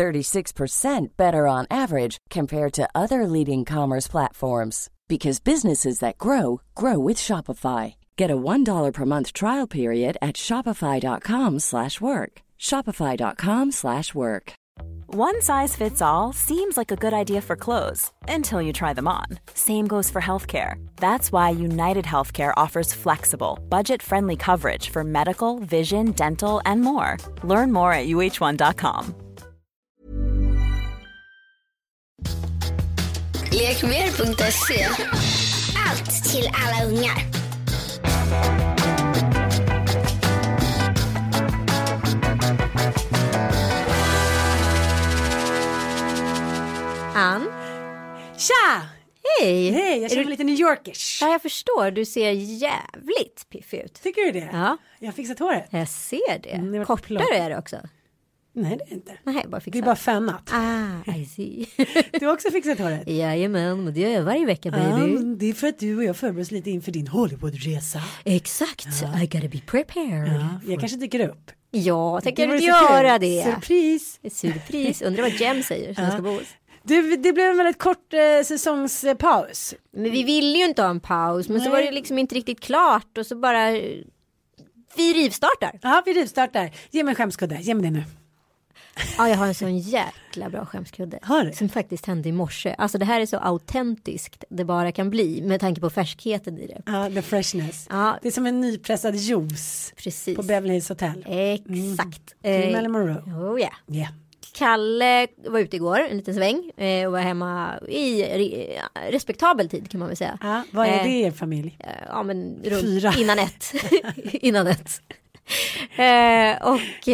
36% 0.00 1.08
better 1.18 1.46
on 1.46 1.66
average 1.70 2.16
compared 2.30 2.72
to 2.72 2.88
other 2.94 3.26
leading 3.26 3.66
commerce 3.66 4.08
platforms 4.08 4.88
because 5.08 5.40
businesses 5.40 5.98
that 5.98 6.16
grow 6.16 6.62
grow 6.74 6.98
with 6.98 7.18
Shopify. 7.18 7.94
Get 8.16 8.30
a 8.30 8.42
$1 8.52 8.92
per 8.94 9.04
month 9.04 9.34
trial 9.34 9.66
period 9.66 10.16
at 10.22 10.36
shopify.com/work. 10.36 12.32
shopify.com/work. 12.68 14.52
One 15.28 15.42
size 15.42 15.76
fits 15.76 16.00
all 16.00 16.32
seems 16.32 16.76
like 16.76 16.92
a 16.92 17.02
good 17.04 17.12
idea 17.22 17.40
for 17.40 17.56
clothes 17.56 18.12
until 18.36 18.62
you 18.62 18.72
try 18.72 18.92
them 18.94 19.08
on. 19.08 19.26
Same 19.54 19.86
goes 19.86 20.08
for 20.10 20.22
healthcare. 20.22 20.74
That's 20.96 21.32
why 21.32 21.50
United 21.50 22.04
Healthcare 22.04 22.52
offers 22.64 22.94
flexible, 22.94 23.58
budget-friendly 23.68 24.36
coverage 24.36 24.86
for 24.90 25.02
medical, 25.04 25.58
vision, 25.58 26.12
dental, 26.12 26.62
and 26.64 26.80
more. 26.80 27.16
Learn 27.42 27.72
more 27.72 27.92
at 27.92 28.06
uh1.com. 28.06 29.29
Lekmer.se 33.60 34.84
Allt 35.88 36.24
till 36.32 36.50
alla 36.54 36.84
ungar. 36.90 37.26
Ann, 47.14 47.48
Tja! 48.36 48.82
hej! 49.40 49.70
Hej, 49.70 49.96
jag 49.96 50.04
Är 50.04 50.08
känner 50.08 50.22
du- 50.22 50.24
mig 50.24 50.30
lite 50.30 50.44
New 50.44 50.60
Yorkish. 50.60 51.18
Ja, 51.22 51.28
jag 51.32 51.42
förstår. 51.42 51.90
Du 51.90 52.04
ser 52.04 52.30
jävligt 52.30 53.46
piffig 53.50 53.78
ut. 53.80 54.02
Tycker 54.02 54.20
du 54.22 54.32
det? 54.40 54.48
Ja. 54.52 54.76
Jag 54.98 55.06
har 55.08 55.12
fixat 55.12 55.38
håret. 55.38 55.66
Jag 55.70 55.88
ser 55.88 56.38
det. 56.42 56.50
Mm, 56.50 56.72
det 56.72 56.84
Kortare 56.84 57.36
är 57.36 57.50
det 57.50 57.58
också. 57.58 57.76
Nej, 58.52 58.76
det 58.78 58.84
är 58.84 58.92
inte. 58.94 59.12
Nej, 59.24 59.34
bara 59.48 59.50
Det 59.50 59.56
är 59.56 59.60
fixat. 59.60 59.84
bara 59.84 59.96
fannat. 59.96 60.50
Ah, 60.52 61.12
I 61.16 61.24
see. 61.26 61.66
Du 62.20 62.26
har 62.26 62.32
också 62.34 62.50
fixat 62.50 62.78
håret. 62.78 63.08
Jajamän, 63.08 63.84
men 63.84 63.94
det 63.94 64.00
gör 64.00 64.10
jag 64.10 64.22
varje 64.22 64.46
vecka 64.46 64.68
Ja, 64.68 64.96
baby. 64.96 65.12
men 65.14 65.38
det 65.38 65.46
är 65.46 65.52
för 65.52 65.66
att 65.66 65.78
du 65.78 65.96
och 65.96 66.04
jag 66.04 66.16
förbereder 66.16 66.42
oss 66.42 66.50
lite 66.50 66.70
inför 66.70 66.92
din 66.92 67.06
Hollywoodresa. 67.08 68.02
Exakt, 68.24 68.86
I 69.22 69.26
gotta 69.26 69.48
be 69.48 69.60
prepared. 69.66 70.28
Ja, 70.40 70.60
jag 70.66 70.80
kanske 70.80 70.98
dyker 70.98 71.28
upp. 71.28 71.50
Ja, 71.70 72.20
tänker 72.20 72.48
du 72.48 72.58
så 72.58 72.64
göra 72.64 73.18
kul. 73.18 73.20
det? 73.28 73.42
Surpris! 73.54 74.20
Surpris, 74.30 75.02
undrar 75.02 75.22
vad 75.22 75.32
Jem 75.32 75.62
säger 75.62 75.94
som 75.94 76.10
ska 76.10 76.22
bo 76.22 76.30
hos. 76.30 76.46
Du, 76.82 77.16
det 77.16 77.32
blev 77.32 77.46
en 77.50 77.56
väldigt 77.56 77.78
kort 77.78 78.12
eh, 78.14 78.44
säsongspaus. 78.44 79.74
Men 79.96 80.10
vi 80.10 80.22
ville 80.22 80.58
ju 80.58 80.64
inte 80.64 80.82
ha 80.82 80.90
en 80.90 81.00
paus, 81.00 81.48
men 81.48 81.60
så 81.60 81.64
Nej. 81.64 81.72
var 81.72 81.82
det 81.82 81.92
liksom 81.92 82.18
inte 82.18 82.34
riktigt 82.34 82.60
klart 82.60 83.18
och 83.18 83.26
så 83.26 83.36
bara... 83.36 83.70
Vi 84.96 85.12
rivstartar. 85.14 85.78
Ja, 85.82 86.02
vi 86.06 86.12
rivstartar. 86.12 86.70
Ge 86.90 87.04
mig 87.04 87.12
en 87.12 87.16
skämskudde, 87.16 87.58
ge 87.60 87.74
mig 87.74 87.84
det 87.84 87.90
nu. 87.90 88.04
Ja, 89.18 89.28
jag 89.28 89.36
har 89.36 89.46
en 89.46 89.54
sån 89.54 89.78
jäkla 89.78 90.50
bra 90.50 90.66
skämskudde. 90.66 91.18
Har 91.22 91.44
du? 91.44 91.52
Som 91.52 91.68
faktiskt 91.68 92.06
hände 92.06 92.28
i 92.28 92.32
morse. 92.32 92.74
Alltså 92.78 92.98
det 92.98 93.04
här 93.04 93.20
är 93.20 93.26
så 93.26 93.36
autentiskt 93.36 94.44
det 94.50 94.64
bara 94.64 94.92
kan 94.92 95.10
bli 95.10 95.42
med 95.42 95.60
tanke 95.60 95.80
på 95.80 95.90
färskheten 95.90 96.58
i 96.58 96.66
det. 96.66 96.82
Ja, 96.86 97.10
the 97.14 97.22
freshness. 97.22 97.86
Ja. 97.90 98.18
Det 98.22 98.28
är 98.28 98.32
som 98.32 98.46
en 98.46 98.60
nypressad 98.60 99.14
juice 99.16 99.92
Precis. 99.96 100.36
på 100.36 100.42
Beverly 100.42 100.72
Hills 100.72 100.88
Hotel. 100.88 101.24
Exakt. 101.28 102.26
Till 102.42 102.50
Eh, 102.50 102.70
Marilyn 102.72 102.92
Monroe. 102.92 103.22
oh, 103.52 103.60
yeah. 103.60 103.72
Yeah. 103.88 104.10
Kalle 104.54 105.26
var 105.36 105.58
ute 105.60 105.76
igår 105.76 106.00
en 106.10 106.16
liten 106.16 106.34
sväng 106.34 106.70
eh, 106.76 107.06
och 107.06 107.12
var 107.12 107.20
hemma 107.20 107.78
i 107.88 108.22
re, 108.22 108.80
respektabel 109.10 109.68
tid 109.68 109.90
kan 109.90 109.98
man 110.00 110.08
väl 110.08 110.16
säga. 110.16 110.38
Ja, 110.42 110.62
vad 110.70 110.86
är 110.86 110.98
Eh, 110.98 111.02
det 111.02 111.08
i 111.10 111.22
er 111.22 111.30
familj? 111.30 111.76
Eh, 111.80 111.86
Ja 112.08 112.22
men 112.22 112.56
runt 112.64 112.80
Fyra. 112.82 113.14
innan 113.18 113.38
ett. 113.38 113.74
innan 114.32 114.66
ett. 114.66 114.90
Eh, 115.96 116.62
och... 116.68 117.08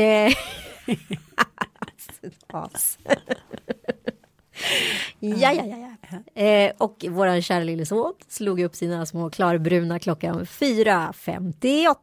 As. 2.47 2.99
ja, 5.21 5.53
ja, 5.53 5.65
ja. 5.65 5.97
ja. 6.35 6.43
Eh, 6.43 6.73
och 6.79 7.05
våran 7.09 7.43
kära 7.43 7.65
lille 7.65 7.87
son 7.87 8.13
slog 8.29 8.61
upp 8.61 8.75
sina 8.75 9.07
små 9.07 9.31
klarbruna 9.31 9.99
klockan 9.99 10.45
4.58. 10.45 11.97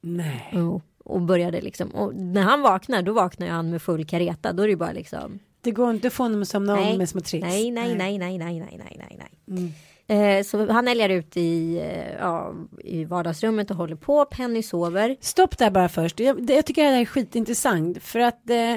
Nej. 0.00 0.50
Oh, 0.52 0.80
och 1.04 1.20
började 1.20 1.60
liksom, 1.60 1.88
och 1.88 2.14
när 2.14 2.42
han 2.42 2.62
vaknar 2.62 3.02
då 3.02 3.12
vaknar 3.12 3.46
han 3.46 3.70
med 3.70 3.82
full 3.82 4.06
kareta, 4.06 4.52
då 4.52 4.62
är 4.62 4.68
det 4.68 4.76
bara 4.76 4.92
liksom. 4.92 5.38
Det 5.60 5.70
går 5.70 5.90
inte 5.90 6.06
att 6.06 6.12
få 6.12 6.22
honom 6.22 6.42
att 6.42 6.48
somna 6.48 6.78
om 6.80 6.98
med 6.98 7.08
små 7.08 7.20
tricks. 7.20 7.46
Nej, 7.46 7.70
nej, 7.70 7.94
nej, 7.94 8.18
nej, 8.18 8.38
nej, 8.38 8.60
nej, 8.60 8.78
nej, 8.78 9.18
nej. 9.18 9.58
Mm. 9.58 9.72
Eh, 10.08 10.42
så 10.44 10.66
han 10.72 10.88
älgar 10.88 11.08
ut 11.08 11.36
i, 11.36 11.76
eh, 11.78 12.14
ja, 12.20 12.54
i 12.84 13.04
vardagsrummet 13.04 13.70
och 13.70 13.76
håller 13.76 13.96
på. 13.96 14.24
Penny 14.24 14.62
sover. 14.62 15.16
Stopp 15.20 15.58
där 15.58 15.70
bara 15.70 15.88
först. 15.88 16.20
Jag, 16.20 16.46
det- 16.46 16.54
jag 16.54 16.66
tycker 16.66 16.82
det 16.84 16.88
här 16.90 17.00
är 17.00 17.04
skitintressant. 17.04 18.02
För 18.02 18.20
att 18.20 18.50
eh, 18.50 18.76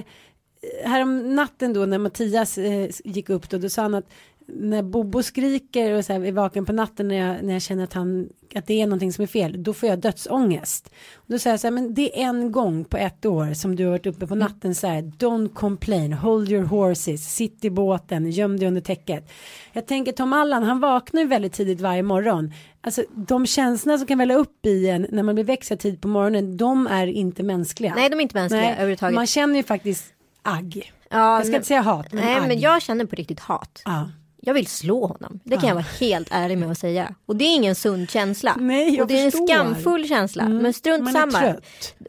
härom 0.86 1.36
natten 1.36 1.74
då 1.74 1.86
när 1.86 1.98
Mattias 1.98 2.58
eh, 2.58 2.90
gick 3.04 3.30
upp 3.30 3.50
då, 3.50 3.58
då 3.58 3.70
sa 3.70 3.82
han 3.82 3.96
att 3.96 4.10
när 4.54 4.84
Bobo 4.84 5.24
skriker 5.24 5.94
och 5.94 6.06
så 6.06 6.14
här, 6.14 6.26
är 6.26 6.32
vaken 6.32 6.66
på 6.66 6.74
natten 6.74 7.08
när 7.08 7.16
jag, 7.16 7.44
när 7.44 7.54
jag 7.54 7.62
känner 7.62 7.84
att, 7.84 7.94
han, 7.94 8.30
att 8.56 8.68
det 8.68 8.82
är 8.82 8.88
någonting 8.88 9.14
som 9.14 9.24
är 9.24 9.28
fel, 9.28 9.64
då 9.64 9.74
får 9.74 9.90
jag 9.90 10.00
dödsångest. 10.00 10.90
Och 11.16 11.26
då 11.28 11.40
säger 11.40 11.54
jag 11.54 11.60
så 11.60 11.68
här, 11.68 11.72
men 11.72 11.94
det 11.94 12.22
är 12.22 12.24
en 12.30 12.52
gång 12.52 12.84
på 12.86 12.98
ett 12.98 13.26
år 13.26 13.54
som 13.54 13.76
du 13.76 13.84
har 13.84 13.92
varit 13.92 14.06
uppe 14.06 14.28
på 14.28 14.36
natten 14.36 14.76
så 14.76 14.88
här, 14.88 15.02
don't 15.02 15.54
complain, 15.54 16.14
hold 16.14 16.52
your 16.52 16.64
horses, 16.64 17.36
sitt 17.36 17.66
i 17.66 17.70
båten, 17.70 18.32
göm 18.32 18.60
dig 18.60 18.68
under 18.68 18.82
täcket. 18.82 19.32
Jag 19.74 19.86
tänker 19.88 20.12
Tom 20.12 20.34
Allan, 20.34 20.64
han 20.64 20.80
vaknar 20.80 21.22
ju 21.22 21.28
väldigt 21.28 21.54
tidigt 21.54 21.82
varje 21.82 22.04
morgon. 22.04 22.54
Alltså 22.82 23.04
de 23.12 23.46
känslorna 23.46 23.98
som 23.98 24.08
kan 24.08 24.18
välla 24.18 24.34
upp 24.34 24.66
i 24.66 24.90
en 24.90 25.08
när 25.10 25.24
man 25.24 25.36
blir 25.36 25.46
växt 25.46 25.80
tid 25.80 26.02
på 26.02 26.08
morgonen, 26.08 26.58
de 26.58 26.88
är 26.88 27.08
inte 27.08 27.44
mänskliga. 27.44 27.96
Nej, 27.96 28.10
de 28.10 28.16
är 28.20 28.22
inte 28.22 28.36
mänskliga 28.36 28.72
överhuvudtaget. 28.74 29.16
Man 29.16 29.28
känner 29.28 29.56
ju 29.56 29.64
faktiskt 29.64 30.14
agg. 30.42 30.94
Ja, 31.10 31.36
jag 31.36 31.42
ska 31.46 31.52
men- 31.52 31.56
inte 31.56 31.68
säga 31.68 31.82
hat, 31.82 32.14
men 32.14 32.26
Nej, 32.26 32.36
agg. 32.36 32.48
men 32.48 32.60
jag 32.60 32.82
känner 32.82 33.06
på 33.06 33.16
riktigt 33.16 33.40
hat. 33.40 33.82
Ja. 33.86 34.10
Jag 34.42 34.54
vill 34.54 34.68
slå 34.68 35.06
honom. 35.06 35.40
Det 35.44 35.58
kan 35.58 35.68
jag 35.70 35.76
vara 35.76 35.86
helt 36.00 36.28
ärlig 36.32 36.58
med 36.58 36.72
att 36.72 36.78
säga. 36.78 37.16
Och 37.26 37.36
det 37.36 37.46
är 37.46 37.56
ingen 37.56 37.76
sund 37.76 38.10
känsla. 38.10 38.56
Nej, 38.60 38.96
jag 38.96 39.02
och 39.02 39.08
det 39.08 39.20
är 39.20 39.32
förstår. 39.32 39.42
en 39.42 39.48
skamfull 39.48 40.08
känsla. 40.08 40.44
Mm, 40.44 40.58
Men 40.58 40.74
strunt 40.74 41.12
samma. 41.12 41.56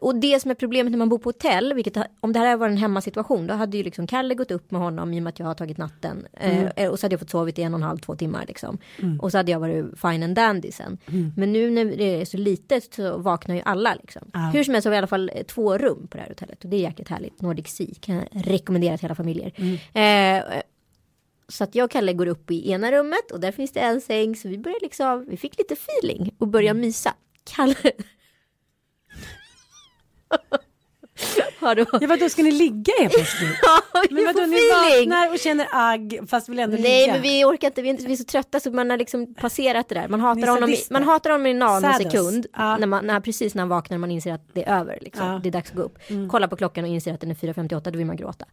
Och 0.01 0.15
det 0.15 0.39
som 0.41 0.51
är 0.51 0.55
problemet 0.55 0.91
när 0.91 0.97
man 0.97 1.09
bor 1.09 1.17
på 1.17 1.29
hotell, 1.29 1.73
vilket 1.73 1.97
om 2.19 2.33
det 2.33 2.39
här 2.39 2.57
var 2.57 2.69
en 2.69 2.77
hemmasituation, 2.77 3.47
då 3.47 3.53
hade 3.53 3.77
ju 3.77 3.83
liksom 3.83 4.07
Kalle 4.07 4.35
gått 4.35 4.51
upp 4.51 4.71
med 4.71 4.81
honom 4.81 5.13
i 5.13 5.19
och 5.19 5.23
med 5.23 5.29
att 5.29 5.39
jag 5.39 5.45
har 5.45 5.53
tagit 5.53 5.77
natten. 5.77 6.25
Mm. 6.33 6.67
Eh, 6.75 6.89
och 6.89 6.99
så 6.99 7.05
hade 7.05 7.13
jag 7.13 7.19
fått 7.19 7.29
sovit 7.29 7.59
i 7.59 7.61
en 7.61 7.73
och 7.73 7.79
en 7.79 7.83
halv, 7.83 7.97
två 7.97 8.15
timmar 8.15 8.45
liksom. 8.47 8.77
Och 9.19 9.31
så 9.31 9.37
hade 9.37 9.51
jag 9.51 9.59
varit 9.59 9.85
fine 10.01 10.23
and 10.23 10.35
dandy 10.35 10.71
sen. 10.71 10.97
Mm. 11.07 11.33
Men 11.37 11.53
nu 11.53 11.71
när 11.71 11.85
det 11.85 12.21
är 12.21 12.25
så 12.25 12.37
litet 12.37 12.93
så 12.93 13.17
vaknar 13.17 13.55
ju 13.55 13.61
alla 13.65 13.95
liksom. 13.95 14.21
Hur 14.53 14.63
som 14.63 14.73
helst 14.73 14.83
så 14.83 14.89
har 14.89 14.91
vi 14.91 14.95
i 14.95 14.97
alla 14.97 15.07
fall 15.07 15.31
eh, 15.35 15.43
två 15.43 15.77
rum 15.77 16.07
på 16.07 16.17
det 16.17 16.23
här 16.23 16.29
hotellet. 16.29 16.63
Och 16.63 16.69
det 16.69 16.77
är 16.77 16.81
jäkligt 16.81 17.09
härligt. 17.09 17.41
Nordic 17.41 17.67
Sea 17.67 17.87
kan 17.99 18.15
jag 18.15 18.27
rekommendera 18.31 18.97
till 18.97 19.05
alla 19.05 19.15
familjer. 19.15 19.51
Mm. 19.55 19.77
Eh, 20.47 20.61
så 21.51 21.63
att 21.63 21.75
jag 21.75 21.85
och 21.85 21.91
Kalle 21.91 22.13
går 22.13 22.27
upp 22.27 22.51
i 22.51 22.71
ena 22.71 22.91
rummet 22.91 23.31
och 23.31 23.39
där 23.39 23.51
finns 23.51 23.71
det 23.71 23.79
en 23.79 24.01
säng. 24.01 24.35
Så 24.35 24.47
vi 24.47 24.57
börjar 24.57 24.79
liksom, 24.81 25.25
vi 25.29 25.37
fick 25.37 25.57
lite 25.57 25.73
feeling 25.73 26.35
och 26.37 26.47
börjar 26.47 26.71
Mm. 26.71 26.81
mysa. 26.81 27.13
Kalle. 27.55 27.75
Ja, 31.61 31.75
vadå, 32.07 32.29
ska 32.29 32.43
ni 32.43 32.51
ligga 32.51 32.93
helt 32.99 33.13
plötsligt? 33.13 33.49
Ja, 33.61 34.01
vi 34.09 34.15
Men 34.15 34.25
vadå, 34.25 34.39
får 34.39 34.47
ni 34.47 34.99
vaknar 34.99 35.31
och 35.33 35.39
känner 35.39 35.67
agg 35.71 36.19
fast 36.27 36.49
vill 36.49 36.59
ändå 36.59 36.77
Nej 36.79 37.01
ligga? 37.01 37.13
men 37.13 37.21
vi 37.21 37.45
orkar 37.45 37.67
inte, 37.67 37.81
vi 37.81 37.87
är, 37.87 37.91
inte, 37.91 38.05
vi 38.05 38.13
är 38.13 38.17
så 38.17 38.23
trötta 38.23 38.59
så 38.59 38.71
man 38.71 38.89
har 38.89 38.97
liksom 38.97 39.33
passerat 39.35 39.89
det 39.89 39.95
där. 39.95 40.07
Man 40.07 40.19
hatar 40.19 40.47
honom, 40.47 40.69
i, 40.69 40.77
man 40.89 41.03
hatar 41.03 41.29
honom 41.29 41.47
i 41.47 41.51
en 41.51 41.59
nanosekund. 41.59 42.45
Ja. 42.53 42.77
När 42.77 42.87
man, 42.87 43.05
när, 43.07 43.19
precis 43.19 43.55
när 43.55 43.61
han 43.61 43.69
vaknar 43.69 43.97
man 43.97 44.11
inser 44.11 44.33
att 44.33 44.53
det 44.53 44.63
är 44.63 44.79
över. 44.79 44.97
Liksom. 45.01 45.25
Ja. 45.27 45.39
Det 45.43 45.49
är 45.49 45.51
dags 45.51 45.69
att 45.69 45.75
gå 45.75 45.83
upp. 45.83 45.97
Kolla 46.31 46.47
på 46.47 46.55
klockan 46.55 46.83
och 46.83 46.89
inser 46.89 47.13
att 47.13 47.21
den 47.21 47.31
är 47.31 47.35
4.58, 47.35 47.91
då 47.91 47.97
vill 47.97 48.07
man 48.07 48.15
gråta. 48.17 48.45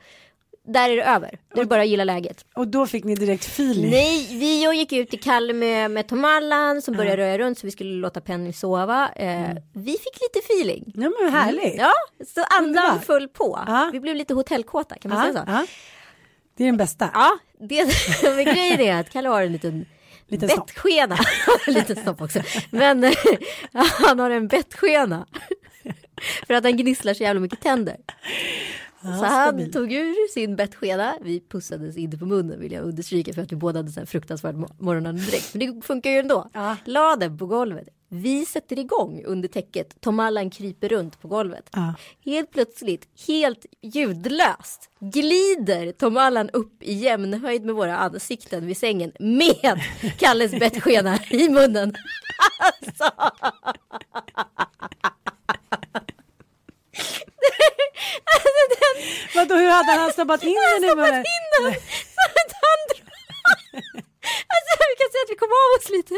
Där 0.72 0.90
är 0.90 0.96
det 0.96 1.02
över. 1.04 1.38
Det 1.54 1.64
bara 1.64 1.84
gilla 1.84 2.04
läget. 2.04 2.44
Och 2.54 2.68
då 2.68 2.86
fick 2.86 3.04
ni 3.04 3.14
direkt 3.14 3.44
feeling? 3.44 3.90
Nej, 3.90 4.26
vi 4.30 4.64
jag 4.64 4.74
gick 4.74 4.92
ut 4.92 5.10
till 5.10 5.20
Kalle 5.20 5.52
med, 5.52 5.90
med 5.90 6.08
Tom 6.08 6.24
Allan 6.24 6.82
som 6.82 6.94
började 6.96 7.16
röra 7.22 7.38
runt 7.38 7.58
så 7.58 7.66
vi 7.66 7.70
skulle 7.70 7.90
låta 7.90 8.20
Penny 8.20 8.52
sova. 8.52 9.08
Eh, 9.16 9.50
Vi 9.74 9.92
fick 9.92 10.18
lite 10.22 10.46
feeling. 10.52 10.92
Ja 10.94 11.12
men 11.20 11.32
härligt. 11.32 11.74
Ja, 11.78 11.92
så 12.34 12.42
andan 12.58 13.00
föll 13.00 13.28
på. 13.28 13.64
Ja. 13.66 13.90
Vi 13.92 14.00
blev 14.00 14.16
lite 14.16 14.34
hotellkåta, 14.34 14.94
kan 14.98 15.10
man 15.14 15.26
Ja, 15.26 15.32
säga 15.32 15.44
så? 15.46 15.52
ja. 15.52 15.66
Det 16.56 16.64
är 16.64 16.66
den 16.66 16.76
bästa. 16.76 17.10
Ja, 17.14 17.38
det 17.60 17.84
men 18.22 18.44
grejen 18.44 18.80
är 18.80 19.00
att 19.00 19.10
Kalle 19.10 19.28
har 19.28 19.42
en 19.42 19.52
liten 19.52 19.86
Liten 20.30 20.48
bettskena. 20.48 21.18
en 21.66 21.74
liten 21.74 21.96
snopp 21.96 22.20
också. 22.20 22.40
Men 22.70 23.12
han 23.72 24.18
har 24.18 24.30
en 24.30 24.48
bettskena. 24.48 25.26
För 26.46 26.54
att 26.54 26.64
han 26.64 26.76
gnisslar 26.76 27.14
så 27.14 27.22
jävla 27.22 27.40
mycket 27.40 27.60
tänder. 27.60 27.96
Så 29.02 29.24
han 29.24 29.70
tog 29.72 29.92
ur 29.92 30.32
sin 30.32 30.56
bettskena. 30.56 31.14
Vi 31.22 31.40
pussades 31.40 31.96
inte 31.96 32.18
på 32.18 32.26
munnen 32.26 32.60
vill 32.60 32.72
jag 32.72 32.84
understryka 32.84 33.32
för 33.32 33.42
att 33.42 33.52
vi 33.52 33.56
båda 33.56 33.78
hade 33.78 33.92
så 33.92 34.00
här 34.00 34.06
fruktansvärd 34.06 34.54
mo- 34.54 34.74
morgonandedräkt. 34.78 35.54
Men 35.54 35.60
det 35.76 35.86
funkar 35.86 36.10
ju 36.10 36.18
ändå. 36.18 36.50
Ja. 36.52 36.76
La 36.84 37.16
den 37.16 37.38
på 37.38 37.46
golvet. 37.46 37.88
Vi 38.10 38.46
sätter 38.46 38.78
igång 38.78 39.22
under 39.26 39.48
täcket. 39.48 40.00
Tom 40.00 40.20
Allan 40.20 40.50
kryper 40.50 40.88
runt 40.88 41.20
på 41.22 41.28
golvet. 41.28 41.68
Ja. 41.72 41.94
Helt 42.24 42.50
plötsligt, 42.50 43.08
helt 43.26 43.66
ljudlöst, 43.82 44.90
glider 45.00 45.92
Tom 45.92 46.16
Allan 46.16 46.50
upp 46.50 46.82
i 46.82 46.92
jämnhöjd 46.94 47.64
med 47.64 47.74
våra 47.74 47.96
ansikten 47.96 48.66
vid 48.66 48.76
sängen 48.76 49.12
med 49.18 49.80
Kalles 50.18 50.50
bettskena 50.50 51.18
i 51.30 51.48
munnen. 51.48 51.94
Alltså 52.60 53.04
den 58.80 59.04
Vadå, 59.34 59.54
hur 59.54 59.67
hade 59.86 60.00
han 60.00 60.12
stoppat 60.12 60.42
in 60.42 60.56
den 60.74 60.84
i 60.84 60.94
munnen? 60.94 61.14
in 61.14 61.44
den 61.52 61.72
ett 61.72 62.54
handdrag. 62.64 63.04
Alltså 64.54 64.72
vi 64.90 64.96
kan 65.00 65.10
säga 65.12 65.22
att 65.24 65.30
vi 65.30 65.36
kom 65.36 65.52
av 65.62 65.70
oss 65.78 65.88
lite. 65.90 66.14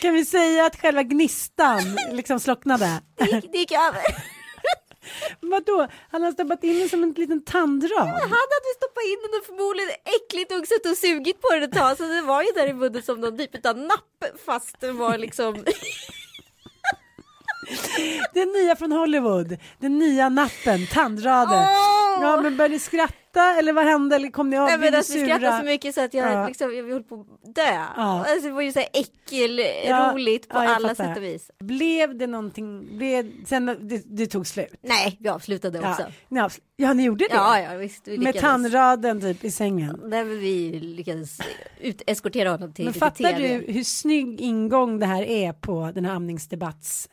Kan 0.00 0.14
vi 0.14 0.24
säga 0.24 0.66
att 0.66 0.80
själva 0.80 1.02
gnistan 1.02 1.98
liksom 2.12 2.40
slocknade? 2.40 3.02
Det 3.16 3.24
gick, 3.24 3.52
det 3.52 3.58
gick 3.58 3.72
över. 3.72 4.02
Vadå, 5.40 5.88
han 6.10 6.22
har 6.22 6.32
stoppat 6.32 6.64
in 6.64 6.78
den 6.78 6.88
som 6.88 7.02
en 7.02 7.12
liten 7.12 7.44
tandrad? 7.44 8.08
Han 8.08 8.20
hade 8.20 8.70
stoppat 8.76 9.04
in 9.04 9.18
den 9.22 9.40
och 9.40 9.46
förmodligen 9.46 9.90
äckligt 9.90 10.52
och 10.52 10.68
suttit 10.68 10.92
och 10.92 10.98
sugit 10.98 11.40
på 11.40 11.48
den 11.52 11.62
ett 11.62 11.72
tag. 11.72 11.96
Så 11.96 12.02
det 12.02 12.22
var 12.22 12.42
ju 12.42 12.52
där 12.54 12.66
i 12.66 12.72
munnen 12.72 13.02
som 13.02 13.20
någon 13.20 13.38
typ 13.38 13.66
av 13.66 13.78
napp. 13.78 14.24
Fast 14.46 14.80
det 14.80 14.92
var 14.92 15.18
liksom. 15.18 15.64
Den 18.34 18.48
nya 18.48 18.76
från 18.76 18.92
Hollywood, 18.92 19.56
den 19.78 19.98
nya 19.98 20.28
nappen, 20.28 20.86
tandraden. 20.92 21.58
Åh! 21.68 22.18
Ja 22.20 22.40
men 22.42 22.56
började 22.56 22.74
ni 22.74 22.78
skratta 22.80 23.54
eller 23.58 23.72
vad 23.72 23.84
hände? 23.84 24.16
Eller 24.16 24.30
kom 24.30 24.50
ni 24.50 24.58
av? 24.58 24.66
Nej, 24.68 24.78
men 24.78 24.94
alltså, 24.94 25.12
vi 25.14 25.24
skrattade 25.24 25.58
så 25.58 25.64
mycket 25.64 25.94
så 25.94 26.00
att 26.00 26.14
jag, 26.14 26.32
Ja. 26.32 26.46
liksom, 26.48 26.76
jag 26.76 26.88
höll 26.88 27.02
på 27.02 27.14
att 27.14 27.54
dö. 27.54 27.62
Ja. 27.96 28.24
Alltså, 28.28 28.48
det 28.48 28.50
var 28.54 28.62
ju 28.62 28.72
så 28.72 28.78
här 28.78 28.88
äckel, 28.92 29.58
Ja, 29.86 30.12
roligt 30.14 30.48
på 30.48 30.58
alla 30.58 30.88
fattar. 30.88 30.94
sätt 30.94 31.16
och 31.16 31.22
vis. 31.22 31.50
Blev 31.58 32.18
det 32.18 32.26
någonting, 32.26 32.98
blev, 32.98 33.44
sen 33.46 33.66
det, 33.66 34.02
det 34.06 34.26
tog 34.26 34.46
slut? 34.46 34.74
Nej, 34.82 35.16
vi 35.20 35.28
avslutade 35.28 35.78
också. 35.78 36.06
Ja, 36.28 36.48
ja, 36.76 36.92
ni 36.92 37.02
gjorde 37.04 37.24
det? 37.30 37.34
Ja, 37.34 37.60
ja, 37.60 37.74
visst. 37.76 38.08
Vi 38.08 38.18
Med 38.18 38.38
tandraden 38.40 39.20
typ 39.20 39.44
i 39.44 39.50
sängen. 39.50 40.10
Där 40.10 40.24
vi 40.24 40.72
lyckades 40.80 41.38
ut, 41.80 42.02
eskortera 42.06 42.50
honom 42.50 42.72
till 42.72 42.84
Men 42.84 42.94
fattar 42.94 43.32
du 43.32 43.72
hur 43.72 43.84
snygg 43.84 44.40
ingång 44.40 44.98
det 44.98 45.06
här 45.06 45.22
är 45.22 45.52
på 45.52 45.90
den 45.94 46.04
här 46.04 46.14
amningsdebattsdebatten? 46.14 47.10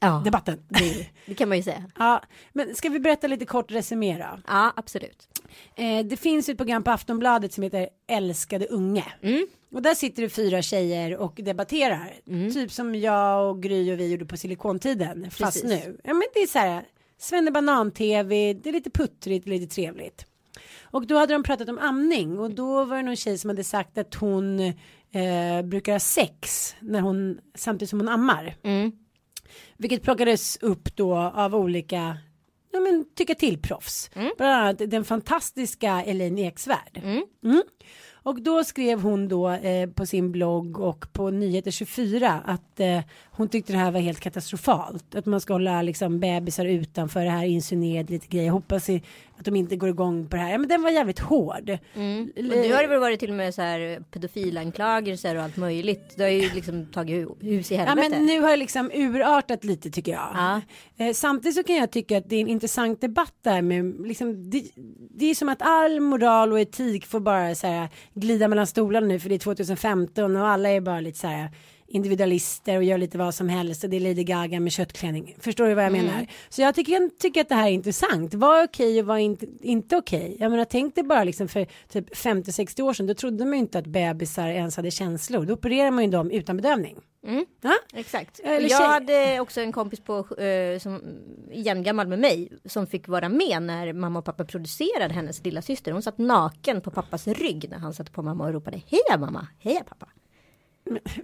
Ja, 0.00 0.22
det, 0.24 0.58
det 1.26 1.34
kan 1.34 1.48
man 1.48 1.58
ju 1.58 1.62
säga. 1.62 1.84
Ja, 1.98 2.22
men 2.52 2.74
ska 2.74 2.88
vi 2.88 3.00
berätta 3.00 3.26
lite 3.26 3.46
kort 3.46 3.72
resumé 3.72 4.18
då? 4.18 4.40
Ja, 4.46 4.72
absolut. 4.76 5.28
Eh, 5.74 6.06
det 6.06 6.16
finns 6.16 6.48
ett 6.48 6.56
program 6.56 6.82
på 6.82 6.90
Aftonbladet 6.90 7.52
som 7.52 7.62
heter 7.62 7.88
Älskade 8.08 8.66
unge. 8.66 9.04
Mm. 9.22 9.46
Och 9.72 9.82
där 9.82 9.94
sitter 9.94 10.22
det 10.22 10.28
fyra 10.28 10.62
tjejer 10.62 11.16
och 11.16 11.34
debatterar. 11.36 12.14
Mm. 12.26 12.52
Typ 12.52 12.72
som 12.72 12.94
jag 12.94 13.50
och 13.50 13.62
Gry 13.62 13.92
och 13.92 13.98
vi 13.98 14.10
gjorde 14.10 14.26
på 14.26 14.36
silikontiden. 14.36 15.30
Fast 15.30 15.62
Precis. 15.62 15.84
nu. 15.84 15.98
Ja 16.04 16.14
men 16.14 16.22
det 16.34 16.40
är 16.40 16.46
så 16.46 16.58
här. 16.58 16.84
Svennebanan-tv. 17.18 18.54
Det 18.54 18.68
är 18.68 18.72
lite 18.72 18.90
puttrigt, 18.90 19.48
lite 19.48 19.74
trevligt. 19.74 20.26
Och 20.82 21.06
då 21.06 21.18
hade 21.18 21.32
de 21.32 21.42
pratat 21.42 21.68
om 21.68 21.78
amning. 21.78 22.38
Och 22.38 22.54
då 22.54 22.84
var 22.84 22.96
det 22.96 23.02
någon 23.02 23.16
tjej 23.16 23.38
som 23.38 23.50
hade 23.50 23.64
sagt 23.64 23.98
att 23.98 24.14
hon 24.14 24.60
eh, 24.60 25.62
brukar 25.64 25.92
ha 25.92 26.00
sex. 26.00 26.74
När 26.80 27.00
hon, 27.00 27.40
samtidigt 27.54 27.90
som 27.90 28.00
hon 28.00 28.08
ammar. 28.08 28.56
Mm. 28.62 28.92
Vilket 29.76 30.02
plockades 30.02 30.56
upp 30.56 30.96
då 30.96 31.16
av 31.16 31.54
olika 31.54 32.16
ja, 32.72 32.80
men, 32.80 33.04
tycka 33.14 33.34
till 33.34 33.58
proffs. 33.62 34.10
Bland 34.36 34.52
annat 34.52 34.90
den 34.90 35.04
fantastiska 35.04 36.02
Elaine 36.02 36.38
Eksvärd. 36.38 37.00
Mm. 37.42 37.62
Och 38.28 38.42
då 38.42 38.64
skrev 38.64 39.00
hon 39.00 39.28
då 39.28 39.50
eh, 39.50 39.90
på 39.90 40.06
sin 40.06 40.32
blogg 40.32 40.80
och 40.80 41.12
på 41.12 41.30
Nyheter 41.30 41.70
24 41.70 42.42
att 42.44 42.80
eh, 42.80 43.00
hon 43.24 43.48
tyckte 43.48 43.72
det 43.72 43.78
här 43.78 43.90
var 43.90 44.00
helt 44.00 44.20
katastrofalt. 44.20 45.14
Att 45.14 45.26
man 45.26 45.40
ska 45.40 45.52
hålla 45.52 45.82
liksom 45.82 46.20
bebisar 46.20 46.64
utanför 46.64 47.24
det 47.24 47.30
här 47.30 47.44
insinuerade 47.44 48.12
lite 48.12 48.26
grejer. 48.26 48.50
Hoppas 48.50 48.88
i, 48.88 49.02
att 49.38 49.44
de 49.44 49.56
inte 49.56 49.76
går 49.76 49.88
igång 49.88 50.28
på 50.28 50.36
det 50.36 50.42
här. 50.42 50.50
Ja, 50.50 50.58
men 50.58 50.68
den 50.68 50.82
var 50.82 50.90
jävligt 50.90 51.18
hård. 51.18 51.78
Mm. 51.94 52.32
Och 52.36 52.42
du 52.42 52.74
har 52.74 52.88
väl 52.88 53.00
varit 53.00 53.20
till 53.20 53.30
och 53.30 53.36
med 53.36 53.54
så 53.54 53.62
här 53.62 54.02
pedofilanklagelser 54.10 55.36
och 55.36 55.42
allt 55.42 55.56
möjligt. 55.56 56.14
Du 56.16 56.22
har 56.22 56.30
ju 56.30 56.50
liksom 56.54 56.86
tagit 56.86 57.28
hus 57.40 57.72
i 57.72 57.74
Ja 57.74 57.84
helvete. 57.84 58.08
men 58.10 58.26
nu 58.26 58.40
har 58.40 58.50
det 58.50 58.56
liksom 58.56 58.90
urartat 58.94 59.64
lite 59.64 59.90
tycker 59.90 60.12
jag. 60.12 60.28
Ja. 60.34 60.60
Eh, 61.04 61.12
samtidigt 61.12 61.56
så 61.56 61.62
kan 61.62 61.76
jag 61.76 61.90
tycka 61.90 62.18
att 62.18 62.28
det 62.28 62.36
är 62.36 62.40
en 62.40 62.48
intressant 62.48 63.00
debatt 63.00 63.34
där 63.42 63.62
med 63.62 63.94
liksom, 64.06 64.50
det, 64.50 64.62
det 65.18 65.26
är 65.26 65.34
som 65.34 65.48
att 65.48 65.62
all 65.62 66.00
moral 66.00 66.52
och 66.52 66.60
etik 66.60 67.06
får 67.06 67.20
bara 67.20 67.54
så 67.54 67.66
här 67.66 67.88
glida 68.14 68.48
mellan 68.48 68.66
stolarna 68.66 69.06
nu 69.06 69.20
för 69.20 69.28
det 69.28 69.34
är 69.34 69.38
2015 69.38 70.36
och 70.36 70.48
alla 70.48 70.68
är 70.68 70.80
bara 70.80 71.00
lite 71.00 71.18
så 71.18 71.26
här 71.26 71.50
individualister 71.88 72.76
och 72.76 72.84
gör 72.84 72.98
lite 72.98 73.18
vad 73.18 73.34
som 73.34 73.48
helst 73.48 73.84
och 73.84 73.90
det 73.90 73.96
är 73.96 74.00
Lady 74.00 74.24
Gaga 74.24 74.60
med 74.60 74.72
köttklänning. 74.72 75.36
Förstår 75.40 75.68
du 75.68 75.74
vad 75.74 75.84
jag 75.84 75.92
menar? 75.92 76.26
Så 76.48 76.62
jag 76.62 76.74
tycker, 76.74 77.10
tycker 77.18 77.40
att 77.40 77.48
det 77.48 77.54
här 77.54 77.68
är 77.68 77.72
intressant. 77.72 78.34
Vad 78.34 78.60
är 78.60 78.64
okej 78.64 79.00
och 79.00 79.06
vad 79.06 79.16
är 79.16 79.22
inte, 79.22 79.46
inte 79.60 79.96
okej? 79.96 80.36
Jag 80.40 80.50
menar 80.50 80.64
tänk 80.64 80.94
dig 80.94 81.04
bara 81.04 81.24
liksom 81.24 81.48
för 81.48 81.66
typ 81.88 82.14
50-60 82.14 82.80
år 82.80 82.92
sedan 82.92 83.06
då 83.06 83.14
trodde 83.14 83.44
man 83.44 83.52
ju 83.52 83.58
inte 83.58 83.78
att 83.78 83.86
bebisar 83.86 84.48
ens 84.48 84.76
hade 84.76 84.90
känslor. 84.90 85.44
Då 85.44 85.54
opererar 85.54 85.90
man 85.90 86.04
ju 86.04 86.10
dem 86.10 86.30
utan 86.30 86.56
bedövning. 86.56 86.96
Ja? 87.60 87.74
Exakt. 87.94 88.40
Eller 88.40 88.70
jag 88.70 88.88
hade 88.88 89.40
också 89.40 89.60
en 89.60 89.72
kompis 89.72 90.00
på, 90.00 90.34
eh, 90.34 90.78
som 90.78 91.02
jämngammal 91.52 92.06
med 92.06 92.18
mig 92.18 92.52
som 92.64 92.86
fick 92.86 93.08
vara 93.08 93.28
med 93.28 93.62
när 93.62 93.92
mamma 93.92 94.18
och 94.18 94.24
pappa 94.24 94.44
producerade 94.44 95.14
hennes 95.14 95.44
lilla 95.44 95.62
syster. 95.62 95.92
Hon 95.92 96.02
satt 96.02 96.18
naken 96.18 96.80
på 96.80 96.90
pappas 96.90 97.26
rygg 97.26 97.70
när 97.70 97.78
han 97.78 97.94
satt 97.94 98.12
på 98.12 98.22
mamma 98.22 98.44
och 98.44 98.52
ropade 98.52 98.82
heja 98.86 99.18
mamma, 99.18 99.46
heja 99.58 99.84
pappa. 99.88 100.08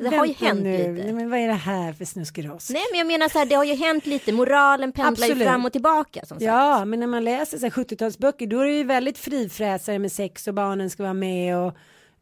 Det 0.00 0.16
har 0.16 0.26
ju 0.26 0.32
hänt 0.32 0.62
nu. 0.62 0.78
lite. 0.78 1.05
Nej, 1.05 1.12
men 1.12 1.31
vad 1.31 1.38
är 1.38 1.46
det 1.49 1.52
här 1.55 1.93
för 1.93 2.05
snuskeras? 2.05 2.70
Nej 2.70 2.82
men 2.90 2.99
jag 2.99 3.06
menar 3.06 3.28
så 3.28 3.38
här, 3.38 3.46
det 3.46 3.55
har 3.55 3.64
ju 3.64 3.75
hänt 3.75 4.06
lite. 4.06 4.32
Moralen 4.32 4.93
pendlar 4.93 5.26
ju 5.26 5.32
Absolut. 5.32 5.49
fram 5.49 5.64
och 5.64 5.72
tillbaka. 5.72 6.20
Som 6.26 6.28
sagt. 6.38 6.43
Ja, 6.43 6.84
men 6.84 7.00
när 7.00 7.06
man 7.06 7.25
läser 7.25 7.58
så 7.58 7.64
här 7.66 7.70
70-talsböcker 7.70 8.46
då 8.46 8.61
är 8.61 8.64
det 8.64 8.72
ju 8.72 8.84
väldigt 8.84 9.19
frifräsare 9.19 9.99
med 9.99 10.12
sex 10.12 10.46
och 10.49 10.55
barnen 10.55 10.90
ska 10.90 11.02
vara 11.02 11.14
med 11.14 11.58
och 11.58 11.75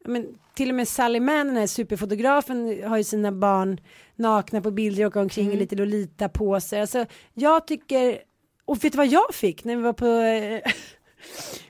men, 0.05 0.27
till 0.55 0.69
och 0.69 0.75
med 0.75 0.89
Sally 0.89 1.21
Mann, 1.21 1.47
den 1.47 1.57
här 1.57 1.67
superfotografen, 1.67 2.83
har 2.89 2.97
ju 2.97 3.05
sina 3.05 3.33
barn 3.33 3.81
nakna 4.17 4.61
på 4.61 4.71
bilder 4.71 5.05
och 5.05 5.09
åker 5.09 5.21
omkring 5.21 5.45
Mm. 5.47 5.57
i 5.57 5.61
lite 5.61 5.77
Lolita-påser. 5.77 6.81
Alltså, 6.81 7.07
jag 7.35 7.67
tycker, 7.67 8.19
och 8.65 8.85
vet 8.85 8.93
du 8.93 8.97
vad 8.97 9.07
jag 9.07 9.35
fick 9.35 9.65
när 9.65 9.77
vi 9.77 9.83
var 9.83 9.93
på 9.93 10.07
eh, 10.07 10.73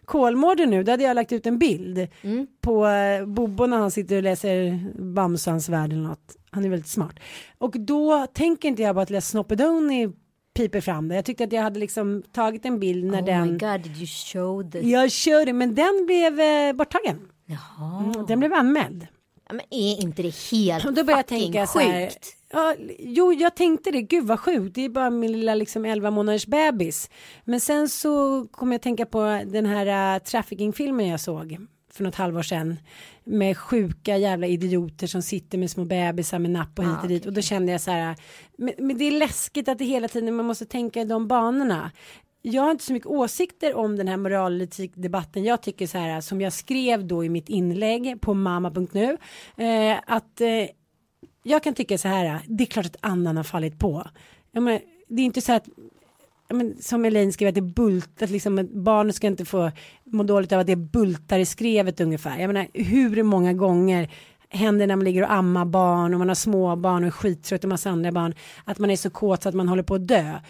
Kolmården 0.05 0.71
nu, 0.71 0.83
då 0.83 0.91
hade 0.93 1.03
jag 1.05 1.15
lagt 1.15 1.33
ut 1.33 1.47
en 1.47 1.59
bild 1.59 2.09
Mm. 2.23 2.47
på 2.61 2.87
eh, 2.87 3.27
Bobo 3.27 3.67
när 3.67 3.77
han 3.79 3.91
sitter 3.91 4.17
och 4.17 4.23
läser 4.23 4.81
Bamsans 5.03 5.69
värld 5.69 5.93
eller 5.93 6.03
något. 6.03 6.37
Han 6.51 6.65
är 6.65 6.69
väldigt 6.69 6.89
smart. 6.89 7.15
Och 7.59 7.75
då 7.81 8.27
tänker 8.27 8.69
inte 8.69 8.83
jag 8.83 8.95
bara 8.95 9.03
att 9.03 9.11
läsa 9.11 9.31
Snoppedoni 9.31 10.09
piper 10.57 10.81
fram 10.81 11.09
det. 11.09 11.15
Jag 11.15 11.25
tyckte 11.25 11.45
att 11.45 11.53
jag 11.53 11.63
hade 11.63 11.81
liksom 11.81 12.23
tagit 12.33 12.65
en 12.65 12.81
bild 12.81 13.05
när 13.05 13.21
Oh 13.23 13.27
den... 13.27 13.53
my 13.53 13.59
god, 13.59 13.81
did 13.81 13.97
you 13.97 14.07
show 14.07 14.71
the... 14.71 14.91
Jag 14.91 15.11
körde, 15.13 15.53
men 15.53 15.75
den 15.75 16.07
blev 16.07 16.41
eh, 16.41 16.73
borttagen. 16.73 17.21
Jaha. 17.47 18.05
Mm, 18.15 18.27
den 18.27 18.39
blev 18.39 18.53
anmäld. 18.53 19.07
Men 19.51 19.61
är 19.71 20.03
inte 20.03 20.23
det 20.23 20.35
helt 20.53 20.85
då 20.85 20.93
började 20.93 21.13
jag 21.13 21.27
tänka 21.27 21.67
så 21.67 21.79
här. 21.79 22.11
Ja, 22.53 22.75
jo, 22.99 23.33
jag 23.33 23.57
tänkte 23.57 23.91
det. 23.91 24.03
Gud 24.03 24.27
vad 24.27 24.41
sjukt. 24.41 24.75
Det 24.75 24.85
är 24.85 24.89
bara 24.89 25.11
min 25.11 25.33
lilla 25.33 25.55
liksom 25.55 25.85
11 25.85 26.11
månaders 26.11 26.47
bebis. 26.47 27.11
Men 27.45 27.61
sen 27.61 27.89
så 27.89 28.47
kom 28.51 28.73
jag 28.73 28.83
tänka 28.83 29.07
på 29.07 29.21
den 29.47 29.67
här 29.67 30.17
uh, 30.17 30.23
trafficking-filmen 30.23 31.09
jag 31.09 31.21
såg 31.21 31.59
för 31.93 32.05
något 32.05 32.15
halvår 32.15 32.43
sedan. 32.43 32.77
Med 33.25 33.59
sjuka 33.59 34.17
jävla 34.17 34.47
idioter 34.47 35.07
som 35.07 35.23
sitter 35.23 35.59
med 35.59 35.71
små 35.71 35.85
bebisar 35.85 36.39
med 36.39 36.51
napp 36.51 36.79
och 36.79 36.85
hit 36.85 36.93
och 36.99 37.05
Ah, 37.05 37.09
dit. 37.09 37.27
Och 37.27 37.33
då 37.33 37.41
kände 37.41 37.73
jag 37.73 37.81
så 37.81 37.91
här. 37.91 38.17
Men, 38.59 38.75
men 38.79 38.99
det 38.99 39.05
är 39.05 39.11
läskigt 39.11 39.69
att 39.69 39.79
det 39.79 39.85
hela 39.85 40.09
tiden 40.09 40.35
man 40.35 40.47
måste 40.47 40.67
tänka 40.67 41.01
i 41.01 41.05
de 41.05 41.29
banorna. 41.29 41.91
Jag 42.43 42.63
har 42.63 42.71
inte 42.71 42.85
så 42.85 42.93
mycket 42.93 43.07
åsikter 43.07 43.75
om 43.75 43.97
den 43.97 44.09
här 44.09 44.17
moraletikdebatten. 44.17 45.45
Jag 45.45 45.63
tycker 45.63 45.87
så 45.87 45.99
här 45.99 46.21
som 46.21 46.41
jag 46.41 46.53
skrev 46.53 47.07
då 47.07 47.25
i 47.25 47.29
mitt 47.29 47.49
inlägg 47.49 48.21
på 48.21 48.35
mamma.nu. 48.35 49.19
Eh, 49.57 49.99
att 50.07 50.41
eh, 50.41 50.49
jag 51.43 51.63
kan 51.63 51.75
tycka 51.75 51.99
så 51.99 52.09
här, 52.09 52.41
det 52.47 52.65
är 52.65 52.67
klart 52.67 52.87
att 52.87 52.97
annan 53.01 53.37
har 53.37 53.45
fallit 53.45 53.79
på. 53.79 54.07
Ja, 54.53 54.61
men, 54.61 54.81
det 55.09 55.23
är 55.23 55.27
inte 55.27 55.41
så 55.41 55.53
att, 55.53 55.69
men, 56.49 56.83
som 56.83 57.05
Elaine 57.05 57.33
skrev, 57.33 57.49
att 57.49 57.55
det 57.55 57.61
bultar, 57.61 58.27
att 58.27 58.31
liksom, 58.31 58.59
att 58.59 58.71
barnet 58.71 59.15
ska 59.15 59.27
inte 59.27 59.45
få 59.45 59.71
må 60.05 60.23
dåligt 60.23 60.53
av 60.53 60.61
att 60.61 60.67
det 60.67 60.77
bultar 60.77 61.39
i 61.39 61.47
skrevet 61.47 62.01
ungefär. 62.01 62.39
Jag 62.39 62.49
menar, 62.49 62.67
hur 62.75 63.23
många 63.23 63.53
gånger 63.53 64.11
händer 64.49 64.87
när 64.87 64.97
man 64.97 65.05
ligger 65.05 65.23
och 65.23 65.33
ammar 65.33 65.65
barn 65.65 66.15
och 66.15 66.19
man 66.19 66.29
har 66.29 66.35
småbarn 66.35 67.03
och 67.03 67.07
är 67.07 67.11
skittrött 67.11 67.65
och 67.65 67.71
massa 67.71 67.91
andra 67.91 68.13
barn, 68.13 68.35
att 68.65 68.79
man 68.79 68.91
är 68.91 68.97
så 68.97 69.11
kåt 69.11 69.43
så 69.43 69.49
att 69.49 69.55
man 69.55 69.69
håller 69.69 69.83
på 69.83 69.95
att 69.95 70.09
dö. 70.09 70.41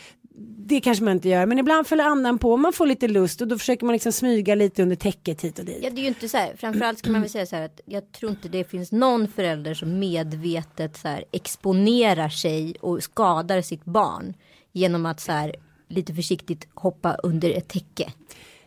Det 0.67 0.81
kanske 0.81 1.05
man 1.05 1.13
inte 1.13 1.29
gör, 1.29 1.47
men 1.47 1.59
ibland 1.59 1.87
följer 1.87 2.07
andan 2.07 2.39
på, 2.39 2.57
man 2.57 2.73
får 2.73 2.87
lite 2.87 3.09
lust 3.09 3.41
och 3.41 3.49
då 3.49 3.59
försöker 3.59 3.87
man 3.87 3.93
liksom 3.93 4.13
smyga 4.13 4.55
lite 4.55 4.83
under 4.83 4.97
täcket 4.97 5.45
hit 5.45 5.59
och 5.59 5.65
dit. 5.65 5.79
Ja 5.83 5.91
det 5.91 6.01
är 6.01 6.03
ju 6.03 6.09
inte 6.09 6.29
så 6.29 6.37
här, 6.37 6.57
framförallt 6.57 6.99
ska 6.99 7.11
man 7.11 7.21
väl 7.21 7.31
säga 7.31 7.47
så 7.47 7.57
här 7.57 7.65
att 7.65 7.81
jag 7.85 8.13
tror 8.13 8.31
inte 8.31 8.49
det 8.49 8.65
finns 8.65 8.93
någon 8.93 9.29
förälder 9.29 9.75
som 9.75 9.99
medvetet 9.99 10.97
så 10.97 11.09
här 11.09 11.25
exponerar 11.33 12.29
sig 12.29 12.75
och 12.81 13.03
skadar 13.03 13.63
sitt 13.63 13.85
barn 13.85 14.35
genom 14.73 15.07
att 15.07 15.21
så 15.21 15.33
här 15.33 15.55
lite 15.89 16.15
försiktigt 16.15 16.69
hoppa 16.75 17.15
under 17.15 17.51
ett 17.51 17.69
täcke. 17.69 18.13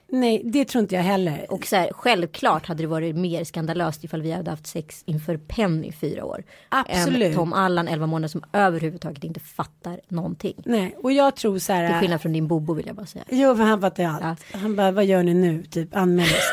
Nej, 0.07 0.41
det 0.45 0.65
tror 0.65 0.81
inte 0.81 0.95
jag 0.95 1.03
heller. 1.03 1.45
Och 1.49 1.65
så 1.65 1.75
här, 1.75 1.89
självklart 1.93 2.67
hade 2.67 2.83
det 2.83 2.87
varit 2.87 3.15
mer 3.15 3.43
skandalöst 3.43 4.03
ifall 4.03 4.21
vi 4.21 4.31
hade 4.31 4.51
haft 4.51 4.67
sex 4.67 5.03
inför 5.05 5.37
Penny 5.37 5.91
fyra 5.91 6.25
år. 6.25 6.43
Absolut. 6.69 7.27
Än 7.27 7.33
Tom 7.33 7.53
Allan 7.53 7.87
11 7.87 8.07
månader 8.07 8.27
som 8.27 8.43
överhuvudtaget 8.53 9.23
inte 9.23 9.39
fattar 9.39 9.99
någonting. 10.07 10.55
Nej, 10.65 10.95
och 11.03 11.11
jag 11.11 11.35
tror 11.35 11.59
så 11.59 11.73
här. 11.73 11.87
Till 11.87 11.99
skillnad 11.99 12.21
från 12.21 12.33
din 12.33 12.47
Bobo 12.47 12.73
vill 12.73 12.87
jag 12.87 12.95
bara 12.95 13.05
säga. 13.05 13.25
Jo, 13.29 13.55
för 13.55 13.63
han 13.63 13.81
fattar 13.81 14.03
ju 14.03 14.09
allt. 14.09 14.43
Han 14.51 14.75
bara, 14.75 14.91
vad 14.91 15.05
gör 15.05 15.23
ni 15.23 15.33
nu? 15.33 15.63
Typ 15.63 15.95
anmäl 15.95 16.25
oss. 16.25 16.51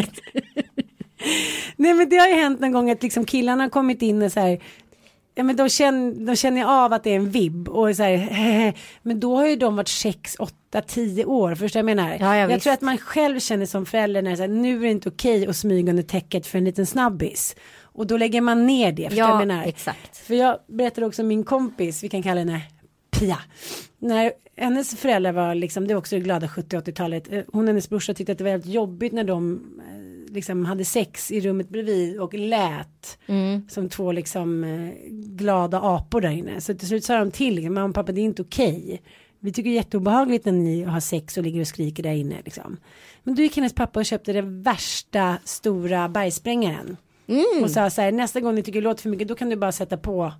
Nej, 1.76 1.94
men 1.94 2.08
det 2.08 2.16
har 2.16 2.28
ju 2.28 2.34
hänt 2.34 2.60
någon 2.60 2.72
gång 2.72 2.90
att 2.90 3.02
liksom 3.02 3.24
killarna 3.24 3.62
har 3.62 3.70
kommit 3.70 4.02
in 4.02 4.22
och 4.22 4.32
så 4.32 4.40
här. 4.40 4.58
Ja 5.36 5.42
men 5.44 5.56
de 5.56 5.68
känner, 5.68 6.26
de 6.26 6.36
känner 6.36 6.64
av 6.84 6.92
att 6.92 7.04
det 7.04 7.10
är 7.10 7.16
en 7.16 7.30
vibb 7.30 7.68
och 7.68 7.96
så 7.96 8.02
här, 8.02 8.74
men 9.02 9.20
då 9.20 9.36
har 9.36 9.46
ju 9.46 9.56
de 9.56 9.76
varit 9.76 9.88
6, 9.88 10.36
8, 10.38 10.80
10 10.86 11.24
år, 11.24 11.54
förstår 11.54 11.78
jag 11.78 11.86
menar? 11.86 12.10
Ja, 12.10 12.16
ja, 12.20 12.36
jag 12.36 12.48
visst. 12.48 12.62
tror 12.62 12.72
att 12.72 12.80
man 12.80 12.98
själv 12.98 13.40
känner 13.40 13.66
som 13.66 13.86
förälder 13.86 14.22
när 14.22 14.30
det 14.30 14.34
är 14.34 14.36
så 14.36 14.42
här, 14.42 14.48
nu 14.48 14.76
är 14.76 14.80
det 14.80 14.88
inte 14.90 15.08
okej 15.08 15.46
att 15.46 15.56
smyga 15.56 15.90
under 15.90 16.02
täcket 16.02 16.46
för 16.46 16.58
en 16.58 16.64
liten 16.64 16.86
snabbis. 16.86 17.56
Och 17.82 18.06
då 18.06 18.16
lägger 18.16 18.40
man 18.40 18.66
ner 18.66 18.92
det, 18.92 19.02
förstår 19.02 19.18
Ja, 19.18 19.28
jag 19.40 19.46
menar? 19.48 19.64
exakt. 19.64 20.16
För 20.16 20.34
jag 20.34 20.58
berättade 20.66 21.06
också 21.06 21.22
om 21.22 21.28
min 21.28 21.44
kompis, 21.44 22.04
vi 22.04 22.08
kan 22.08 22.22
kalla 22.22 22.40
henne 22.40 22.60
Pia. 23.18 23.38
När 23.98 24.32
hennes 24.56 24.96
föräldrar 24.96 25.32
var 25.32 25.54
liksom, 25.54 25.86
det 25.88 25.94
var 25.94 25.98
också 25.98 26.16
det 26.16 26.20
glada 26.22 26.46
70-80-talet. 26.46 27.32
eh, 27.32 27.42
Hon 27.52 27.62
och 27.62 27.66
hennes 27.68 27.88
brorsa 27.88 28.14
tyckte 28.14 28.32
att 28.32 28.38
det 28.38 28.44
var 28.44 28.50
väldigt 28.50 28.72
jobbigt 28.74 29.12
när 29.12 29.24
de 29.24 29.62
liksom 30.34 30.64
hade 30.64 30.84
sex 30.84 31.30
i 31.30 31.40
rummet 31.40 31.68
bredvid 31.68 32.20
och 32.20 32.34
lät 32.34 33.18
som 33.68 33.88
två 33.88 34.12
liksom 34.12 34.64
eh, 34.64 34.90
glada 35.10 35.80
apor 35.82 36.20
där 36.20 36.30
inne. 36.30 36.60
Så 36.60 36.74
till 36.74 36.88
slut 36.88 37.04
sa 37.04 37.18
de 37.18 37.30
till, 37.30 37.70
mamma 37.70 37.88
och 37.88 37.94
pappa 37.94 38.12
det 38.12 38.20
är 38.20 38.24
inte 38.24 38.42
okej. 38.42 39.02
Vi 39.40 39.52
tycker 39.52 39.70
det 39.70 39.74
är 39.74 39.76
jätteobehagligt 39.76 40.44
när 40.44 40.52
ni 40.52 40.82
har 40.82 41.00
sex 41.00 41.36
och 41.36 41.42
ligger 41.42 41.60
och 41.60 41.66
skriker 41.66 42.02
där 42.02 42.12
inne 42.12 42.36
liksom. 42.44 42.76
Men 43.22 43.34
då 43.34 43.42
gick 43.42 43.56
hennes 43.56 43.74
pappa 43.74 44.00
och 44.00 44.06
köpte 44.06 44.32
den 44.32 44.62
värsta 44.62 45.38
stora 45.44 46.08
bergsprängaren. 46.08 46.96
Och 47.62 47.70
sa 47.70 47.90
så 47.90 48.00
här, 48.00 48.12
nästa 48.12 48.40
gång 48.40 48.54
ni 48.54 48.62
tycker 48.62 48.80
det 48.80 48.84
låter 48.84 49.02
för 49.02 49.10
mycket 49.10 49.28
då 49.28 49.34
kan 49.34 49.50
du 49.50 49.56
bara 49.56 49.72
sätta 49.72 49.96
på 49.96 50.32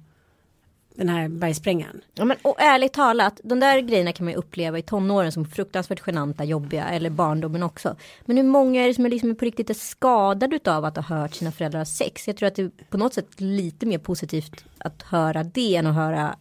den 0.96 1.08
här 1.08 1.28
bergsprängaren. 1.28 2.00
Ja, 2.14 2.24
men, 2.24 2.36
och 2.42 2.60
ärligt 2.60 2.92
talat, 2.92 3.40
de 3.44 3.60
där 3.60 3.80
grejerna 3.80 4.12
kan 4.12 4.24
man 4.24 4.32
ju 4.32 4.38
uppleva 4.38 4.78
i 4.78 4.82
tonåren 4.82 5.32
som 5.32 5.46
fruktansvärt 5.46 6.00
genanta, 6.06 6.44
jobbiga 6.44 6.88
eller 6.88 7.10
barndomen 7.10 7.62
också. 7.62 7.96
Men 8.24 8.36
hur 8.36 8.44
många 8.44 8.82
är 8.82 8.88
det 8.88 8.94
som 8.94 9.06
är 9.06 9.10
liksom 9.10 9.36
på 9.36 9.44
riktigt 9.44 9.70
är 9.70 9.74
skadade 9.74 10.60
av 10.66 10.84
att 10.84 10.96
ha 10.96 11.02
hört 11.02 11.34
sina 11.34 11.52
föräldrar 11.52 11.80
ha 11.80 11.84
sex? 11.84 12.26
Jag 12.26 12.36
tror 12.36 12.46
att 12.46 12.54
det 12.54 12.62
är 12.62 12.70
på 12.90 12.98
något 12.98 13.14
sätt 13.14 13.40
lite 13.40 13.86
mer 13.86 13.98
positivt 13.98 14.64
att 14.78 15.02
höra 15.02 15.44
det 15.44 15.76
än 15.76 15.86
att 15.86 15.94
höra 15.94 16.36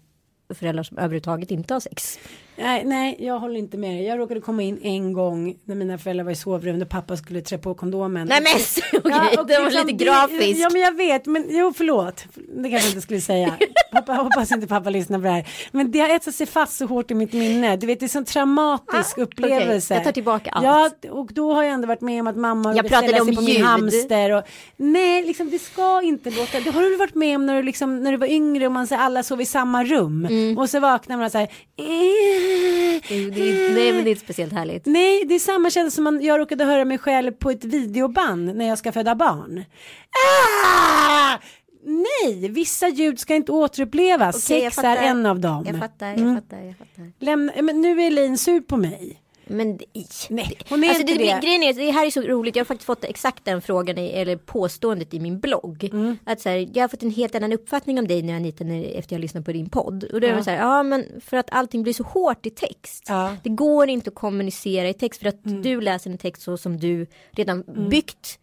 föräldrar 0.49 0.83
som 0.83 0.97
överhuvudtaget 0.97 1.51
inte 1.51 1.73
har 1.73 1.81
sex. 1.81 2.19
Nej, 2.55 2.85
nej, 2.85 3.15
jag 3.19 3.39
håller 3.39 3.59
inte 3.59 3.77
med 3.77 3.89
dig. 3.91 4.03
Jag 4.05 4.19
råkade 4.19 4.41
komma 4.41 4.61
in 4.63 4.79
en 4.83 5.13
gång 5.13 5.55
när 5.65 5.75
mina 5.75 5.97
föräldrar 5.97 6.23
var 6.23 6.31
i 6.31 6.35
sovrummet 6.35 6.81
och 6.81 6.89
pappa 6.89 7.17
skulle 7.17 7.41
trä 7.41 7.57
på 7.57 7.73
kondomen. 7.73 8.27
Nej 8.27 8.41
men 8.41 8.53
okej, 9.03 9.37
och 9.39 9.47
det 9.47 9.57
var 9.59 9.65
liksom, 9.69 9.87
lite 9.87 10.05
grafiskt. 10.05 10.59
Ja 10.59 10.69
men 10.73 10.81
jag 10.81 10.97
vet, 10.97 11.25
men 11.25 11.45
jo 11.49 11.73
förlåt. 11.77 12.23
Det 12.35 12.69
kanske 12.69 12.87
jag 12.87 12.87
inte 12.91 13.01
skulle 13.01 13.21
säga. 13.21 13.53
Pappa, 13.91 14.13
hoppas 14.13 14.51
inte 14.51 14.67
pappa 14.67 14.89
lyssnar 14.89 15.17
på 15.19 15.23
det 15.23 15.29
här. 15.29 15.47
Men 15.71 15.91
det 15.91 15.99
har 15.99 16.09
etsat 16.09 16.35
sig 16.35 16.47
fast 16.47 16.77
så 16.77 16.85
hårt 16.85 17.11
i 17.11 17.13
mitt 17.13 17.33
minne. 17.33 17.75
Du 17.77 17.87
vet 17.87 17.99
det 17.99 18.03
är 18.03 18.05
en 18.05 18.09
sån 18.09 18.25
traumatisk 18.25 19.17
Ah, 19.17 19.21
upplevelse. 19.21 19.93
okej, 19.93 19.97
jag 19.97 20.03
tar 20.03 20.11
tillbaka 20.11 20.49
allt. 20.49 20.95
Ja, 21.01 21.09
och 21.11 21.29
då 21.33 21.53
har 21.53 21.63
jag 21.63 21.73
ändå 21.73 21.87
varit 21.87 22.01
med 22.01 22.21
om 22.21 22.27
att 22.27 22.37
mamma 22.37 22.75
Jag 22.75 22.87
pratade 22.87 23.11
sig 23.11 23.21
om 23.21 23.35
på 23.35 23.41
min 23.41 23.55
ljud. 23.55 23.65
hamster. 23.65 24.31
Och, 24.37 24.43
nej, 24.77 25.23
liksom 25.23 25.49
det 25.49 25.59
ska 25.59 26.01
inte 26.01 26.29
låta. 26.29 26.59
Det 26.59 26.69
har 26.69 26.81
du 26.81 26.95
varit 26.95 27.15
med 27.15 27.35
om 27.35 27.45
när 27.45 27.55
du, 27.55 27.63
liksom, 27.63 28.03
när 28.03 28.11
du 28.11 28.17
var 28.17 28.27
yngre 28.27 28.65
och 28.65 28.71
man 28.71 28.87
säger 28.87 29.01
alla 29.01 29.23
sov 29.23 29.41
i 29.41 29.45
samma 29.45 29.83
rum. 29.83 30.25
Mm. 30.25 30.57
Och 30.57 30.69
så 30.69 30.79
vaknar 30.79 31.17
man 31.17 31.25
och 31.25 31.31
säger 31.31 31.49
Det, 33.09 33.29
det, 33.29 33.73
nej 33.73 33.93
men 33.93 34.03
det 34.03 34.09
är 34.09 34.11
inte 34.11 34.21
speciellt 34.23 34.53
härligt. 34.53 34.85
Nej, 34.85 35.25
det 35.25 35.35
är 35.35 35.39
samma 35.39 35.69
känsla 35.69 35.95
som 35.95 36.03
man, 36.03 36.21
jag 36.23 36.39
råkade 36.39 36.65
höra 36.65 36.85
mig 36.85 36.97
själv 36.97 37.31
på 37.31 37.51
ett 37.51 37.63
videoband 37.63 38.55
när 38.55 38.67
jag 38.67 38.77
ska 38.77 38.91
föda 38.91 39.15
barn. 39.15 39.63
Ah! 40.65 41.37
Nej, 41.85 42.49
vissa 42.49 42.87
ljud 42.87 43.19
ska 43.19 43.35
inte 43.35 43.51
återupplevas. 43.51 44.49
Jag 44.49 44.61
Sex 44.73 44.77
är 44.77 44.97
en 44.97 45.25
av 45.25 45.39
dem. 45.39 45.63
Jag 45.67 45.79
fattar, 45.79 46.07
jag 46.07 46.17
Mm. 46.17 46.35
fattar, 46.35 46.57
jag 46.57 46.77
fattar. 46.77 47.11
Lämna, 47.19 47.51
men 47.61 47.81
nu 47.81 48.01
är 48.01 48.07
Elaine 48.07 48.37
sur 48.37 48.61
på 48.61 48.77
mig. 48.77 49.19
Men. 49.47 49.79
Nej, 50.29 50.57
hon 50.69 50.83
är 50.83 50.87
alltså, 50.87 51.01
inte 51.01 51.13
det, 51.13 51.33
det. 51.33 51.39
Grejen 51.41 51.63
är, 51.63 51.73
det 51.73 51.91
här 51.91 52.05
är 52.05 52.11
så 52.11 52.21
roligt, 52.21 52.55
jag 52.55 52.63
har 52.63 52.65
faktiskt 52.65 52.85
fått 52.85 53.03
exakt 53.03 53.45
den 53.45 53.61
frågan 53.61 53.97
i, 53.97 54.09
eller 54.09 54.35
påståendet 54.35 55.13
i 55.13 55.19
min 55.19 55.39
blogg. 55.39 55.83
Mm. 55.83 56.17
Att 56.23 56.41
så 56.41 56.49
här, 56.49 56.69
jag 56.73 56.83
har 56.83 56.87
fått 56.87 57.03
en 57.03 57.11
helt 57.11 57.35
annan 57.35 57.53
uppfattning 57.53 57.99
om 57.99 58.07
dig 58.07 58.21
när 58.21 58.35
Anita, 58.35 58.63
när, 58.63 58.83
efter 58.83 59.15
jag 59.15 59.21
lyssnat 59.21 59.45
på 59.45 59.51
din 59.51 59.69
podd. 59.69 60.03
Och 60.03 60.21
då 60.21 60.27
är 60.27 60.31
Ja. 60.31 60.37
det 60.37 60.43
så 60.43 60.49
här, 60.49 60.57
ja 60.57 60.83
men 60.83 61.05
för 61.21 61.37
att 61.37 61.47
allting 61.51 61.83
blir 61.83 61.93
så 61.93 62.03
hårt 62.03 62.45
i 62.45 62.49
text. 62.49 63.05
Ja. 63.07 63.27
Mm. 63.27 63.37
Det 63.43 63.49
går 63.49 63.89
inte 63.89 64.09
att 64.09 64.15
kommunicera 64.15 64.89
i 64.89 64.93
text 64.93 65.21
för 65.21 65.29
att 65.29 65.63
du 65.63 65.81
läser 65.81 66.09
en 66.11 66.17
text 66.17 66.41
så 66.41 66.57
som 66.57 66.77
du 66.77 67.07
redan 67.31 67.63
byggt 67.89 68.39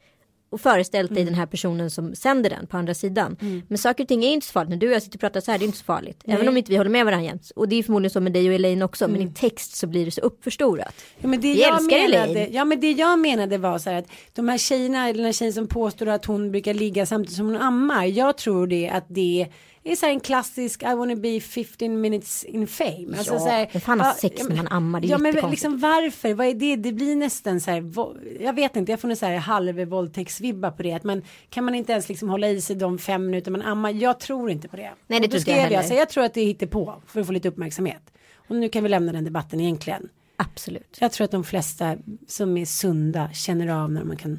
och 0.50 0.60
föreställt 0.60 1.10
Mm. 1.10 1.14
dig 1.14 1.24
den 1.24 1.34
här 1.34 1.46
personen 1.46 1.90
som 1.90 2.14
sänder 2.14 2.50
den 2.50 2.66
på 2.66 2.76
andra 2.76 2.94
sidan. 2.94 3.36
Men 3.68 3.78
saker 3.78 4.04
och 4.04 4.08
ting 4.08 4.24
är 4.24 4.30
inte 4.32 4.46
så 4.46 4.52
farligt. 4.52 4.70
När 4.70 4.76
du 4.76 4.88
och 4.88 4.94
jag 4.94 5.02
sitter 5.02 5.16
och 5.16 5.20
pratar 5.20 5.40
så 5.40 5.50
här, 5.50 5.58
det 5.58 5.64
är 5.64 5.66
inte 5.66 5.78
så 5.78 5.84
farligt. 5.84 6.20
Även 6.24 6.48
om 6.48 6.56
inte 6.56 6.70
vi 6.70 6.76
håller 6.76 6.90
med 6.90 7.04
varandra 7.04 7.26
jämt. 7.26 7.50
Och 7.56 7.68
det 7.68 7.76
är 7.76 7.82
förmodligen 7.82 8.10
så 8.10 8.20
med 8.20 8.32
dig 8.32 8.48
och 8.48 8.54
Elaine 8.54 8.82
också. 8.82 9.08
Men 9.08 9.16
Mm. 9.16 9.28
i 9.28 9.32
text 9.32 9.76
så 9.76 9.86
blir 9.86 10.04
det 10.04 10.10
så 10.10 10.20
uppförstorat. 10.20 10.94
Ja, 11.18 11.28
men 11.28 11.40
det 11.40 11.52
Vi 11.52 11.60
jag 11.62 11.76
älskar 11.76 11.96
menade, 12.08 12.24
Elaine. 12.30 12.48
ja 12.54 12.64
men 12.64 12.80
det 12.80 12.90
jag 12.92 13.18
menade 13.18 13.58
var 13.58 13.78
så 13.78 13.90
här 13.90 13.98
att 13.98 14.06
de 14.34 14.48
här 14.48 14.58
tjejerna, 14.58 15.04
eller 15.08 15.16
den 15.16 15.24
här 15.26 15.32
tjejen 15.32 15.52
som 15.52 15.66
påstår 15.66 16.06
att 16.08 16.24
hon 16.24 16.50
brukar 16.50 16.74
ligga 16.74 17.06
samtidigt 17.06 17.36
som 17.36 17.46
hon 17.46 17.56
ammar. 17.56 18.04
Jag 18.04 18.36
tror 18.38 18.66
det 18.66 18.88
att 18.88 19.04
det 19.08 19.46
är 19.92 19.96
så 19.96 20.06
här 20.06 20.12
en 20.12 20.20
klassisk 20.20 20.82
I 20.82 20.94
wanna 20.94 21.16
be 21.16 21.40
15 21.40 22.00
minutes 22.00 22.44
in 22.44 22.66
fame. 22.66 23.06
Alltså 23.18 23.32
Ja, 23.34 23.40
så 23.40 23.48
här, 23.48 23.80
fan 23.80 24.00
har 24.00 24.12
sex 24.12 24.34
ja, 24.38 24.48
när 24.48 24.56
man 24.56 24.68
ammar? 24.68 25.00
Det 25.00 25.06
är 25.06 25.10
Ja 25.10 25.18
men 25.18 25.50
liksom 25.50 25.78
varför? 25.78 26.34
Vad 26.34 26.46
är 26.46 26.54
det? 26.54 26.76
Det 26.76 26.92
blir 26.92 27.16
nästan 27.16 27.60
så 27.60 27.70
här, 27.70 27.92
jag 28.40 28.52
vet 28.52 28.76
inte, 28.76 28.92
jag 28.92 29.00
får 29.00 29.10
en 29.10 29.16
så 29.16 29.26
här 29.26 29.36
halv 29.36 29.84
våldtäktsvibba 29.84 30.70
på 30.70 30.82
det. 30.82 30.92
Att 30.92 31.04
man, 31.04 31.22
kan 31.48 31.64
man 31.64 31.74
inte 31.74 31.92
ens 31.92 32.08
liksom 32.08 32.28
hålla 32.28 32.48
i 32.48 32.60
sig 32.60 32.76
de 32.76 32.98
fem 32.98 33.26
minuter 33.26 33.50
man 33.50 33.62
ammar? 33.62 33.90
Jag 33.90 34.20
tror 34.20 34.50
inte 34.50 34.68
på 34.68 34.76
det. 34.76 34.82
Nej, 34.82 34.90
det 35.06 35.08
tror 35.08 35.24
inte 35.24 35.36
jag 35.36 35.42
skrev 35.42 35.56
jag, 35.56 35.62
heller. 35.62 35.82
så 35.82 35.94
jag 35.94 36.08
tror 36.08 36.24
att 36.24 36.34
det 36.34 36.44
hittar 36.44 36.66
på 36.66 37.02
för 37.06 37.20
att 37.20 37.26
få 37.26 37.32
lite 37.32 37.48
uppmärksamhet. 37.48 38.12
Och 38.34 38.56
nu 38.56 38.68
kan 38.68 38.82
vi 38.82 38.88
lämna 38.88 39.12
den 39.12 39.24
debatten 39.24 39.60
egentligen. 39.60 40.08
Absolut. 40.36 40.98
Jag 41.00 41.12
tror 41.12 41.24
att 41.24 41.30
de 41.30 41.44
flesta 41.44 41.96
som 42.26 42.56
är 42.56 42.64
sunda 42.64 43.32
känner 43.32 43.68
av 43.82 43.92
när 43.92 44.04
man 44.04 44.16
kan, 44.16 44.38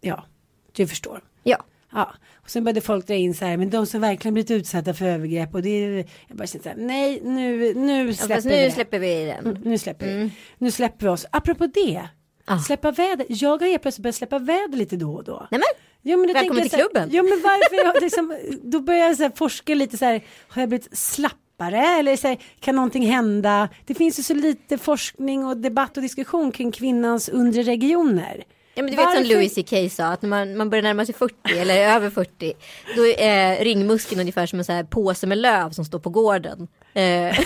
ja, 0.00 0.24
du 0.72 0.86
förstår. 0.86 1.20
Ja. 1.42 1.64
Ja, 1.92 2.12
och 2.42 2.50
sen 2.50 2.64
började 2.64 2.80
folk 2.80 3.06
dra 3.06 3.14
in 3.14 3.34
så 3.34 3.44
här, 3.44 3.56
men 3.56 3.70
de 3.70 3.86
som 3.86 4.00
verkligen 4.00 4.34
blivit 4.34 4.50
utsatta 4.50 4.94
för 4.94 5.04
övergrepp 5.04 5.54
och 5.54 5.62
det 5.62 5.68
är, 5.84 5.96
jag 6.28 6.36
bara 6.36 6.46
känner 6.46 6.62
så 6.62 6.68
här, 6.68 6.76
nej, 6.76 7.20
nu, 7.24 7.74
nu 7.74 8.06
Ja, 8.06 8.14
släpper 8.14 8.34
fast 8.34 8.46
vi 8.46 8.64
nu 8.64 8.70
släpper 8.70 8.98
vi 8.98 9.24
den. 9.24 9.46
Mm, 9.46 9.62
nu 9.64 9.78
släpper 9.78 10.06
vi. 10.06 10.30
Nu 10.58 10.70
släpper 10.70 11.06
vi 11.06 11.12
oss. 11.12 11.26
Apropå 11.30 11.66
det, 11.66 12.02
Ah. 12.44 12.58
släppa 12.58 12.90
väder. 12.90 13.26
Jag 13.28 13.60
har 13.62 13.66
helt 13.68 13.82
plötsligt 13.82 14.02
börjat 14.02 14.14
släppa 14.16 14.38
väder 14.38 14.76
lite 14.76 14.96
då 14.96 15.12
och 15.14 15.24
då. 15.24 15.46
Nej 15.50 15.60
men. 15.60 15.84
Jo, 16.12 16.18
men 16.18 16.32
Välkommen 16.32 16.62
till 16.62 16.72
här, 16.72 16.78
klubben. 16.78 17.08
Jo 17.12 17.22
men 17.24 17.40
varför, 17.42 17.84
jag, 17.84 18.02
liksom, 18.02 18.36
då 18.62 18.80
börjar 18.80 19.06
jag 19.06 19.16
så 19.16 19.22
här, 19.22 19.32
forska 19.36 19.74
lite 19.74 19.98
så 19.98 20.04
här, 20.04 20.24
har 20.48 20.62
jag 20.62 20.68
blivit 20.68 20.98
slappare 20.98 21.78
eller 21.98 22.16
så 22.16 22.28
här, 22.28 22.38
kan 22.60 22.76
någonting 22.76 23.06
hända? 23.06 23.68
Det 23.86 23.94
finns 23.94 24.18
ju 24.18 24.22
så 24.22 24.34
lite 24.34 24.78
forskning 24.78 25.46
och 25.46 25.56
debatt 25.56 25.96
och 25.96 26.02
diskussion 26.02 26.52
kring 26.52 26.72
kvinnans 26.72 27.28
undre 27.28 27.62
regioner. 27.62 28.44
Ja, 28.74 28.82
men 28.82 28.90
du 28.90 28.96
vet 28.96 29.04
som 29.04 29.14
Varför- 29.14 29.34
Louis 29.34 29.54
CK 29.54 29.92
sa 29.96 30.04
att 30.04 30.22
när 30.22 30.28
man, 30.28 30.56
man 30.56 30.70
börjar 30.70 30.82
närma 30.82 31.06
sig 31.06 31.14
40 31.14 31.34
eller 31.58 31.76
över 31.96 32.10
40 32.10 32.52
då 32.96 33.06
är 33.06 33.64
ringmuskeln 33.64 34.20
ungefär 34.20 34.46
som 34.46 34.58
en 34.58 34.64
så 34.64 34.72
här 34.72 34.84
påse 34.84 35.26
med 35.26 35.38
löv 35.38 35.70
som 35.70 35.84
står 35.84 35.98
på 35.98 36.10
gården. 36.10 36.68
Eh, 36.94 37.38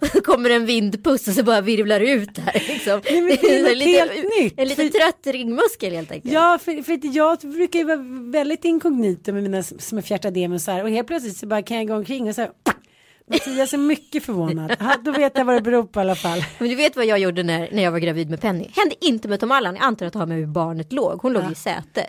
och 0.00 0.06
så 0.12 0.20
kommer 0.20 0.50
en 0.50 0.66
vindpuss 0.66 1.28
och 1.28 1.34
så 1.34 1.42
bara 1.42 1.60
virvlar 1.60 2.00
ut 2.00 2.34
där. 2.34 2.64
Liksom. 2.68 3.00
Nej, 3.10 3.20
men 3.20 3.36
det 3.40 3.56
är 3.58 3.62
något 3.62 3.76
lite, 3.76 3.90
helt 4.00 4.24
nytt. 4.40 4.54
En 4.56 4.68
lite 4.68 4.82
För- 4.82 4.88
trött 4.98 5.34
ringmuskel 5.34 5.94
helt 5.94 6.12
enkelt. 6.12 6.34
Ja, 6.34 6.58
för, 6.64 6.82
för 6.82 7.16
jag 7.16 7.38
brukar 7.38 7.78
ju 7.78 7.84
vara 7.84 8.00
väldigt 8.32 8.64
inkognito 8.64 9.32
med 9.32 9.42
mina 9.42 9.62
små 9.62 10.02
fjärtademosar 10.02 10.82
och 10.82 10.90
helt 10.90 11.06
plötsligt 11.06 11.36
så 11.36 11.46
bara 11.46 11.62
kan 11.62 11.76
jag 11.76 11.86
gå 11.88 11.94
omkring 11.94 12.28
och 12.28 12.34
så 12.34 12.40
här, 12.40 12.50
Mattias 13.30 13.72
är 13.72 13.78
mycket 13.78 14.24
förvånad. 14.24 14.76
Ja, 14.80 14.96
då 15.04 15.12
vet 15.12 15.38
jag 15.38 15.44
vad 15.44 15.54
det 15.54 15.62
beror 15.62 15.82
på 15.82 16.00
i 16.00 16.02
alla 16.02 16.14
fall. 16.14 16.44
Men 16.58 16.68
du 16.68 16.74
vet 16.74 16.96
vad 16.96 17.06
jag 17.06 17.18
gjorde 17.18 17.42
när, 17.42 17.68
när 17.72 17.82
jag 17.82 17.92
var 17.92 17.98
gravid 17.98 18.30
med 18.30 18.40
Penny? 18.40 18.70
Hände 18.76 18.94
inte 19.00 19.28
med 19.28 19.40
Tom 19.40 19.50
Allan. 19.52 19.74
Jag 19.76 19.84
antar 19.84 20.06
att 20.06 20.12
det 20.12 20.18
har 20.18 20.26
med 20.26 20.38
hur 20.38 20.46
barnet 20.46 20.92
låg. 20.92 21.22
Hon 21.22 21.32
låg 21.32 21.52
i 21.52 21.54
säte. 21.54 22.06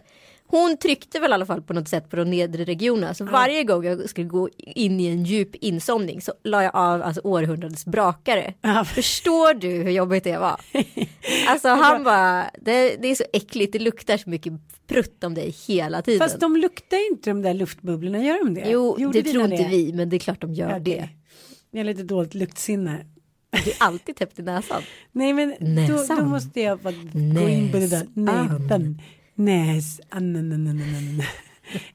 Hon 0.51 0.77
tryckte 0.77 1.19
väl 1.19 1.31
i 1.31 1.33
alla 1.33 1.45
fall 1.45 1.61
på 1.61 1.73
något 1.73 1.87
sätt 1.87 2.09
på 2.09 2.15
de 2.15 2.29
nedre 2.29 2.63
regionerna. 2.63 3.13
Så 3.13 3.25
varje 3.25 3.63
gång 3.63 3.85
jag 3.85 4.09
skulle 4.09 4.27
gå 4.27 4.49
in 4.57 4.99
i 4.99 5.07
en 5.07 5.23
djup 5.23 5.55
insomning 5.55 6.21
så 6.21 6.33
la 6.43 6.63
jag 6.63 6.75
av 6.75 7.03
alltså, 7.03 7.21
århundradets 7.23 7.85
brakare. 7.85 8.53
Ja. 8.61 8.85
Förstår 8.85 9.53
du 9.53 9.67
hur 9.67 9.91
jobbigt 9.91 10.23
det 10.23 10.37
var? 10.37 10.61
Alltså 11.47 11.67
han 11.67 12.03
bara, 12.03 12.51
det, 12.61 12.95
det 13.01 13.07
är 13.07 13.15
så 13.15 13.23
äckligt, 13.33 13.73
det 13.73 13.79
luktar 13.79 14.17
så 14.17 14.29
mycket 14.29 14.53
prutt 14.87 15.23
om 15.23 15.33
dig 15.33 15.55
hela 15.67 16.01
tiden. 16.01 16.19
Fast 16.19 16.39
de 16.39 16.57
luktar 16.57 17.11
inte 17.11 17.29
de 17.29 17.41
där 17.41 17.53
luftbubblorna, 17.53 18.23
gör 18.23 18.45
de 18.45 18.53
det? 18.53 18.69
jo, 18.69 18.95
Gjorde 18.99 19.21
det 19.21 19.31
tror 19.31 19.51
inte 19.51 19.67
vi, 19.69 19.93
men 19.93 20.09
det 20.09 20.17
är 20.17 20.19
klart 20.19 20.41
de 20.41 20.53
gör 20.53 20.69
Ja, 20.69 20.79
det. 20.79 21.09
Jag 21.71 21.79
har 21.79 21.85
lite 21.85 22.03
dåligt 22.03 22.33
luktsinne. 22.33 23.05
Det 23.51 23.71
är 23.71 23.75
alltid 23.79 24.15
täppt 24.15 24.39
i 24.39 24.41
näsan. 24.41 24.81
Nej 25.11 25.33
men 25.33 25.55
då, 25.87 26.15
då 26.15 26.25
måste 26.25 26.61
jag 26.61 26.79
bara 26.79 26.93
gå 27.13 27.49
in 27.49 27.71
på 27.71 27.77
det 27.77 27.87
där. 27.87 28.07
Näsan. 28.13 29.01
Näsan. 29.45 29.75
Näs. 29.75 30.01
an, 30.09 30.35
an, 30.35 30.51
an, 30.51 30.67
an, 30.67 30.81
an, 30.81 30.95
an. 30.95 31.23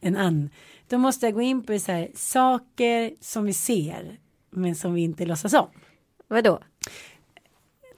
En 0.00 0.16
an. 0.16 0.50
Då 0.88 0.98
måste 0.98 1.26
jag 1.26 1.34
gå 1.34 1.42
in 1.42 1.62
på 1.62 1.78
så 1.78 1.92
här, 1.92 2.10
saker 2.14 3.14
som 3.20 3.44
vi 3.44 3.52
ser 3.52 4.18
men 4.50 4.76
som 4.76 4.94
vi 4.94 5.00
inte 5.00 5.26
låtsas 5.26 5.52
om. 5.52 5.68
Vadå? 6.28 6.60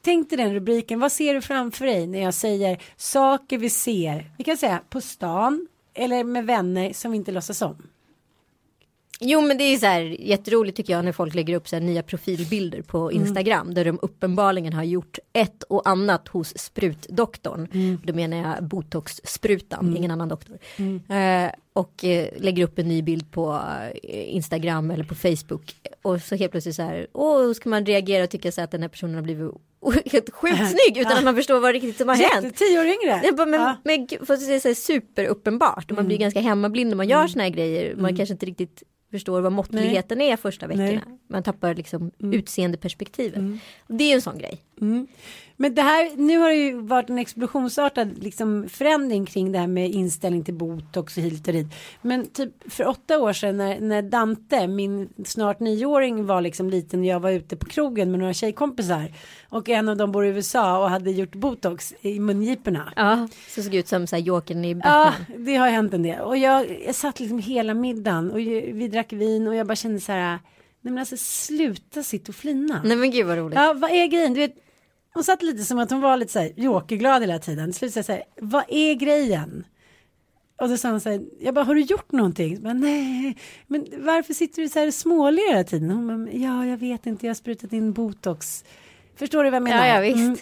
Tänk 0.02 0.30
dig 0.30 0.36
den 0.36 0.54
rubriken. 0.54 1.00
Vad 1.00 1.12
ser 1.12 1.34
du 1.34 1.40
framför 1.40 1.86
dig 1.86 2.06
när 2.06 2.22
jag 2.22 2.34
säger 2.34 2.82
saker 2.96 3.58
vi 3.58 3.70
ser? 3.70 4.30
Vi 4.38 4.44
kan 4.44 4.56
säga 4.56 4.82
på 4.90 5.00
stan 5.00 5.68
eller 5.94 6.24
med 6.24 6.46
vänner 6.46 6.92
som 6.92 7.10
vi 7.10 7.16
inte 7.16 7.32
låtsas 7.32 7.62
om. 7.62 7.86
Jo 9.20 9.40
men 9.40 9.58
det 9.58 9.64
är 9.64 9.78
så 9.78 9.86
här 9.86 10.00
jätteroligt 10.20 10.76
tycker 10.76 10.92
jag 10.92 11.04
när 11.04 11.12
folk 11.12 11.34
lägger 11.34 11.54
upp 11.54 11.68
så 11.68 11.76
här 11.76 11.80
nya 11.80 12.02
profilbilder 12.02 12.82
på 12.82 13.12
Instagram 13.12 13.60
mm. 13.60 13.74
där 13.74 13.84
de 13.84 13.98
uppenbarligen 14.02 14.72
har 14.72 14.84
gjort 14.84 15.18
ett 15.32 15.62
och 15.62 15.88
annat 15.88 16.28
hos 16.28 16.58
sprutdoktorn. 16.58 17.68
Mm. 17.72 17.98
Då 18.04 18.14
menar 18.14 18.36
jag 18.36 18.64
botoxsprutan, 18.64 19.80
mm. 19.80 19.96
ingen 19.96 20.10
annan 20.10 20.28
doktor. 20.28 20.58
Mm. 20.76 21.02
Eh, 21.46 21.52
och 21.72 22.04
eh, 22.04 22.28
lägger 22.36 22.64
upp 22.64 22.78
en 22.78 22.88
ny 22.88 23.02
bild 23.02 23.32
på 23.32 23.60
eh, 24.02 24.34
Instagram 24.34 24.90
eller 24.90 25.04
på 25.04 25.14
Facebook. 25.14 25.76
Och 26.02 26.20
så 26.22 26.34
helt 26.34 26.50
plötsligt 26.52 26.76
så 26.76 26.82
här, 26.82 27.06
åh, 27.12 27.52
ska 27.52 27.68
man 27.68 27.86
reagera 27.86 28.24
och 28.24 28.30
tycka 28.30 28.52
så 28.52 28.60
att 28.60 28.70
den 28.70 28.82
här 28.82 28.88
personen 28.88 29.14
har 29.14 29.22
blivit 29.22 29.52
helt 30.12 30.30
sjukt 30.34 30.56
snygg 30.68 30.98
utan 30.98 31.12
ja. 31.12 31.18
att 31.18 31.24
man 31.24 31.36
förstår 31.36 31.60
vad 31.60 31.72
riktigt 31.72 31.96
som 31.96 32.08
har 32.08 32.16
hänt. 32.16 32.56
Tio 32.56 32.80
år 32.80 32.86
yngre. 32.86 33.20
Ja, 33.24 33.46
men, 33.46 33.60
ja. 33.60 33.76
men, 33.84 34.08
för 34.26 34.34
att 34.34 34.40
säga 34.40 34.60
så 34.60 34.68
här, 34.68 34.74
superuppenbart. 34.74 35.90
Och 35.90 35.96
man 35.96 36.06
blir 36.06 36.16
mm. 36.16 36.22
ganska 36.22 36.40
hemmablind 36.40 36.90
när 36.90 36.96
man 36.96 37.08
gör 37.08 37.18
mm. 37.18 37.28
såna 37.28 37.42
här 37.42 37.50
grejer. 37.50 37.94
Man 37.94 38.04
mm. 38.04 38.16
kanske 38.16 38.32
inte 38.32 38.46
riktigt 38.46 38.82
förstår 39.10 39.40
vad 39.40 39.52
måttligheten 39.52 40.18
Nej. 40.18 40.30
är 40.30 40.36
första 40.36 40.66
veckorna. 40.66 40.86
Nej. 40.86 41.18
Man 41.28 41.42
tappar 41.42 41.74
liksom 41.74 42.10
mm. 42.20 42.38
utseendeperspektivet. 42.38 43.38
Mm. 43.38 43.58
Det 43.86 44.04
är 44.04 44.14
en 44.14 44.22
sån 44.22 44.38
grej. 44.38 44.60
Mm. 44.80 45.06
Men 45.60 45.74
det 45.74 45.82
här, 45.82 46.16
nu 46.16 46.38
har 46.38 46.48
det 46.48 46.54
ju 46.54 46.80
varit 46.80 47.10
en 47.10 47.18
explosionsartad 47.18 48.22
liksom 48.22 48.68
förändring 48.68 49.26
kring 49.26 49.52
det 49.52 49.58
här 49.58 49.66
med 49.66 49.90
inställning 49.90 50.44
till 50.44 50.54
botox 50.54 51.16
och 51.16 51.22
hit 51.22 51.46
och 51.46 51.52
dit. 51.52 51.66
Men 52.02 52.26
typ 52.26 52.72
för 52.72 52.86
åtta 52.86 53.18
år 53.18 53.32
sedan 53.32 53.56
när, 53.56 53.80
när 53.80 54.02
Dante, 54.02 54.66
min 54.66 55.08
snart 55.24 55.60
nioåring 55.60 56.26
var 56.26 56.40
liksom 56.40 56.70
liten 56.70 57.00
och 57.00 57.06
jag 57.06 57.20
var 57.20 57.30
ute 57.30 57.56
på 57.56 57.66
krogen 57.66 58.10
med 58.10 58.20
några 58.20 58.32
tjejkompisar 58.32 59.12
och 59.48 59.68
en 59.68 59.88
av 59.88 59.96
dem 59.96 60.12
bor 60.12 60.26
i 60.26 60.28
USA 60.28 60.82
och 60.82 60.90
hade 60.90 61.10
gjort 61.10 61.34
botox 61.34 61.94
i 62.00 62.20
mungiporna. 62.20 62.92
Ja, 62.96 63.28
så 63.48 63.62
såg 63.62 63.74
ut 63.74 63.88
som 63.88 64.06
så 64.06 64.16
här 64.16 64.22
Jokern 64.22 64.64
i 64.64 64.74
Batman. 64.74 65.12
Ja, 65.28 65.34
det 65.38 65.56
har 65.56 65.68
hänt 65.68 65.94
en 65.94 66.02
del 66.02 66.20
och 66.20 66.36
jag, 66.36 66.82
jag 66.86 66.94
satt 66.94 67.20
liksom 67.20 67.38
hela 67.38 67.74
middagen 67.74 68.30
och 68.30 68.38
vi 68.38 68.88
drack 68.92 69.12
vin 69.12 69.46
och 69.46 69.54
jag 69.54 69.66
bara 69.66 69.76
kände 69.76 70.00
så 70.00 70.12
här 70.12 70.38
Nej 70.80 70.92
men 70.92 70.98
alltså 70.98 71.16
sluta 71.16 72.02
sitta 72.02 72.28
och 72.28 72.36
flina. 72.36 72.80
Nej 72.84 72.96
men 72.96 73.10
gud 73.10 73.26
vad 73.26 73.38
roligt. 73.38 73.58
Ja 73.58 73.72
vad 73.72 73.90
är 73.90 74.06
grejen? 74.06 74.34
Du 74.34 74.40
vet, 74.40 74.54
hon 75.14 75.24
satt 75.24 75.42
lite 75.42 75.64
som 75.64 75.78
att 75.78 75.90
hon 75.90 76.00
var 76.00 76.16
lite 76.16 76.32
så 76.32 76.38
här 76.38 76.52
jokerglad 76.56 77.22
hela 77.22 77.38
tiden. 77.38 77.72
Till 77.72 77.90
slut 77.90 78.06
så 78.06 78.12
här, 78.12 78.22
vad 78.40 78.64
är 78.68 78.94
grejen? 78.94 79.64
Och 80.60 80.68
då 80.68 80.76
sa 80.76 80.90
hon 80.90 81.00
så 81.00 81.10
här, 81.10 81.22
jag 81.40 81.54
bara, 81.54 81.64
har 81.64 81.74
du 81.74 81.80
gjort 81.80 82.12
någonting? 82.12 82.62
bara, 82.62 82.72
Nej, 82.74 83.36
men 83.66 83.86
varför 83.98 84.34
sitter 84.34 84.62
du 84.62 84.68
så 84.68 84.78
här 84.78 84.90
smålig 84.90 85.42
hela 85.42 85.64
tiden? 85.64 85.90
Hon 85.90 86.06
bara, 86.06 86.32
ja, 86.32 86.66
jag 86.66 86.76
vet 86.76 87.06
inte, 87.06 87.26
jag 87.26 87.30
har 87.30 87.34
sprutat 87.34 87.72
in 87.72 87.92
botox. 87.92 88.64
Förstår 89.16 89.44
du 89.44 89.50
vad 89.50 89.56
jag 89.56 89.62
menar? 89.62 89.86
Ja, 89.86 89.94
ja 89.94 90.00
visst. 90.00 90.16
Mm. 90.16 90.36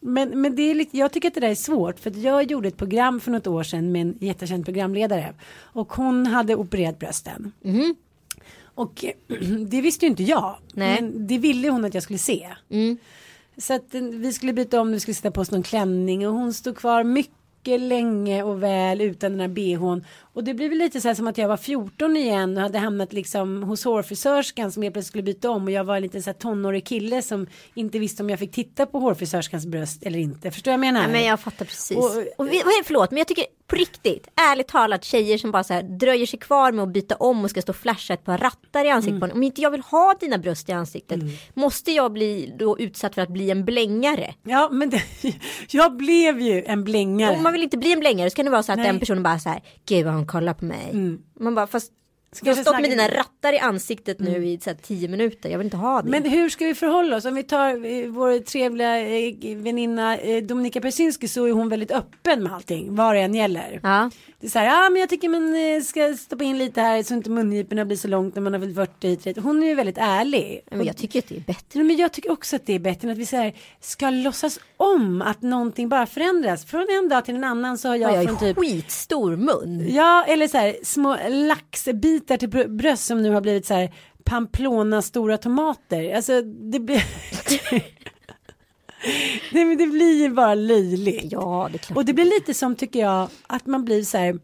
Men, 0.00 0.40
men 0.40 0.56
det 0.56 0.62
är 0.62 0.74
lite, 0.74 0.98
jag 0.98 1.12
tycker 1.12 1.28
att 1.28 1.34
det 1.34 1.40
där 1.40 1.50
är 1.50 1.54
svårt 1.54 1.98
för 1.98 2.12
jag 2.16 2.50
gjorde 2.50 2.68
ett 2.68 2.76
program 2.76 3.20
för 3.20 3.30
något 3.30 3.46
år 3.46 3.62
sedan 3.62 3.92
med 3.92 4.02
en 4.02 4.18
jättekänd 4.20 4.64
programledare 4.64 5.34
och 5.58 5.92
hon 5.92 6.26
hade 6.26 6.54
opererat 6.54 6.98
brösten. 6.98 7.52
Mm. 7.64 7.94
Och 8.74 9.04
det 9.68 9.80
visste 9.80 10.04
ju 10.06 10.10
inte 10.10 10.22
jag. 10.22 10.56
Nej. 10.74 11.02
Men 11.02 11.26
det 11.26 11.38
ville 11.38 11.68
hon 11.68 11.84
att 11.84 11.94
jag 11.94 12.02
skulle 12.02 12.18
se. 12.18 12.48
Mm. 12.70 12.98
Så 13.58 13.74
att 13.74 13.94
eh, 13.94 14.02
vi 14.02 14.32
skulle 14.32 14.52
byta 14.52 14.80
om, 14.80 14.92
vi 14.92 15.00
skulle 15.00 15.14
sätta 15.14 15.30
på 15.30 15.40
oss 15.40 15.50
någon 15.50 15.62
klänning 15.62 16.28
och 16.28 16.34
hon 16.34 16.52
stod 16.52 16.76
kvar 16.76 17.04
mycket 17.04 17.80
länge 17.80 18.42
och 18.42 18.62
väl 18.62 19.00
utan 19.00 19.32
den 19.32 19.40
här 19.40 19.48
bhn. 19.48 20.04
Och 20.36 20.44
det 20.44 20.54
blev 20.54 20.72
lite 20.72 21.00
så 21.00 21.08
här 21.08 21.14
som 21.14 21.26
att 21.26 21.38
jag 21.38 21.48
var 21.48 21.56
14 21.56 22.16
igen 22.16 22.56
och 22.56 22.62
hade 22.62 22.78
hamnat 22.78 23.12
liksom 23.12 23.62
hos 23.62 23.84
hårfrisörskan 23.84 24.72
som 24.72 24.82
helt 24.82 24.92
plötsligt 24.92 25.08
skulle 25.08 25.22
byta 25.22 25.50
om 25.50 25.64
och 25.64 25.70
jag 25.70 25.84
var 25.84 25.96
en 25.96 26.02
liten 26.02 26.22
så 26.22 26.30
här 26.30 26.34
tonårig 26.34 26.86
kille 26.86 27.22
som 27.22 27.46
inte 27.74 27.98
visste 27.98 28.22
om 28.22 28.30
jag 28.30 28.38
fick 28.38 28.52
titta 28.52 28.86
på 28.86 28.98
hårfrisörskans 28.98 29.66
bröst 29.66 30.02
eller 30.02 30.18
inte. 30.18 30.50
Förstår 30.50 30.70
jag 30.70 30.80
menar? 30.80 31.02
Ja, 31.02 31.08
men 31.08 31.24
jag 31.24 31.40
fattar 31.40 31.64
precis. 31.64 31.96
Och, 31.96 32.04
och, 32.36 32.48
förlåt, 32.84 33.10
men 33.10 33.18
jag 33.18 33.28
tycker 33.28 33.44
på 33.66 33.76
riktigt, 33.76 34.28
ärligt 34.50 34.68
talat, 34.68 35.04
tjejer 35.04 35.38
som 35.38 35.50
bara 35.50 35.64
så 35.64 35.74
här 35.74 35.82
dröjer 35.82 36.26
sig 36.26 36.38
kvar 36.38 36.72
med 36.72 36.82
att 36.82 36.88
byta 36.88 37.16
om 37.16 37.44
och 37.44 37.50
ska 37.50 37.62
stå 37.62 37.70
och 37.70 37.76
flasha 37.76 38.14
ett 38.14 38.24
par 38.24 38.38
rattar 38.38 38.84
i 38.84 38.90
ansiktet 38.90 39.10
mm. 39.10 39.20
på 39.20 39.26
en. 39.26 39.32
Om 39.32 39.42
inte 39.42 39.60
jag 39.60 39.70
vill 39.70 39.80
ha 39.80 40.14
dina 40.20 40.38
bröst 40.38 40.68
i 40.68 40.72
ansiktet, 40.72 41.22
mm. 41.22 41.32
måste 41.54 41.92
jag 41.92 42.12
bli 42.12 42.54
då 42.58 42.78
utsatt 42.78 43.14
för 43.14 43.22
att 43.22 43.28
bli 43.28 43.50
en 43.50 43.64
blängare? 43.64 44.34
Ja, 44.42 44.68
men 44.72 44.90
det, 44.90 45.02
jag 45.70 45.96
blev 45.96 46.40
ju 46.40 46.64
en 46.64 46.84
blängare. 46.84 47.36
Om 47.36 47.42
man 47.42 47.52
vill 47.52 47.62
inte 47.62 47.78
bli 47.78 47.92
en 47.92 48.00
blängare 48.00 48.30
så 48.30 48.36
kan 48.36 48.44
det 48.44 48.50
vara 48.50 48.62
så 48.62 48.72
att 48.72 48.78
Nej. 48.78 48.86
den 48.86 48.98
personen 49.00 49.22
bara 49.22 49.38
så 49.38 49.48
här, 49.48 49.62
gud 49.88 50.04
vad 50.04 50.14
hon 50.14 50.25
kollar 50.26 50.54
på 50.54 50.64
mig. 50.64 50.90
Mm. 50.90 51.22
Man 51.40 51.54
bara, 51.54 51.66
fast 51.66 51.92
du 52.42 52.50
har 52.50 52.56
stått 52.56 52.80
med 52.80 52.90
dina 52.90 53.08
rattar 53.08 53.52
i 53.52 53.58
ansiktet 53.58 54.20
nu 54.20 54.30
mm. 54.30 54.44
i 54.44 54.58
så 54.60 54.70
här, 54.70 54.76
tio 54.76 55.08
minuter. 55.08 55.48
Jag 55.48 55.58
vill 55.58 55.66
inte 55.66 55.76
ha 55.76 56.02
det. 56.02 56.10
Men 56.10 56.24
hur 56.24 56.48
ska 56.48 56.64
vi 56.64 56.74
förhålla 56.74 57.16
oss? 57.16 57.24
Om 57.24 57.34
vi 57.34 57.42
tar 57.42 57.68
eh, 57.68 58.08
vår 58.08 58.38
trevliga 58.38 59.00
eh, 59.00 59.56
väninna 59.56 60.18
eh, 60.18 60.42
Dominika 60.44 60.80
Persinski 60.80 61.28
så 61.28 61.44
är 61.44 61.52
hon 61.52 61.68
väldigt 61.68 61.90
öppen 61.90 62.42
med 62.42 62.52
allting. 62.52 62.94
Vad 62.94 63.14
det 63.14 63.20
än 63.20 63.34
gäller. 63.34 63.80
Ja. 63.82 64.10
Det 64.40 64.46
är 64.46 64.50
så 64.50 64.58
här, 64.58 64.66
ja 64.66 64.90
men 64.90 65.00
jag 65.00 65.08
tycker 65.08 65.28
man 65.28 65.84
ska 65.84 66.16
stoppa 66.16 66.44
in 66.44 66.58
lite 66.58 66.80
här 66.80 67.02
så 67.02 67.14
inte 67.14 67.30
mungiporna 67.30 67.84
blir 67.84 67.96
så 67.96 68.08
långt 68.08 68.34
när 68.34 68.42
man 68.42 68.52
har 68.52 68.60
fyllt 68.60 68.74
40, 68.74 69.16
30. 69.16 69.40
Hon 69.40 69.62
är 69.62 69.66
ju 69.66 69.74
väldigt 69.74 69.98
ärlig. 69.98 70.60
Men 70.70 70.86
jag 70.86 70.96
tycker 70.96 71.18
att 71.18 71.28
det 71.28 71.36
är 71.36 71.40
bättre. 71.40 71.82
Men 71.82 71.96
jag 71.96 72.12
tycker 72.12 72.30
också 72.30 72.56
att 72.56 72.66
det 72.66 72.72
är 72.72 72.78
bättre 72.78 73.08
än 73.08 73.12
att 73.12 73.18
vi 73.18 73.26
så 73.26 73.36
här, 73.36 73.54
ska 73.80 74.10
låtsas 74.10 74.60
om 74.76 75.22
att 75.22 75.42
någonting 75.42 75.88
bara 75.88 76.06
förändras. 76.06 76.64
Från 76.64 76.86
en 76.90 77.08
dag 77.08 77.24
till 77.24 77.34
en 77.34 77.44
annan 77.44 77.78
så 77.78 77.88
har 77.88 77.96
jag, 77.96 78.14
jag 78.14 78.24
från 78.24 78.38
typ 78.38 78.56
skitstor 78.56 79.36
mun. 79.36 79.94
Ja 79.94 80.24
eller 80.28 80.48
så 80.48 80.58
här 80.58 80.76
små 80.82 81.16
laxbitar 81.28 82.15
till 82.20 82.68
bröst 82.68 83.06
som 83.06 83.22
nu 83.22 83.30
har 83.30 83.40
blivit 83.40 83.66
så 83.66 83.74
här 83.74 83.92
Pamplona 84.24 85.02
stora 85.02 85.38
tomater. 85.38 86.14
Alltså 86.14 86.42
det 86.42 86.80
blir 86.80 87.04
Nej 89.52 89.64
men 89.64 89.76
det 89.76 89.86
blir 89.86 90.22
ju 90.22 90.28
bara 90.28 90.54
löjligt. 90.54 91.32
Ja, 91.32 91.68
det 91.72 91.76
är 91.76 91.78
klart. 91.78 91.96
Och 91.96 92.04
det 92.04 92.12
blir 92.12 92.24
lite 92.24 92.54
som 92.54 92.74
tycker 92.76 93.00
jag 93.00 93.28
att 93.46 93.66
man 93.66 93.84
blir 93.84 94.02
så 94.02 94.18
här 94.18 94.38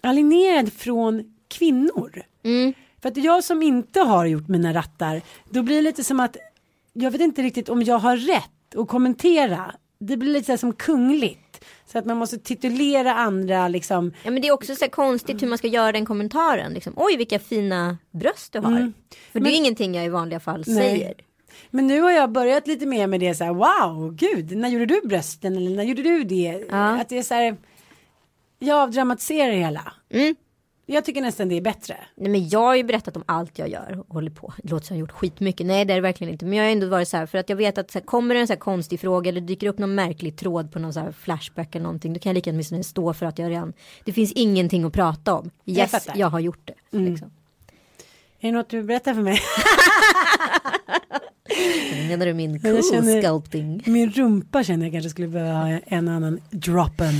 alienerad 0.00 0.72
från 0.72 1.34
kvinnor. 1.48 2.22
Mm. 2.42 2.74
För 3.02 3.08
att 3.08 3.16
jag 3.16 3.44
som 3.44 3.62
inte 3.62 4.00
har 4.00 4.26
gjort 4.26 4.48
mina 4.48 4.74
rattar, 4.74 5.22
då 5.50 5.62
blir 5.62 5.76
det 5.76 5.82
lite 5.82 6.04
som 6.04 6.20
att 6.20 6.36
jag 6.92 7.10
vet 7.10 7.20
inte 7.20 7.42
riktigt 7.42 7.68
om 7.68 7.82
jag 7.82 7.98
har 7.98 8.16
rätt 8.16 8.76
att 8.76 8.88
kommentera. 8.88 9.74
Det 9.98 10.16
blir 10.16 10.32
lite 10.32 10.46
så 10.46 10.52
här 10.52 10.56
som 10.56 10.72
kungligt. 10.72 11.49
Så 11.92 11.98
att 11.98 12.06
man 12.06 12.16
måste 12.16 12.38
titulera 12.38 13.14
andra 13.14 13.68
liksom. 13.68 14.12
Ja 14.24 14.30
men 14.30 14.42
det 14.42 14.48
är 14.48 14.52
också 14.52 14.74
så 14.74 14.88
konstigt 14.88 15.42
hur 15.42 15.48
man 15.48 15.58
ska 15.58 15.66
göra 15.66 15.92
den 15.92 16.06
kommentaren. 16.06 16.72
Liksom, 16.72 16.92
Oj 16.96 17.16
vilka 17.16 17.38
fina 17.38 17.98
bröst 18.10 18.52
du 18.52 18.58
har. 18.58 18.70
Mm. 18.70 18.92
För 19.32 19.40
men, 19.40 19.42
det 19.42 19.54
är 19.54 19.56
ingenting 19.56 19.94
jag 19.94 20.04
i 20.04 20.08
vanliga 20.08 20.40
fall 20.40 20.64
nej. 20.66 20.76
säger. 20.76 21.14
Men 21.70 21.86
nu 21.86 22.00
har 22.00 22.10
jag 22.10 22.32
börjat 22.32 22.66
lite 22.66 22.86
mer 22.86 23.06
med 23.06 23.20
det 23.20 23.34
så 23.34 23.44
här, 23.44 23.52
wow, 23.52 24.14
gud, 24.14 24.56
när 24.56 24.68
gjorde 24.68 24.86
du 24.86 25.00
brösten 25.04 25.56
eller 25.56 25.70
när 25.70 25.84
gjorde 25.84 26.02
du 26.02 26.24
det? 26.24 26.64
Ja. 26.70 27.00
Att 27.00 27.08
det 27.08 27.18
är 27.18 27.22
så 27.22 27.34
här, 27.34 27.56
jag 28.58 28.78
avdramatiserar 28.78 29.52
hela. 29.52 29.92
Mm. 30.10 30.36
Jag 30.92 31.04
tycker 31.04 31.20
nästan 31.20 31.48
det 31.48 31.54
är 31.56 31.60
bättre. 31.60 31.96
Nej 32.14 32.30
men 32.30 32.48
jag 32.48 32.60
har 32.60 32.76
ju 32.76 32.84
berättat 32.84 33.16
om 33.16 33.24
allt 33.26 33.58
jag 33.58 33.68
gör 33.68 33.98
och 33.98 34.14
håller 34.14 34.30
på. 34.30 34.52
Det 34.62 34.70
låter 34.70 34.86
som 34.86 34.96
jag 34.96 34.98
har 34.98 35.08
gjort 35.08 35.18
skitmycket. 35.18 35.66
Nej 35.66 35.84
det 35.84 35.92
är 35.92 35.94
det 35.94 36.00
verkligen 36.00 36.32
inte. 36.32 36.44
Men 36.44 36.58
jag 36.58 36.64
har 36.64 36.70
ändå 36.70 36.86
varit 36.86 37.08
så 37.08 37.16
här 37.16 37.26
för 37.26 37.38
att 37.38 37.48
jag 37.48 37.56
vet 37.56 37.78
att 37.78 37.90
så 37.90 37.98
här, 37.98 38.06
kommer 38.06 38.34
det 38.34 38.40
en 38.40 38.46
så 38.46 38.52
här 38.52 38.60
konstig 38.60 39.00
fråga 39.00 39.28
eller 39.28 39.40
dyker 39.40 39.66
upp 39.66 39.78
någon 39.78 39.94
märklig 39.94 40.36
tråd 40.36 40.72
på 40.72 40.78
någon 40.78 40.92
så 40.92 41.00
här 41.00 41.12
flashback 41.12 41.74
eller 41.74 41.82
någonting. 41.82 42.12
Då 42.12 42.20
kan 42.20 42.30
jag 42.30 42.34
lika 42.34 42.50
gärna 42.50 42.82
stå 42.82 43.14
för 43.14 43.26
att 43.26 43.38
jag 43.38 43.50
redan. 43.50 43.72
Det 44.04 44.12
finns 44.12 44.32
ingenting 44.32 44.84
att 44.84 44.92
prata 44.92 45.34
om. 45.34 45.50
Yes, 45.66 46.06
jag, 46.06 46.16
jag 46.16 46.30
har 46.30 46.40
gjort 46.40 46.60
det. 46.64 46.96
Mm. 46.96 47.10
Liksom. 47.10 47.30
Är 48.40 48.48
det 48.48 48.58
något 48.58 48.68
du 48.68 48.82
berättar 48.82 49.14
för 49.14 49.22
mig? 49.22 49.40
Menar 52.08 52.26
du 52.26 52.34
min 52.34 52.60
cool 52.62 52.82
känner, 52.92 53.22
sculpting? 53.22 53.82
Min 53.86 54.10
rumpa 54.10 54.64
känner 54.64 54.86
jag 54.86 54.92
kanske 54.92 55.10
skulle 55.10 55.28
behöva 55.28 55.52
ha 55.52 55.68
en 55.86 56.08
annan 56.08 56.40
droppen. 56.50 57.14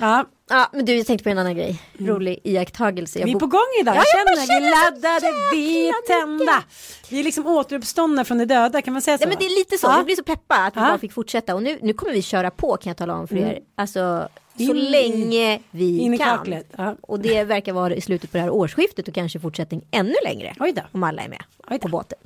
Ja. 0.00 0.24
Ja, 0.48 0.70
men 0.72 0.84
du, 0.84 0.96
jag 0.96 1.06
tänkte 1.06 1.24
på 1.24 1.30
en 1.30 1.38
annan 1.38 1.54
grej. 1.54 1.82
Mm. 1.98 2.14
Rolig 2.14 2.40
iakttagelse. 2.44 3.18
Jag 3.18 3.26
vi 3.26 3.32
är 3.32 3.38
på 3.38 3.46
gång 3.46 3.60
idag. 3.80 3.96
Ja, 3.96 3.98
jag 3.98 4.06
känner, 4.06 4.60
vi 4.60 4.70
laddade, 4.70 5.32
vi 5.52 5.88
är 5.88 6.06
tända. 6.06 6.64
Vi 7.10 7.20
är 7.20 7.24
liksom 7.24 7.46
återuppståndna 7.46 8.24
från 8.24 8.38
det 8.38 8.44
döda, 8.44 8.82
kan 8.82 8.92
man 8.92 9.02
säga 9.02 9.18
så? 9.18 9.24
Ja, 9.24 9.28
men 9.28 9.38
det 9.38 9.44
är 9.44 9.58
lite 9.58 9.78
så. 9.78 9.86
Ja. 9.86 9.96
Jag 9.96 10.04
blir 10.04 10.16
så 10.16 10.22
peppa 10.22 10.54
att 10.54 10.76
vi 10.76 10.80
ja. 10.80 10.86
bara 10.86 10.98
fick 10.98 11.12
fortsätta. 11.12 11.54
Och 11.54 11.62
nu, 11.62 11.78
nu 11.82 11.92
kommer 11.92 12.12
vi 12.12 12.22
köra 12.22 12.50
på, 12.50 12.76
kan 12.76 12.90
jag 12.90 12.96
tala 12.96 13.14
om 13.14 13.28
för 13.28 13.36
mm. 13.36 13.48
er. 13.48 13.60
Alltså, 13.74 14.28
in, 14.56 14.66
så 14.66 14.72
länge 14.72 15.60
vi 15.70 15.98
in 15.98 16.18
kan. 16.18 16.62
Ja. 16.76 16.96
Och 17.00 17.20
det 17.20 17.44
verkar 17.44 17.72
vara 17.72 17.94
i 17.94 18.00
slutet 18.00 18.30
på 18.30 18.36
det 18.36 18.42
här 18.42 18.50
årsskiftet 18.50 19.08
och 19.08 19.14
kanske 19.14 19.40
fortsättning 19.40 19.86
ännu 19.90 20.14
längre. 20.24 20.54
Om 20.92 21.02
alla 21.02 21.22
är 21.22 21.28
med 21.28 21.80
på 21.80 21.88
båten. 21.88 22.18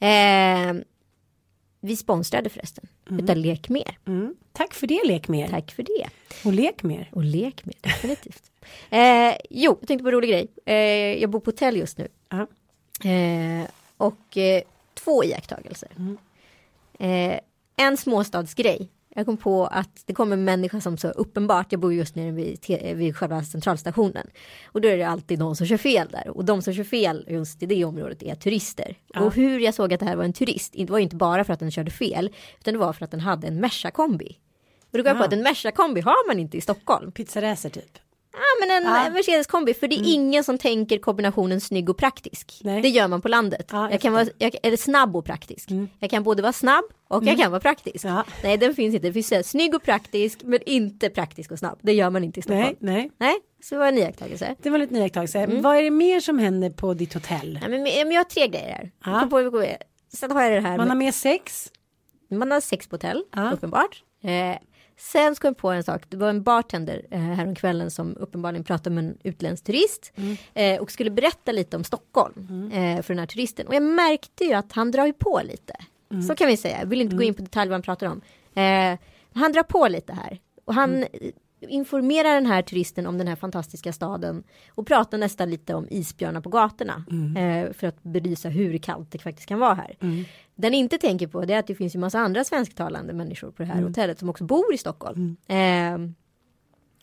Eh, 0.00 0.84
vi 1.80 1.96
sponsrade 1.96 2.50
förresten 2.50 2.86
mm. 3.10 3.24
utav 3.24 3.36
Lek 3.36 3.68
Mer. 3.68 3.98
Mm. 4.06 4.34
Tack 4.52 4.74
för 4.74 4.86
det 4.86 5.00
Lek 5.04 5.28
Mer. 5.28 5.48
Tack 5.48 5.72
för 5.72 5.82
det. 5.82 6.08
Och 6.44 6.52
Lek 6.52 6.82
Mer. 6.82 7.10
Och 7.12 7.24
Lek 7.24 7.64
Mer, 7.64 7.76
definitivt. 7.80 8.42
eh, 8.90 9.36
jo, 9.50 9.76
jag 9.80 9.88
tänkte 9.88 10.02
på 10.02 10.08
en 10.08 10.14
rolig 10.14 10.30
grej. 10.30 10.48
Eh, 10.64 10.74
jag 11.20 11.30
bor 11.30 11.40
på 11.40 11.50
hotell 11.50 11.76
just 11.76 11.98
nu. 11.98 12.08
Eh, 13.10 13.68
och 13.96 14.36
eh, 14.36 14.62
två 14.94 15.24
iakttagelser. 15.24 15.88
Mm. 15.96 16.18
Eh, 16.98 17.40
en 17.76 17.96
småstadsgrej 17.96 18.88
Jag 19.14 19.26
kom 19.26 19.36
på 19.36 19.66
att 19.66 20.02
det 20.06 20.14
kommer 20.14 20.36
en 20.36 20.44
människa 20.44 20.80
som 20.80 20.96
så 20.96 21.08
uppenbart, 21.08 21.66
jag 21.72 21.80
bor 21.80 21.94
just 21.94 22.14
nere 22.14 22.30
vid, 22.30 22.58
vid 22.96 23.16
själva 23.16 23.42
centralstationen. 23.44 24.26
Och 24.64 24.80
då 24.80 24.88
är 24.88 24.96
det 24.96 25.04
alltid 25.04 25.38
någon 25.38 25.56
som 25.56 25.66
kör 25.66 25.76
fel 25.76 26.08
där. 26.10 26.28
Och 26.28 26.44
de 26.44 26.62
som 26.62 26.74
kör 26.74 26.84
fel 26.84 27.26
just 27.28 27.62
i 27.62 27.66
det 27.66 27.84
området 27.84 28.22
är 28.22 28.34
turister. 28.34 28.96
Och 29.16 29.34
hur 29.34 29.60
jag 29.60 29.74
såg 29.74 29.92
att 29.94 30.00
det 30.00 30.06
här 30.06 30.16
var 30.16 30.24
en 30.24 30.32
turist, 30.32 30.72
det 30.76 30.90
var 30.90 30.98
ju 30.98 31.04
inte 31.04 31.16
bara 31.16 31.44
för 31.44 31.52
att 31.52 31.60
den 31.60 31.70
körde 31.70 31.90
fel, 31.90 32.30
utan 32.60 32.74
det 32.74 32.80
var 32.80 32.92
för 32.92 33.04
att 33.04 33.10
den 33.10 33.20
hade 33.20 33.46
en 33.46 33.60
Merca-kombi. 33.60 34.38
Och 34.90 34.98
då 34.98 35.04
kom 35.04 35.08
jag 35.08 35.16
på 35.16 35.22
Ah. 35.22 35.26
att 35.26 35.32
en 35.32 35.42
Merca-kombi 35.42 36.00
har 36.00 36.26
man 36.28 36.38
inte 36.38 36.56
i 36.56 36.60
Stockholm. 36.60 37.12
Pizzaracer 37.12 37.70
typ. 37.70 37.98
Ja 38.32 38.66
men 38.66 38.70
en 38.76 38.82
Ja. 38.92 39.04
ja. 39.04 39.10
Mercedes-kombi, 39.10 39.74
för 39.74 39.88
det 39.88 39.94
är 39.94 40.14
ingen 40.14 40.44
som 40.44 40.58
tänker 40.58 40.98
kombinationen 40.98 41.60
snygg 41.60 41.88
och 41.90 41.96
praktisk. 41.96 42.60
Nej. 42.64 42.82
Det 42.82 42.88
gör 42.88 43.08
man 43.08 43.22
på 43.22 43.28
landet. 43.28 43.68
Ja, 43.72 43.82
jag 43.82 43.92
jag 43.92 44.00
kan 44.00 44.12
vara, 44.12 44.26
jag, 44.38 44.56
eller 44.62 44.76
snabb 44.76 45.16
och 45.16 45.24
praktisk. 45.24 45.68
Jag 45.98 46.10
kan 46.10 46.22
både 46.22 46.42
vara 46.42 46.52
snabb 46.52 46.84
och 47.08 47.24
jag 47.24 47.38
kan 47.38 47.50
vara 47.50 47.60
praktisk. 47.60 48.04
Ja. 48.04 48.24
Nej 48.42 48.56
den 48.58 48.74
finns 48.74 48.94
inte, 48.94 49.06
det 49.06 49.12
finns 49.12 49.30
här, 49.30 49.42
snygg 49.42 49.74
och 49.74 49.82
praktisk 49.82 50.40
men 50.44 50.58
inte 50.66 51.10
praktisk 51.10 51.50
och 51.52 51.58
snabb. 51.58 51.78
Det 51.82 51.92
gör 51.92 52.10
man 52.10 52.24
inte 52.24 52.40
i 52.40 52.42
Stockholm. 52.42 52.76
Nej, 52.78 52.96
Nej, 52.96 53.10
nej. 53.18 53.36
så 53.62 53.74
det 53.74 53.78
var 53.78 53.86
en 53.88 53.98
iakttagelse. 53.98 54.56
Det 54.62 54.70
var 54.70 54.78
lite 54.78 54.94
iakttagelse. 54.94 55.38
Mm. 55.38 55.62
Vad 55.62 55.76
är 55.76 55.82
det 55.82 55.90
mer 55.90 56.20
som 56.20 56.38
händer 56.38 56.70
på 56.70 56.94
ditt 56.94 57.14
hotell? 57.14 57.58
Ja, 57.62 57.68
men, 57.68 57.82
men 57.82 58.10
jag 58.10 58.20
har 58.20 58.24
tre 58.24 58.48
grejer 58.48 58.68
här. 58.74 58.90
Ja. 59.04 59.26
På, 59.30 59.50
på. 59.50 59.66
Sen 60.16 60.30
har 60.30 60.42
jag 60.42 60.52
det 60.52 60.60
här 60.68 60.76
Man 60.76 60.88
har 60.88 60.96
med, 60.96 61.04
med 61.04 61.14
sex. 61.14 61.70
man 62.30 62.50
har 62.50 62.60
sex 62.60 62.86
på 62.88 62.94
hotell, 62.96 63.24
Ja. 63.36 63.50
uppenbart. 63.52 64.02
Eh, 64.24 64.56
sen 65.02 65.34
ska 65.34 65.48
jag 65.48 65.56
på 65.56 65.70
en 65.70 65.84
sak, 65.84 66.02
det 66.08 66.16
var 66.16 66.28
en 66.28 66.42
bartender 66.42 67.06
eh, 67.10 67.20
häromkvällen 67.20 67.90
som 67.90 68.16
uppenbarligen 68.16 68.64
pratade 68.64 68.94
med 68.94 69.04
en 69.04 69.18
utländsk 69.22 69.64
turist 69.64 70.12
Mm. 70.16 70.36
eh, 70.54 70.80
och 70.82 70.90
skulle 70.90 71.10
berätta 71.10 71.52
lite 71.52 71.76
om 71.76 71.84
Stockholm 71.84 72.70
eh, 72.72 73.02
för 73.02 73.14
den 73.14 73.18
här 73.18 73.26
turisten. 73.26 73.66
Och 73.66 73.74
jag 73.74 73.82
märkte 73.82 74.44
ju 74.44 74.52
att 74.52 74.72
han 74.72 74.90
drar 74.90 75.06
ju 75.06 75.12
på 75.12 75.40
lite. 75.44 75.74
Mm. 76.10 76.22
Så 76.22 76.34
kan 76.34 76.46
vi 76.48 76.56
säga, 76.56 76.78
jag 76.78 76.86
vill 76.86 77.00
inte 77.00 77.16
gå 77.16 77.22
in 77.22 77.34
på 77.34 77.42
detalj 77.42 77.68
vad 77.68 77.74
han 77.74 77.82
pratar 77.82 78.06
om. 78.06 78.20
Han 79.34 79.52
drar 79.52 79.62
på 79.62 79.88
lite 79.88 80.12
här. 80.12 80.40
Och 80.64 80.74
han 80.74 81.04
Mm. 81.62 81.70
informerar 81.74 82.34
den 82.34 82.46
här 82.46 82.62
turisten 82.62 83.06
om 83.06 83.18
den 83.18 83.28
här 83.28 83.36
fantastiska 83.36 83.92
staden 83.92 84.42
och 84.74 84.86
pratar 84.86 85.18
nästan 85.18 85.50
lite 85.50 85.74
om 85.74 85.86
isbjörnar 85.90 86.40
på 86.40 86.48
gatorna 86.50 87.04
Mm. 87.10 87.36
eh, 87.66 87.72
för 87.72 87.86
att 87.86 88.02
belysa 88.02 88.48
hur 88.48 88.78
kallt 88.78 89.10
det 89.12 89.18
faktiskt 89.18 89.48
kan 89.48 89.58
vara 89.58 89.74
här. 89.74 89.96
Den 90.54 90.74
inte 90.74 90.98
tänker 90.98 91.26
på 91.26 91.44
det 91.44 91.54
är 91.54 91.58
att 91.58 91.66
det 91.66 91.74
finns 91.74 91.94
ju 91.94 91.98
massa 91.98 92.18
andra 92.18 92.44
svensktalande 92.44 93.12
människor 93.12 93.50
på 93.50 93.62
det 93.62 93.68
här 93.68 93.82
hotellet 93.82 94.18
som 94.18 94.28
också 94.28 94.44
bor 94.44 94.74
i 94.74 94.78
Stockholm. 94.78 95.36
Eh, 95.48 95.98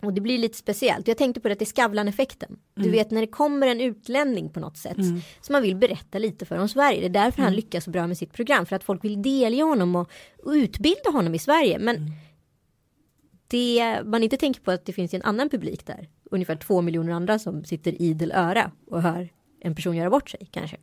och 0.02 0.12
det 0.14 0.20
blir 0.20 0.38
lite 0.38 0.58
speciellt. 0.58 1.08
Jag 1.08 1.16
tänkte 1.18 1.40
på 1.40 1.48
det, 1.48 1.52
att 1.52 1.58
det 1.58 1.62
är 1.62 1.66
Skavlan-effekten. 1.66 2.58
Du 2.74 2.90
vet 2.90 3.10
när 3.10 3.20
det 3.20 3.26
kommer 3.26 3.66
en 3.66 3.80
utlänning 3.80 4.48
på 4.50 4.60
något 4.60 4.76
sätt. 4.76 4.96
Som 5.40 5.52
man 5.52 5.62
vill 5.62 5.76
berätta 5.76 6.18
lite 6.18 6.44
för 6.46 6.58
om 6.58 6.68
Sverige. 6.68 7.00
Det 7.00 7.06
är 7.06 7.24
därför 7.24 7.42
han 7.42 7.54
lyckas 7.54 7.84
så 7.84 7.90
bra 7.90 8.06
med 8.06 8.18
sitt 8.18 8.32
program. 8.32 8.66
För 8.66 8.76
att 8.76 8.84
folk 8.84 9.04
vill 9.04 9.22
delge 9.22 9.62
honom 9.62 9.96
och, 9.96 10.10
och 10.44 10.50
utbilda 10.50 11.10
honom 11.12 11.34
i 11.34 11.38
Sverige. 11.38 11.78
Men 11.78 12.12
det 13.50 14.00
man 14.04 14.22
inte 14.22 14.36
tänker 14.36 14.60
på 14.60 14.70
att 14.70 14.84
det 14.84 14.92
finns 14.92 15.14
en 15.14 15.22
annan 15.22 15.48
publik 15.48 15.86
där. 15.86 16.08
Ungefär 16.30 16.56
två 16.56 16.80
miljoner 16.80 17.12
andra 17.12 17.38
som 17.38 17.64
sitter 17.64 18.02
idel 18.02 18.32
öra 18.32 18.70
och 18.90 19.02
hör 19.02 19.28
en 19.60 19.74
person 19.74 19.96
göra 19.96 20.10
bort 20.10 20.30
sig 20.30 20.48
kanske. 20.50 20.76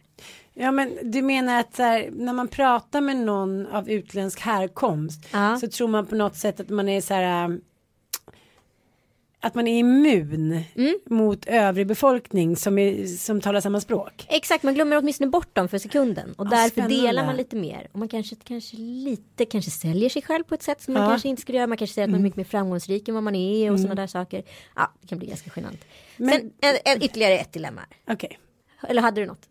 Ja 0.53 0.71
men 0.71 0.97
du 1.03 1.21
menar 1.21 1.59
att 1.59 1.77
här, 1.77 2.09
när 2.11 2.33
man 2.33 2.47
pratar 2.47 3.01
med 3.01 3.17
någon 3.17 3.67
av 3.67 3.89
utländsk 3.89 4.39
härkomst 4.39 5.27
Ja. 5.33 5.57
så 5.57 5.67
tror 5.67 5.87
man 5.87 6.05
på 6.05 6.15
något 6.15 6.35
sätt 6.35 6.59
att 6.59 6.69
man 6.69 6.89
är 6.89 7.01
så 7.01 7.13
här 7.13 7.59
att 9.39 9.55
man 9.55 9.67
är 9.67 9.79
immun 9.79 10.61
Mm. 10.75 10.99
mot 11.05 11.45
övrig 11.45 11.87
befolkning 11.87 12.55
som, 12.55 12.77
är, 12.77 13.05
som 13.05 13.41
talar 13.41 13.61
samma 13.61 13.81
språk. 13.81 14.25
Exakt, 14.29 14.63
man 14.63 14.73
glömmer 14.73 14.97
åtminstone 14.97 15.29
bort 15.29 15.55
dem 15.55 15.69
för 15.69 15.77
sekunden. 15.77 16.33
Och 16.37 16.45
Ja, 16.45 16.49
därför 16.49 16.69
spännande. 16.69 16.95
delar 17.01 17.25
man 17.25 17.35
lite 17.35 17.55
mer. 17.55 17.87
Och 17.91 17.99
man 17.99 18.07
kanske, 18.07 18.35
kanske 18.43 18.77
lite, 18.77 19.45
kanske 19.45 19.71
säljer 19.71 20.09
sig 20.09 20.21
själv 20.21 20.43
på 20.43 20.55
ett 20.55 20.63
sätt 20.63 20.81
som 20.81 20.93
man. 20.93 21.03
Mm. 21.03 21.11
kanske 21.11 21.29
inte 21.29 21.41
skulle 21.41 21.57
göra. 21.57 21.67
Man 21.67 21.77
kanske 21.77 21.93
säger 21.93 22.07
att 22.07 22.11
man 22.11 22.19
är 22.19 22.23
mycket 22.23 22.37
mer 22.37 22.43
framgångsrik 22.43 23.07
än 23.07 23.13
vad 23.13 23.23
man 23.23 23.35
är 23.35 23.71
och 23.71 23.79
sådana 23.79 23.95
där 23.95 24.07
saker. 24.07 24.43
Ja, 24.75 24.91
det 25.01 25.07
kan 25.07 25.17
bli 25.19 25.27
ganska 25.27 25.51
genant. 25.55 25.85
Men- 26.17 26.29
Sen 26.29 26.51
en, 26.61 26.75
en, 26.95 27.03
ytterligare 27.03 27.37
ett 27.39 27.53
dilemma. 27.53 27.81
Okej. 28.09 28.39
Eller 28.87 29.01
hade 29.01 29.21
du 29.21 29.27
något? 29.27 29.41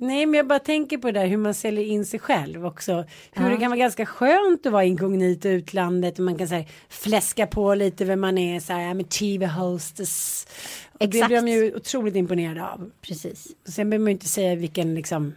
Nej 0.00 0.26
men 0.26 0.34
jag 0.34 0.46
bara 0.46 0.58
tänker 0.58 0.98
på 0.98 1.10
det 1.10 1.20
där 1.20 1.26
hur 1.26 1.36
man 1.36 1.54
säljer 1.54 1.84
in 1.84 2.06
sig 2.06 2.20
själv 2.20 2.66
också. 2.66 3.04
Hur 3.32 3.50
det 3.50 3.56
kan 3.56 3.70
vara 3.70 3.78
ganska 3.78 4.06
skönt 4.06 4.66
att 4.66 4.72
vara 4.72 4.84
inkognito 4.84 5.48
i 5.48 5.52
utlandet 5.52 6.18
och 6.18 6.24
man 6.24 6.38
kan 6.38 6.48
säga 6.48 6.64
fläska 6.88 7.46
på 7.46 7.74
lite 7.74 8.04
vem 8.04 8.20
man 8.20 8.38
är 8.38 8.60
så 8.60 8.72
här, 8.72 8.94
I'm 8.94 9.02
a 9.02 9.06
TV 9.10 9.46
hostess. 9.46 10.46
Och 10.92 10.98
det 10.98 11.18
Exakt. 11.18 11.28
blir 11.28 11.42
de 11.42 11.48
ju 11.48 11.76
otroligt 11.76 12.16
imponerade 12.16 12.68
av. 12.68 12.90
Precis. 13.00 13.48
Sen 13.64 13.90
behöver 13.90 14.02
man 14.02 14.10
ju 14.10 14.12
inte 14.12 14.28
säga 14.28 14.54
vilken 14.54 14.94
liksom 14.94 15.34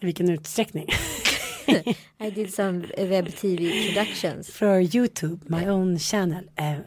vilken 0.00 0.30
utsträckning. 0.30 0.86
I 2.20 2.30
did 2.30 2.54
some 2.54 2.86
web 2.98 3.36
TV 3.36 3.70
productions. 3.86 4.50
För 4.52 4.96
YouTube, 4.96 5.38
my 5.46 5.70
own 5.70 5.98
channel. 5.98 6.50
Eh, 6.56 6.72
eh. 6.72 6.78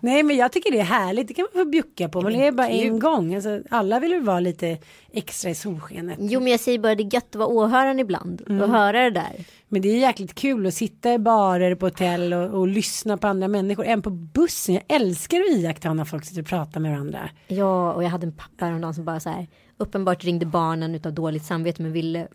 Nej 0.00 0.22
men 0.22 0.36
jag 0.36 0.52
tycker 0.52 0.70
det 0.72 0.78
är 0.78 0.84
härligt, 0.84 1.28
det 1.28 1.34
kan 1.34 1.46
man 1.54 1.64
få 1.64 1.70
bjucka 1.70 2.08
på. 2.08 2.20
Man 2.20 2.32
lever 2.32 2.52
bara 2.52 2.68
en 2.68 2.98
gång. 2.98 3.34
Alltså, 3.34 3.62
alla 3.70 4.00
vill 4.00 4.10
väl 4.14 4.22
vara 4.22 4.40
lite 4.40 4.78
extra 5.12 5.50
i 5.50 5.54
solskenet. 5.54 6.18
Jo 6.20 6.40
men 6.40 6.50
jag 6.50 6.60
säger 6.60 6.78
bara 6.78 6.94
det 6.94 7.02
är 7.02 7.14
gött 7.14 7.28
att 7.30 7.36
vara 7.36 7.48
åhöraren 7.48 7.98
ibland 7.98 8.40
och 8.40 8.50
Mm. 8.50 8.70
höra 8.70 9.02
det 9.02 9.10
där. 9.10 9.32
Men 9.68 9.82
det 9.82 9.88
är 9.88 9.98
jäkligt 9.98 10.34
kul 10.34 10.66
att 10.66 10.74
sitta 10.74 11.12
i 11.14 11.18
barer 11.18 11.74
på 11.74 11.86
hotell 11.86 12.32
och, 12.32 12.60
och 12.60 12.68
lyssna 12.68 13.16
på 13.16 13.26
andra 13.26 13.48
människor. 13.48 13.84
Även 13.84 14.02
på 14.02 14.10
bussen. 14.10 14.74
Jag 14.74 14.84
älskar 14.88 15.40
att 15.40 15.56
iaktta 15.58 15.94
när 15.94 16.04
folk 16.04 16.24
sitter 16.24 16.42
och 16.42 16.48
pratar 16.48 16.80
med 16.80 16.90
varandra. 16.90 17.30
Ja, 17.48 17.92
och 17.92 18.04
jag 18.04 18.08
hade 18.10 18.26
en 18.26 18.32
pappa 18.32 18.64
häromdagen 18.64 18.94
som 18.94 19.04
bara 19.04 19.20
så 19.20 19.30
här 19.30 19.46
uppenbart 19.78 20.24
ringde 20.24 20.46
barnen 20.46 20.94
utav 20.94 21.12
dåligt 21.12 21.44
samvete 21.44 21.82
men 21.82 21.92
ville 21.92 22.28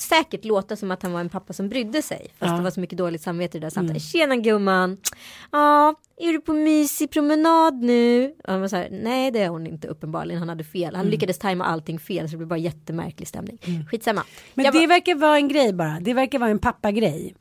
säkert 0.00 0.44
låta 0.44 0.76
som 0.76 0.90
att 0.90 1.02
han 1.02 1.12
var 1.12 1.20
en 1.20 1.28
pappa 1.28 1.52
som 1.52 1.68
brydde 1.68 2.02
sig. 2.02 2.18
Fast 2.18 2.34
Ja. 2.38 2.46
Mm. 2.46 2.56
det 2.58 2.62
var 2.64 2.70
så 2.70 2.80
mycket 2.80 2.98
dåligt 2.98 3.22
samvete 3.22 3.56
i 3.56 3.60
det 3.60 3.64
där 3.66 3.70
samtalet. 3.70 4.02
Tjena 4.02 4.36
gumman! 4.36 4.96
Ja, 5.52 5.94
är 6.16 6.32
du 6.32 6.40
på 6.40 6.52
mysig 6.52 7.10
promenad 7.10 7.74
nu? 7.82 8.34
Och 8.44 8.52
han 8.52 8.60
var 8.60 8.68
så 8.68 8.76
här, 8.76 8.88
nej 8.90 9.30
det 9.30 9.38
är 9.40 9.48
hon 9.48 9.66
inte 9.66 9.88
uppenbarligen. 9.88 10.38
Han 10.38 10.48
hade 10.48 10.64
fel. 10.64 10.82
Mm. 10.88 10.94
Han 10.94 11.06
lyckades 11.06 11.38
tajma 11.38 11.64
allting 11.64 11.98
fel 11.98 12.28
så 12.28 12.30
det 12.30 12.36
blev 12.36 12.48
bara 12.48 12.58
jättemärklig 12.58 13.28
stämning. 13.28 13.58
Skitsamma. 13.90 14.22
Men 14.54 14.64
Jag 14.64 14.74
det 14.74 14.78
var- 14.80 14.86
verkar 14.86 15.14
vara 15.14 15.36
en 15.36 15.48
grej 15.48 15.72
bara. 15.72 15.98
Det 16.00 16.14
verkar 16.14 16.38
vara 16.38 16.50
en 16.50 16.58
pappagrej. 16.58 17.34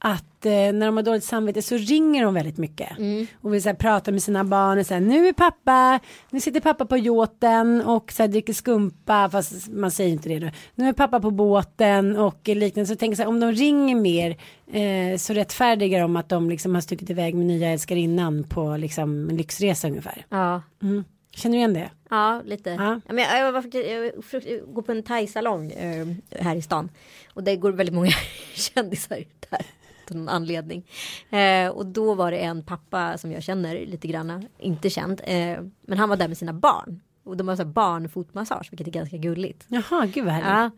Att 0.00 0.46
eh, 0.46 0.50
när 0.52 0.86
de 0.86 0.96
har 0.96 1.02
dåligt 1.02 1.24
samvete 1.24 1.62
så 1.62 1.76
ringer 1.76 2.24
de 2.24 2.34
väldigt 2.34 2.58
mycket. 2.58 2.98
Mm. 2.98 3.26
Och 3.40 3.54
vill 3.54 3.62
så 3.62 3.68
här, 3.68 3.76
prata 3.76 4.10
med 4.12 4.22
sina 4.22 4.44
barn 4.44 4.78
och 4.78 4.86
säga 4.86 5.00
nu 5.00 5.28
är 5.28 5.32
pappa, 5.32 6.00
nu 6.30 6.40
sitter 6.40 6.60
pappa 6.60 6.86
på 6.86 6.96
yachten 6.98 7.82
och 7.82 8.12
så 8.12 8.22
här, 8.22 8.28
dricker 8.28 8.52
skumpa 8.52 9.28
fast 9.30 9.68
man 9.68 9.90
säger 9.90 10.10
inte 10.10 10.28
det 10.28 10.38
då. 10.38 10.50
Nu 10.74 10.88
är 10.88 10.92
pappa 10.92 11.20
på 11.20 11.30
båten 11.30 12.16
och 12.16 12.48
liknande. 12.48 12.86
Så 12.86 12.92
jag 12.92 12.98
tänker 12.98 13.18
här, 13.18 13.26
om 13.26 13.40
de 13.40 13.52
ringer 13.52 13.94
mer 13.96 14.30
eh, 14.72 15.16
så 15.18 15.32
rättfärdigar 15.32 16.00
de 16.00 16.16
att 16.16 16.28
de 16.28 16.50
liksom 16.50 16.74
har 16.74 16.82
stuckit 16.82 17.10
iväg 17.10 17.34
med 17.34 17.46
nya 17.46 17.68
älskarinnan 17.70 18.44
på 18.44 18.76
liksom 18.76 19.28
en 19.30 19.36
lyxresa 19.36 19.88
ungefär. 19.88 20.26
Ja, 20.28 20.62
Mm. 20.82 21.04
Känner 21.30 21.52
du 21.54 21.58
igen 21.58 21.74
det? 21.74 21.90
Ja, 22.10 22.42
lite. 22.44 22.70
Ja. 22.70 23.00
Men 23.08 23.18
jag, 23.18 23.40
jag, 23.40 23.62
faktiskt, 23.62 23.88
jag, 23.90 24.24
frukt- 24.24 24.74
går 24.74 24.82
på 24.82 24.92
en 24.92 25.02
thai-salong 25.02 25.70
eh, 25.70 26.06
här 26.40 26.56
i 26.56 26.62
stan. 26.62 26.90
Och 27.34 27.44
det 27.44 27.56
går 27.56 27.72
väldigt 27.72 27.94
många 27.94 28.10
kändisar 28.54 29.24
där. 29.50 29.66
Av 30.10 30.16
någon 30.16 30.28
anledning. 30.28 30.86
Eh, 31.30 31.68
och 31.68 31.86
då 31.86 32.14
var 32.14 32.30
det 32.30 32.38
en 32.38 32.62
pappa 32.62 33.18
som 33.18 33.32
jag 33.32 33.42
känner 33.42 33.86
lite 33.86 34.08
granna. 34.08 34.42
Inte 34.58 34.90
känd. 34.90 35.20
Eh, 35.24 35.58
men 35.80 35.98
han 35.98 36.08
var 36.08 36.16
där 36.16 36.28
med 36.28 36.38
sina 36.38 36.52
barn. 36.52 37.00
Och 37.24 37.36
de 37.36 37.48
har 37.48 37.56
så 37.56 37.64
barnfotmassage. 37.64 38.68
Vilket 38.70 38.86
är 38.86 38.90
ganska 38.92 39.16
gulligt. 39.16 39.66
Jaha, 39.68 40.06
gud 40.06 40.24
vad 40.24 40.34
härligt. 40.34 40.48
Ja. 40.48 40.70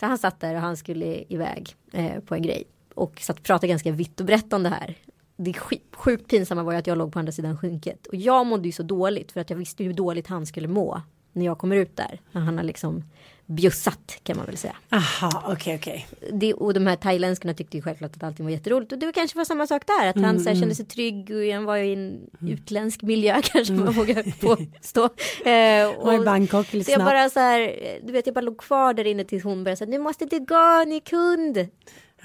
Så 0.00 0.06
han 0.06 0.18
satt 0.18 0.40
där 0.40 0.54
och 0.54 0.60
han 0.60 0.76
skulle 0.76 1.24
iväg 1.28 1.74
eh, 1.92 2.20
på 2.20 2.34
en 2.34 2.42
grej. 2.42 2.64
Och 2.94 3.20
satt 3.20 3.38
och 3.38 3.44
pratade 3.44 3.66
ganska 3.66 3.92
vitt 3.92 4.20
och 4.20 4.26
brett 4.26 4.52
om 4.52 4.62
det 4.62 4.68
här. 4.68 4.94
Det 5.36 5.52
sjukt 5.92 6.28
pinsamma 6.28 6.62
var 6.62 6.72
ju 6.72 6.78
att 6.78 6.86
jag 6.86 6.98
låg 6.98 7.12
på 7.12 7.18
andra 7.18 7.32
sidan 7.32 7.58
skynket. 7.58 8.06
Och 8.06 8.14
jag 8.14 8.46
mådde 8.46 8.68
ju 8.68 8.72
så 8.72 8.82
dåligt 8.82 9.32
för 9.32 9.40
att 9.40 9.50
jag 9.50 9.56
visste 9.56 9.84
hur 9.84 9.92
dåligt 9.92 10.26
han 10.26 10.46
skulle 10.46 10.68
må. 10.68 11.02
När 11.32 11.44
jag 11.44 11.58
kommer 11.58 11.76
ut 11.76 11.96
där. 11.96 12.20
När 12.32 12.40
han 12.40 12.56
har 12.56 12.64
liksom 12.64 13.04
bjussat 13.46 14.18
kan 14.22 14.36
man 14.36 14.46
väl 14.46 14.56
säga. 14.56 14.76
Aha, 14.90 15.42
okej 15.52 15.74
okej. 15.76 16.06
Det, 16.32 16.54
och 16.54 16.74
de 16.74 16.86
här 16.86 16.96
thailändskarna 16.96 17.54
tyckte 17.54 17.76
ju 17.76 17.82
självklart 17.82 18.16
att 18.16 18.22
allting 18.22 18.44
var 18.46 18.50
jätteroligt. 18.52 18.92
Och 18.92 18.98
det 18.98 19.06
var 19.06 19.12
kanske 19.12 19.36
var 19.38 19.44
samma 19.44 19.66
sak 19.66 19.82
där. 19.86 20.06
Att 20.08 20.20
han 20.20 20.40
så 20.40 20.48
här, 20.48 20.56
kände 20.56 20.74
sig 20.74 20.84
trygg 20.86 21.30
och 21.30 21.54
han 21.54 21.64
var 21.64 21.76
i 21.76 21.92
en 21.92 22.20
utländsk 22.48 23.02
miljö 23.02 23.40
kanske 23.44 23.74
man 23.74 23.92
vågar 23.92 24.22
påstå. 24.40 25.08
Eh, 25.48 25.88
Och 25.88 26.14
i 26.14 26.18
Bangkok 26.18 26.72
lite 26.72 26.84
så 26.84 26.90
jag 26.90 26.96
snabbt. 26.96 27.10
bara 27.10 27.30
så 27.30 27.40
här, 27.40 27.76
du 28.02 28.12
vet 28.12 28.26
jag 28.26 28.34
bara 28.34 28.40
låg 28.40 28.58
kvar 28.58 28.94
där 28.94 29.04
inne 29.06 29.24
tills 29.24 29.44
hon 29.44 29.64
började 29.64 29.76
säga 29.76 29.90
nu 29.90 29.98
måste 29.98 30.24
du 30.24 30.38
gå, 30.38 30.84
ni 30.86 31.00
kund. 31.00 31.68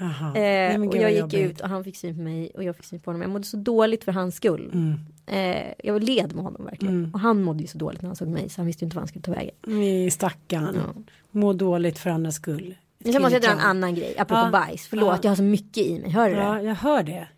Eh, 0.06 0.32
Nej, 0.32 0.88
och 0.88 0.96
jag 0.96 1.10
gick 1.10 1.20
jobbigt. 1.20 1.34
ut 1.50 1.60
och 1.60 1.68
han 1.68 1.84
fick 1.84 1.96
syn 1.96 2.16
på 2.16 2.22
mig 2.22 2.50
och 2.54 2.64
jag 2.64 2.76
fick 2.76 2.84
syn 2.84 3.00
på 3.00 3.10
honom. 3.10 3.22
Jag 3.22 3.30
mådde 3.30 3.44
så 3.44 3.56
dåligt 3.56 4.04
för 4.04 4.12
hans 4.12 4.36
skull. 4.36 4.70
Mm. 4.74 4.98
Eh, 5.26 5.72
jag 5.84 6.02
led 6.02 6.34
med 6.34 6.44
honom 6.44 6.64
verkligen. 6.64 7.10
Och 7.14 7.20
han 7.20 7.42
mådde 7.42 7.60
ju 7.60 7.66
så 7.66 7.78
dåligt 7.78 8.02
när 8.02 8.08
han 8.08 8.16
såg 8.16 8.28
mig 8.28 8.48
så 8.48 8.60
han 8.60 8.66
visste 8.66 8.84
ju 8.84 8.86
inte 8.86 8.96
vad 8.96 9.00
han 9.02 9.08
skulle 9.08 9.22
ta 9.22 9.32
vägen. 9.32 9.54
Nej, 9.66 10.10
stackarn. 10.10 10.76
Ja. 10.96 11.02
Må 11.30 11.52
dåligt 11.52 11.98
för 11.98 12.10
andras 12.10 12.34
skull. 12.34 12.74
Men 12.98 13.12
sen 13.12 13.22
måste 13.22 13.34
jag 13.34 13.42
dra 13.42 13.50
en 13.50 13.58
annan 13.60 13.94
grej, 13.94 14.14
apropå 14.18 14.40
Ja. 14.44 14.50
bajs. 14.50 14.86
Förlåt, 14.86 15.08
Ja. 15.12 15.18
jag 15.22 15.30
har 15.30 15.36
så 15.36 15.42
mycket 15.42 15.86
i 15.86 15.98
mig. 15.98 16.10
Hör 16.10 16.30
du 16.30 16.36
Ja, 16.36 16.52
det? 16.52 16.62
jag 16.62 16.74
hör 16.74 17.02
det. 17.02 17.28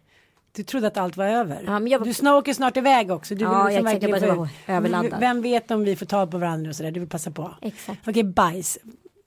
Du 0.56 0.62
trodde 0.62 0.86
att 0.86 0.96
allt 0.96 1.16
var 1.16 1.24
över. 1.26 1.62
Ja, 1.66 1.78
men 1.78 1.86
jag 1.88 1.98
var- 1.98 2.06
Du 2.06 2.14
snart 2.14 2.42
åker 2.42 2.52
snart 2.54 2.76
iväg 2.76 3.10
också. 3.10 3.34
Du 3.34 3.44
Ja, 3.44 3.48
vill 3.64 3.74
liksom 3.74 3.74
jag 3.76 3.92
verkligen 4.00 4.20
bara 4.28 4.34
var 4.36 4.48
överladdad. 4.66 5.20
Vem 5.20 5.42
vet 5.42 5.70
om 5.70 5.84
vi 5.84 5.96
får 5.96 6.06
tag 6.06 6.30
på 6.30 6.38
varandra 6.38 6.70
och 6.70 6.76
sådär. 6.76 6.90
Du 6.90 7.00
vill 7.00 7.08
passa 7.08 7.30
på. 7.30 7.54
Exakt. 7.62 8.08
Okej, 8.08 8.24
bajs. 8.24 8.78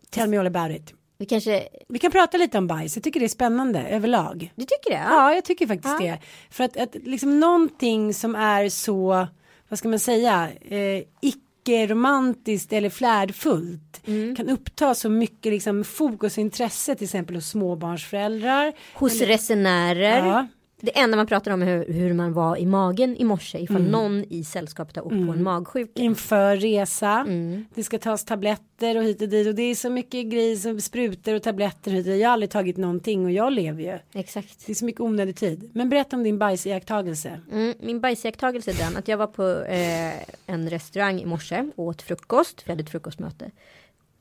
Tell 0.10 0.30
me 0.30 0.38
all 0.38 0.47
about 0.47 0.71
it. 0.78 0.93
Vi 1.20 1.26
kanske, 1.26 1.68
Vi 1.88 2.00
kan 2.00 2.12
prata 2.12 2.38
lite 2.38 2.58
om 2.58 2.68
bajs, 2.68 2.96
jag 2.96 3.04
tycker 3.04 3.20
det 3.20 3.26
är 3.26 3.28
spännande 3.30 3.80
överlag. 3.88 4.54
du 4.56 4.64
tycker 4.66 4.90
det? 4.90 5.04
Ja, 5.10 5.34
jag 5.34 5.46
tycker 5.46 5.68
faktiskt 5.68 5.96
Ja. 6.00 6.06
det. 6.06 6.20
För 6.50 6.64
att, 6.64 6.78
att 6.78 6.96
liksom 7.04 7.40
någonting 7.40 8.14
som 8.14 8.36
är 8.36 8.70
så, 8.70 9.28
vad 9.70 9.80
ska 9.80 9.90
man 9.90 10.00
säga, 10.00 10.50
eh, 10.70 11.04
icke-romantiskt 11.22 12.74
eller 12.74 12.90
flärdfullt 12.90 13.84
Mm. 14.08 14.36
kan 14.36 14.50
uppta 14.50 14.94
så 14.96 15.10
mycket 15.10 15.52
liksom, 15.54 15.84
fokus 15.84 16.38
och 16.38 16.42
intresse 16.42 16.96
till 16.96 17.04
exempel 17.06 17.36
hos 17.36 17.50
småbarnsföräldrar. 17.50 18.74
Hos 18.94 19.22
resenärer. 19.22 20.26
Ja. 20.28 20.48
Det 20.82 20.98
enda 21.00 21.18
man 21.18 21.28
pratar 21.28 21.52
om 21.52 21.62
är 21.62 21.66
hur, 21.66 21.94
hur 21.94 22.13
man 22.13 22.34
var 22.34 22.58
i 22.58 22.66
magen 22.66 23.16
i 23.18 23.24
morse 23.24 23.60
ifall 23.60 23.82
någon 23.84 24.24
i 24.30 24.44
sällskapet 24.44 24.96
har 24.96 25.04
åkt 25.04 25.28
på 25.28 25.34
en 25.34 25.44
magsjuka. 25.44 26.02
Inför 26.02 26.56
resa, 26.58 27.12
Mm. 27.28 27.66
det 27.76 27.84
ska 27.84 28.00
tas 28.00 28.26
tabletter 28.26 28.98
och 28.98 29.04
hit 29.04 29.22
och 29.22 29.30
dit 29.30 29.48
och 29.48 29.56
det 29.56 29.62
är 29.63 29.76
så 29.76 29.90
mycket 29.90 30.26
grejer 30.26 30.56
som 30.56 30.82
sprutor 30.82 31.34
och 31.34 31.44
tabletter 31.44 31.92
och 31.92 31.98
hit 31.98 32.06
och 32.06 32.12
dit. 32.12 32.22
Jag 32.22 32.28
har 32.30 32.34
aldrig 32.34 32.50
tagit 32.50 32.78
någonting 32.78 33.26
och 33.26 33.32
jag 33.32 33.54
lever 33.54 33.84
ju. 33.84 34.00
Exakt. 34.20 34.66
Det 34.66 34.72
är 34.72 34.76
så 34.76 34.86
mycket 34.86 35.02
onödig 35.02 35.36
tid. 35.36 35.70
Men 35.74 35.90
berätta 35.90 36.16
om 36.16 36.24
din 36.24 36.38
bajsiakttagelse. 36.38 37.40
Mm, 37.52 37.74
min 37.80 38.00
bajsiakttagelse 38.02 38.72
är 38.72 38.76
den 38.76 38.98
att 38.98 39.08
jag 39.08 39.18
var 39.18 39.28
på 39.28 39.63
eh, 39.63 40.13
en 40.46 40.70
restaurang 40.70 41.22
i 41.22 41.26
morse 41.26 41.72
och 41.76 41.86
åt 41.86 42.02
frukost. 42.02 42.62
För 42.62 42.70
jag 42.70 42.74
hade 42.76 42.84
ett 42.84 42.90
frukostmöte. 42.90 43.52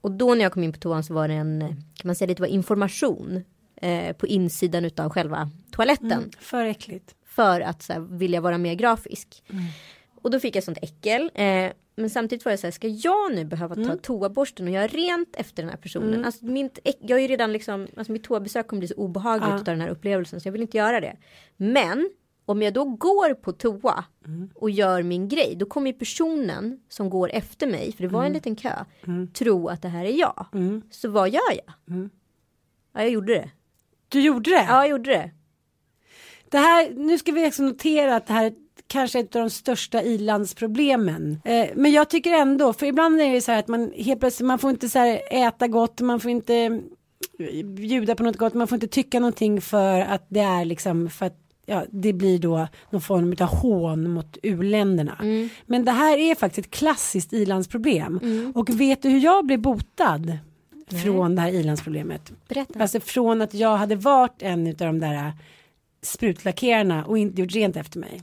Och 0.00 0.10
då 0.10 0.34
när 0.34 0.42
jag 0.42 0.52
kom 0.52 0.62
in 0.64 0.72
på 0.72 0.78
toan 0.78 1.04
så 1.04 1.14
var 1.14 1.28
det 1.28 1.34
en, 1.34 1.60
kan 1.94 2.08
man 2.08 2.14
säga 2.14 2.26
det 2.26 2.40
var 2.40 2.46
information 2.46 3.44
eh, 3.76 4.16
på 4.16 4.26
insidan 4.26 4.84
utav 4.84 5.10
själva 5.10 5.50
toaletten. 5.70 6.30
För 6.40 6.64
äckligt. 6.64 7.14
För 7.24 7.60
att 7.60 7.82
så 7.82 7.92
här, 7.92 8.00
vilja 8.00 8.40
vara 8.40 8.58
mer 8.58 8.74
grafisk. 8.74 9.42
Mm. 9.48 9.64
Och 10.22 10.30
då 10.30 10.40
fick 10.40 10.56
jag 10.56 10.64
sånt 10.64 10.78
äckel. 10.82 11.30
Eh, 11.34 11.70
men 11.98 12.10
samtidigt 12.10 12.44
var 12.44 12.52
jag 12.52 12.58
så 12.58 12.66
här, 12.66 12.72
ska 12.72 12.88
jag 12.88 13.34
nu 13.34 13.44
behöva 13.44 13.74
ta 13.74 13.80
Mm. 13.80 13.98
toaborsten 13.98 14.66
och 14.66 14.72
göra 14.72 14.86
rent 14.86 15.36
efter 15.36 15.62
den 15.62 15.70
här 15.70 15.76
personen? 15.76 16.24
Alltså, 16.24 16.44
mitt, 16.44 16.78
äck- 16.84 16.96
jag 17.00 17.18
är 17.18 17.22
ju 17.22 17.28
redan 17.28 17.52
liksom, 17.52 17.86
alltså 17.96 18.12
mitt 18.12 18.24
toabesök 18.24 18.66
kommer 18.66 18.80
bli 18.80 18.88
så 18.88 18.94
obehagligt 18.94 19.48
Ja. 19.48 19.58
av 19.58 19.64
den 19.64 19.80
här 19.80 19.88
upplevelsen 19.88 20.40
så 20.40 20.48
jag 20.48 20.52
vill 20.52 20.62
inte 20.62 20.76
göra 20.76 21.00
det. 21.00 21.16
Men 21.56 22.10
om 22.44 22.62
jag 22.62 22.74
då 22.74 22.84
går 22.84 23.34
på 23.34 23.52
toa 23.52 24.04
Mm. 24.26 24.50
och 24.54 24.70
gör 24.70 25.02
min 25.02 25.28
grej, 25.28 25.54
då 25.56 25.66
kommer 25.66 25.92
personen 25.92 26.80
som 26.88 27.10
går 27.10 27.30
efter 27.32 27.66
mig, 27.66 27.92
för 27.92 28.02
det 28.02 28.08
var 28.08 28.24
en 28.24 28.32
liten 28.32 28.56
kö, 28.56 28.72
tro 29.32 29.68
att 29.68 29.82
det 29.82 29.88
här 29.88 30.04
är 30.04 30.18
jag. 30.20 30.46
Mm. 30.54 30.82
Så 30.90 31.08
vad 31.10 31.30
gör 31.30 31.52
jag? 31.66 31.98
Ja, 32.92 33.00
jag 33.02 33.10
gjorde 33.10 33.34
det. 33.34 33.50
Du 34.16 34.22
gjorde 34.22 34.50
det? 34.50 34.66
Ja, 34.68 34.82
jag 34.82 34.88
gjorde 34.88 35.10
det. 35.10 35.30
Det 36.50 36.58
här, 36.58 36.90
nu 36.96 37.18
ska 37.18 37.32
vi 37.32 37.48
också 37.48 37.62
notera 37.62 38.16
att 38.16 38.26
det 38.26 38.32
här 38.32 38.44
är 38.44 38.52
kanske 38.86 39.18
ett 39.18 39.36
av 39.36 39.42
de 39.42 39.50
största 39.50 40.02
ilandsproblemen. 40.02 41.40
Eh, 41.44 41.68
men 41.74 41.92
jag 41.92 42.10
tycker 42.10 42.32
ändå, 42.32 42.72
för 42.72 42.86
ibland 42.86 43.20
är 43.20 43.32
det 43.32 43.40
så 43.40 43.52
här 43.52 43.58
att 43.58 43.68
man 43.68 43.92
helt 43.96 44.20
plötsligt, 44.20 44.46
man 44.46 44.58
får 44.58 44.70
inte 44.70 44.88
så 44.88 44.98
här 44.98 45.20
äta 45.30 45.68
gott, 45.68 46.00
man 46.00 46.20
får 46.20 46.30
inte 46.30 46.80
bjuda 47.64 48.14
på 48.14 48.22
något 48.22 48.36
gott, 48.36 48.54
man 48.54 48.66
får 48.66 48.76
inte 48.76 48.86
tycka 48.88 49.20
någonting 49.20 49.60
för 49.60 50.00
att 50.00 50.26
det 50.28 50.40
är 50.40 50.64
liksom 50.64 51.10
för 51.10 51.26
att 51.26 51.42
Ja, 51.68 51.84
det 51.90 52.12
blir 52.12 52.38
då 52.38 52.68
någon 52.90 53.00
form 53.00 53.36
av 53.40 53.46
hån 53.46 54.10
mot 54.10 54.38
uländerna. 54.42 55.18
Men 55.66 55.84
det 55.84 55.92
här 55.92 56.18
är 56.18 56.34
faktiskt 56.34 56.66
ett 56.66 56.74
klassiskt 56.74 57.32
ilandsproblem. 57.32 58.20
Och 58.54 58.80
vet 58.80 59.02
du 59.02 59.08
hur 59.08 59.18
jag 59.18 59.46
blev 59.46 59.60
botad 59.60 60.38
från 61.02 61.34
det 61.34 61.42
här 61.42 61.48
ilandsproblemet? 61.50 62.32
Berätta. 62.48 62.80
Alltså 62.80 63.00
från 63.00 63.42
att 63.42 63.54
jag 63.54 63.76
hade 63.76 63.96
varit 63.96 64.42
en 64.42 64.66
av 64.66 64.74
de 64.74 65.00
där 65.00 65.32
sprutlackerarna 66.02 67.04
och 67.04 67.18
inte 67.18 67.40
gjort 67.42 67.52
rent 67.52 67.76
efter 67.76 67.98
mig. 67.98 68.22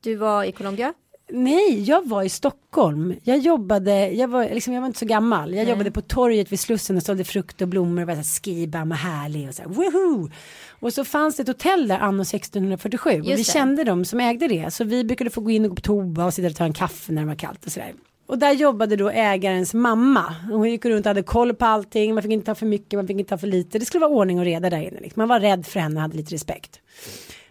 Du 0.00 0.14
var 0.14 0.44
i 0.44 0.52
Colombia. 0.52 0.94
Nej, 1.30 1.82
jag 1.82 2.08
var 2.08 2.22
i 2.22 2.28
Stockholm. 2.28 3.14
Jag 3.22 3.38
jobbade, 3.38 4.10
jag 4.10 4.28
var, 4.28 4.44
liksom, 4.44 4.74
jag 4.74 4.80
var 4.80 4.86
inte 4.86 4.98
så 4.98 5.06
gammal. 5.06 5.54
Jag 5.54 5.68
jobbade 5.68 5.90
på 5.90 6.00
torget 6.00 6.52
vid 6.52 6.60
Slussen 6.60 6.96
och 6.96 7.02
sålde 7.02 7.24
frukt 7.24 7.62
och 7.62 7.68
blommor 7.68 8.02
och 8.02 8.08
var 8.08 8.14
så 8.14 8.18
här 8.18 8.24
skibam 8.42 8.90
och 8.90 8.96
härlig 8.96 9.48
och 9.48 9.54
så 9.54 9.62
här, 9.62 9.68
woohoo! 9.68 10.30
Och 10.80 10.92
så 10.92 11.04
fanns 11.04 11.36
det 11.36 11.42
ett 11.42 11.48
hotell 11.48 11.88
där 11.88 11.98
anno 11.98 12.22
1647 12.22 13.10
och 13.10 13.26
vi 13.26 13.30
Just 13.30 13.46
det. 13.46 13.52
kände 13.52 13.84
dem 13.84 14.04
som 14.04 14.20
ägde 14.20 14.48
det. 14.48 14.70
Så 14.74 14.84
vi 14.84 15.04
brukade 15.04 15.30
få 15.30 15.40
gå 15.40 15.50
in 15.50 15.64
och 15.64 15.68
gå 15.70 15.74
på 15.74 15.82
toa 15.82 16.24
och 16.26 16.34
sitta 16.34 16.48
och 16.48 16.56
ta 16.56 16.64
en 16.64 16.72
kaffe 16.72 17.12
när 17.12 17.22
det 17.22 17.28
var 17.28 17.34
kallt 17.34 17.66
och 17.66 17.72
sådär. 17.72 17.92
Och 18.26 18.38
där 18.38 18.52
jobbade 18.52 18.96
då 18.96 19.10
ägarens 19.10 19.74
mamma. 19.74 20.34
Hon 20.50 20.70
gick 20.70 20.84
runt 20.84 21.06
och 21.06 21.10
hade 21.10 21.22
koll 21.22 21.54
på 21.54 21.64
allting. 21.64 22.14
Man 22.14 22.22
fick 22.22 22.32
inte 22.32 22.46
ta 22.46 22.54
för 22.54 22.66
mycket, 22.66 22.98
man 22.98 23.06
fick 23.06 23.18
inte 23.18 23.30
ta 23.30 23.38
för 23.38 23.46
lite. 23.46 23.78
Det 23.78 23.84
skulle 23.84 24.00
vara 24.00 24.10
ordning 24.10 24.38
och 24.38 24.44
reda 24.44 24.70
där 24.70 24.78
inne. 24.78 25.00
Liksom. 25.00 25.20
Man 25.20 25.28
var 25.28 25.40
rädd 25.40 25.66
för 25.66 25.80
henne 25.80 25.94
och 25.94 26.02
hade 26.02 26.16
lite 26.16 26.34
respekt. 26.34 26.80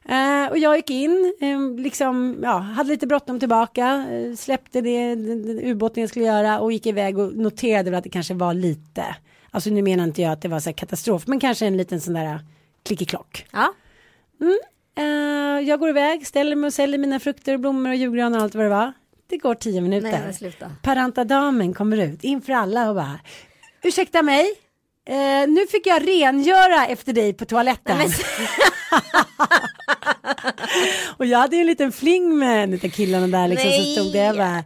Eh, 0.09 0.51
och 0.51 0.57
jag 0.57 0.75
gick 0.75 0.89
in, 0.89 1.33
eh, 1.41 1.83
liksom, 1.83 2.39
ja, 2.43 2.57
hade 2.57 2.89
lite 2.89 3.07
bråttom 3.07 3.39
tillbaka, 3.39 4.07
eh, 4.11 4.35
släppte 4.35 4.81
det, 4.81 5.15
den 5.15 5.59
ubåten 5.63 6.01
jag 6.01 6.09
skulle 6.09 6.25
göra 6.25 6.59
och 6.59 6.71
gick 6.71 6.85
iväg 6.85 7.17
och 7.17 7.35
noterade 7.35 7.89
väl 7.89 7.97
att 7.97 8.03
det 8.03 8.09
kanske 8.09 8.33
var 8.33 8.53
lite, 8.53 9.15
alltså 9.51 9.69
nu 9.69 9.81
menar 9.81 10.03
inte 10.03 10.21
jag 10.21 10.31
att 10.31 10.41
det 10.41 10.47
var 10.47 10.59
så 10.59 10.73
katastrof, 10.73 11.27
men 11.27 11.39
kanske 11.39 11.65
en 11.65 11.77
liten 11.77 12.01
sån 12.01 12.13
där 12.13 12.39
klickeklock. 12.83 13.45
Ja. 13.51 13.73
Eh, 14.97 15.67
jag 15.67 15.79
går 15.79 15.89
iväg, 15.89 16.27
ställer 16.27 16.55
mig 16.55 16.67
och 16.67 16.73
säljer 16.73 16.97
mina 16.97 17.19
frukter 17.19 17.53
och 17.53 17.59
blommor 17.59 17.89
och 17.89 17.95
julgran 17.95 18.35
och 18.35 18.41
allt 18.41 18.55
vad 18.55 18.65
det 18.65 18.69
var. 18.69 18.93
Det 19.27 19.37
går 19.37 19.55
tio 19.55 19.81
minuter. 19.81 20.11
Nej, 20.11 20.21
men 20.21 20.33
sluta. 20.33 20.71
Parantadamen 20.83 21.73
kommer 21.73 21.97
ut 21.97 22.23
inför 22.23 22.53
alla 22.53 22.89
och 22.89 22.95
bara, 22.95 23.19
ursäkta 23.83 24.21
mig, 24.21 24.45
eh, 25.09 25.47
nu 25.47 25.67
fick 25.71 25.87
jag 25.87 26.07
rengöra 26.07 26.87
efter 26.87 27.13
dig 27.13 27.33
på 27.33 27.45
toaletten. 27.45 27.97
Men, 27.97 28.07
Och 31.17 31.25
jag 31.25 31.39
hade 31.39 31.55
ju 31.55 31.59
en 31.59 31.67
liten 31.67 31.91
fling 31.91 32.37
med 32.37 32.63
en 32.63 32.73
av 32.73 32.77
killarna 32.77 33.27
där 33.27 33.47
liksom 33.47 33.71
som 33.71 33.81
Nej. 33.81 33.95
stod 33.95 34.13
där. 34.13 34.25
Jag 34.25 34.35
bara, 34.35 34.63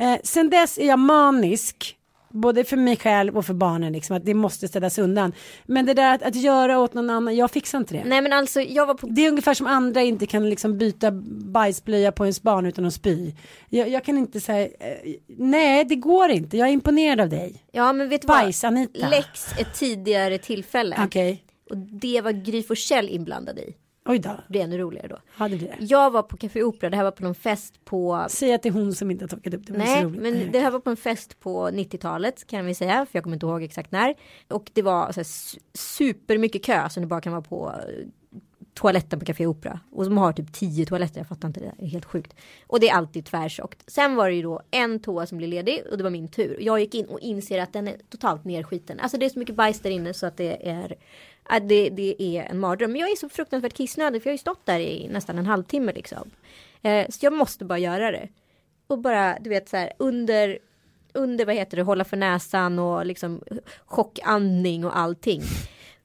eh, 0.00 0.18
sen 0.24 0.50
dess 0.50 0.78
är 0.78 0.86
jag 0.86 0.98
manisk. 0.98 1.96
Både 2.32 2.64
för 2.64 2.76
mig 2.76 2.96
själv 2.96 3.36
och 3.36 3.46
för 3.46 3.54
barnen 3.54 3.92
liksom 3.92 4.16
att 4.16 4.24
det 4.24 4.34
måste 4.34 4.68
städas 4.68 4.98
undan. 4.98 5.32
Men 5.64 5.86
det 5.86 5.94
där 5.94 6.14
att, 6.14 6.22
att 6.22 6.34
göra 6.34 6.78
åt 6.78 6.94
någon 6.94 7.10
annan, 7.10 7.36
jag 7.36 7.50
fixar 7.50 7.78
inte 7.78 7.94
det. 7.94 8.04
nej 8.04 8.22
men 8.22 8.32
alltså 8.32 8.60
jag 8.60 8.86
var 8.86 8.94
på 8.94 9.06
Det 9.06 9.26
är 9.26 9.28
ungefär 9.28 9.54
som 9.54 9.66
andra 9.66 10.02
inte 10.02 10.26
kan 10.26 10.50
liksom 10.50 10.78
byta 10.78 11.10
bajsblöja 11.52 12.12
på 12.12 12.24
ens 12.24 12.42
barn 12.42 12.66
utan 12.66 12.84
att 12.86 12.94
spy. 12.94 13.32
Jag, 13.68 13.88
jag 13.88 14.04
kan 14.04 14.18
inte 14.18 14.40
säga, 14.40 14.66
eh, 14.66 15.14
nej 15.26 15.84
det 15.84 15.96
går 15.96 16.30
inte, 16.30 16.56
jag 16.56 16.68
är 16.68 16.72
imponerad 16.72 17.20
av 17.20 17.28
dig. 17.28 17.64
Ja 17.72 17.92
men 17.92 18.08
vet 18.08 18.20
du 18.20 18.26
vad? 18.26 18.36
Bajs 18.38 18.64
Anita. 18.64 19.08
Lex 19.08 19.52
ett 19.58 19.74
tidigare 19.74 20.38
tillfälle. 20.38 20.96
Okej, 21.04 21.44
Och 21.70 21.76
det 21.76 22.20
var 22.20 22.32
Gry 22.32 22.62
Forssell 22.62 23.08
inblandad 23.08 23.58
i. 23.58 23.74
oj 24.04 24.18
då, 24.18 24.30
Det 24.48 24.60
är 24.60 24.64
ännu 24.64 24.78
roligare 24.78 25.08
då. 25.08 25.18
hade 25.30 25.56
det. 25.56 25.76
Jag 25.80 26.10
var 26.10 26.22
på 26.22 26.36
Café 26.36 26.62
Opera, 26.62 26.90
det 26.90 26.96
här 26.96 27.04
var 27.04 27.10
på 27.10 27.22
någon 27.22 27.34
fest 27.34 27.84
på 27.84 28.26
Säg 28.28 28.54
att 28.54 28.62
det 28.62 28.68
är 28.68 28.72
hon 28.72 28.94
som 28.94 29.10
inte 29.10 29.24
har 29.24 29.28
tagit 29.28 29.54
upp 29.54 29.66
det. 29.66 29.72
Nej, 29.72 30.06
men 30.06 30.52
det 30.52 30.58
här 30.60 30.70
var 30.70 30.80
på 30.80 30.90
en 30.90 30.96
fest 30.96 31.40
på 31.40 31.68
90-talet 31.68 32.46
kan 32.46 32.66
vi 32.66 32.74
säga, 32.74 33.06
för 33.10 33.16
jag 33.18 33.22
kommer 33.24 33.36
inte 33.36 33.46
ihåg 33.46 33.62
exakt 33.62 33.92
när. 33.92 34.14
Och 34.48 34.70
det 34.72 34.82
var 34.82 35.12
så 35.12 35.20
här, 35.20 35.24
su- 35.24 35.58
super 35.74 36.38
mycket 36.38 36.64
kö 36.64 36.88
som 36.88 37.00
det 37.02 37.06
bara 37.06 37.20
kan 37.20 37.32
vara 37.32 37.42
på 37.42 37.72
eh, 37.88 38.06
toaletten 38.74 39.18
på 39.20 39.24
Café 39.26 39.46
Opera. 39.46 39.80
Och 39.92 40.04
som 40.04 40.18
har 40.18 40.32
typ 40.32 40.52
10 40.52 40.86
toaletter, 40.86 41.20
jag 41.20 41.26
fattar 41.28 41.48
inte 41.48 41.60
det, 41.60 41.72
det 41.78 41.84
är 41.84 41.88
helt 41.88 42.04
sjukt. 42.04 42.36
Och 42.66 42.80
det 42.80 42.88
är 42.88 42.94
alltid 42.94 43.24
tvärtjockt. 43.26 43.90
Sen 43.90 44.14
var 44.14 44.28
det 44.28 44.34
ju 44.34 44.42
då 44.42 44.60
en 44.70 45.00
toa 45.00 45.26
som 45.26 45.38
blev 45.38 45.50
ledig 45.50 45.82
och 45.90 45.96
det 45.98 46.02
var 46.04 46.10
min 46.10 46.28
tur. 46.28 46.56
Jag 46.60 46.80
gick 46.80 46.94
in 46.94 47.06
och 47.06 47.20
inser 47.20 47.58
att 47.62 47.72
den 47.72 47.88
är 47.88 47.96
totalt 48.10 48.44
nerskiten. 48.44 49.00
Alltså 49.00 49.18
det 49.18 49.26
är 49.26 49.30
så 49.30 49.38
mycket 49.38 49.54
bajs 49.54 49.80
där 49.80 49.90
inne 49.90 50.14
så 50.14 50.26
att 50.26 50.36
det 50.36 50.68
är 50.70 50.94
att 51.56 51.68
det, 51.68 51.90
det 51.90 52.22
är 52.22 52.42
en 52.42 52.58
mardröm. 52.58 52.92
Men 52.92 53.00
jag 53.00 53.10
är 53.10 53.16
så 53.16 53.28
fruktansvärt 53.28 53.74
kissnödig 53.74 54.22
för 54.22 54.28
jag 54.28 54.32
har 54.32 54.34
ju 54.34 54.38
stått 54.38 54.66
där 54.66 54.80
i 54.80 55.08
nästan 55.08 55.38
en 55.38 55.46
halvtimme 55.46 55.92
liksom. 55.92 56.30
Eh, 56.82 57.06
så 57.08 57.26
jag 57.26 57.32
måste 57.32 57.64
bara 57.64 57.78
göra 57.78 58.10
det. 58.10 58.28
Och 58.86 58.98
bara, 58.98 59.38
du 59.40 59.50
vet 59.50 59.68
så 59.68 59.76
här 59.76 59.92
under, 59.98 60.58
under 61.12 61.46
vad 61.46 61.54
heter 61.54 61.76
det, 61.76 61.82
hålla 61.82 62.04
för 62.04 62.16
näsan 62.16 62.78
och 62.78 63.06
liksom 63.06 63.40
chockandning 63.86 64.84
och 64.84 64.98
allting. 64.98 65.42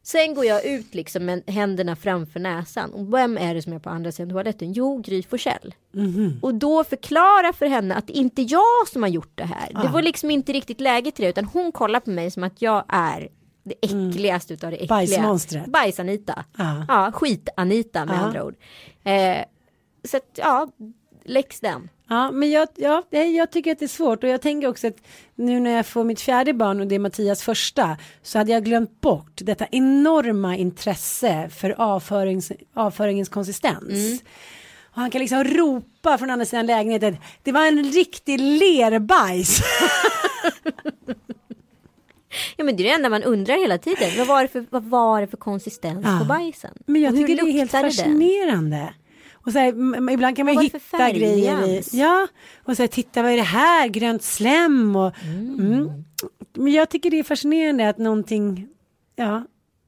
Sen 0.04 0.34
går 0.34 0.46
jag 0.46 0.66
ut 0.66 0.96
liksom 0.96 1.26
med 1.26 1.44
händerna 1.48 1.96
framför 1.96 2.40
näsan. 2.40 2.94
Och 2.94 3.14
vem 3.14 3.38
är 3.38 3.54
det 3.56 3.62
som 3.62 3.74
är 3.74 3.80
på 3.80 3.90
andra 3.90 4.12
sidan 4.12 4.30
toaletten? 4.30 4.74
Jo, 4.74 4.98
Gry 4.98 5.24
Forssell. 5.24 5.76
Och 6.42 6.56
då 6.56 6.84
förklara 6.84 7.54
för 7.54 7.66
henne 7.66 7.96
att 7.96 8.08
det 8.08 8.14
inte 8.14 8.42
är 8.42 8.52
jag 8.52 8.88
som 8.88 9.04
har 9.04 9.10
gjort 9.10 9.32
det 9.36 9.46
här. 9.46 9.70
Det 9.84 9.88
var 9.88 10.02
liksom 10.02 10.32
inte 10.32 10.54
riktigt 10.54 10.82
läge 10.82 11.12
till 11.12 11.24
det. 11.24 11.30
Utan 11.30 11.46
hon 11.46 11.72
kollar 11.72 12.00
på 12.00 12.10
mig 12.10 12.32
som 12.32 12.44
att 12.44 12.62
jag 12.62 12.84
är 12.88 13.30
det 13.68 13.76
äckligaste 13.82 14.54
utav 14.54 14.70
det 14.72 14.76
äckliga. 14.78 14.90
Bajsmonstret. 14.96 15.66
Bajs-Anita. 15.66 16.44
Ja. 16.58 16.86
Ja, 16.88 17.12
skit-Anita 17.12 18.06
med 18.06 18.16
Ja. 18.16 18.20
andra 18.20 18.44
ord. 18.44 18.56
Eh, 19.04 19.38
så 20.04 20.18
att, 20.18 20.24
ja, 20.36 20.68
läx 21.26 21.60
den. 21.60 21.90
Ja, 22.10 22.32
men 22.32 22.52
jag, 22.52 22.68
ja, 22.76 23.04
jag 23.10 23.52
tycker 23.52 23.72
att 23.72 23.80
det 23.80 23.86
är 23.86 23.88
svårt 23.88 24.24
och 24.24 24.30
jag 24.30 24.42
tänker 24.42 24.68
också 24.68 24.88
att 24.88 24.96
nu 25.36 25.60
när 25.60 25.72
jag 25.72 25.86
får 25.86 26.04
mitt 26.04 26.22
fjärde 26.22 26.54
barn 26.54 26.80
och 26.80 26.88
det 26.88 26.96
är 26.96 27.00
Mattias 27.00 27.44
första 27.44 27.98
så 28.22 28.38
hade 28.38 28.52
jag 28.52 28.64
glömt 28.66 29.02
bort 29.02 29.32
detta 29.36 29.68
enorma 29.72 30.56
intresse 30.56 31.50
för 31.50 31.70
avförings, 31.82 32.52
avföringens 32.74 33.30
konsistens. 33.30 34.22
Och 34.82 35.02
han 35.02 35.12
kan 35.12 35.22
liksom 35.22 35.44
ropa 35.44 36.18
från 36.18 36.30
andra 36.30 36.46
sidan 36.46 36.66
lägenheten, 36.66 37.18
det 37.44 37.52
var 37.52 37.68
en 37.68 37.84
riktig 37.84 38.40
lerbajs. 38.40 39.62
Ja 42.58 42.64
men 42.64 42.76
det 42.76 42.84
är 42.84 42.86
det 42.86 42.92
enda 42.94 43.10
man 43.10 43.24
undrar 43.24 43.56
hela 43.62 43.78
tiden. 43.78 44.12
Vad 44.18 44.28
var 44.28 44.42
det 44.42 44.48
för, 44.48 44.66
vad 44.70 44.84
var 44.84 45.22
det 45.22 45.28
för 45.28 45.38
konsistens 45.38 46.06
Ja. 46.06 46.18
på 46.20 46.26
bajsen? 46.26 46.72
Men 46.86 47.02
jag 47.02 47.16
tycker 47.16 47.36
det 47.36 47.42
är 47.42 47.52
helt 47.52 47.72
den? 47.72 47.82
fascinerande. 47.84 48.94
Och 49.34 49.52
så 49.54 49.60
här, 49.60 49.68
ibland 50.12 50.36
kan 50.36 50.46
man 50.46 50.58
hitta 50.60 51.12
grejer 51.12 51.68
i. 51.68 51.82
Ja, 51.92 52.28
och 52.64 52.76
så 52.78 52.84
här, 52.84 52.88
titta 52.88 53.22
vad 53.22 53.32
är 53.32 53.36
det 53.38 53.42
här, 53.44 53.88
grönt 53.88 54.24
slem 54.24 54.96
och 54.96 55.14
mm. 55.24 56.04
Men 56.54 56.74
jag 56.74 56.90
tycker 56.90 57.12
det 57.12 57.20
är 57.20 57.24
fascinerande 57.24 57.90
att 57.90 57.98
någonting 57.98 58.68
ja, 59.16 59.44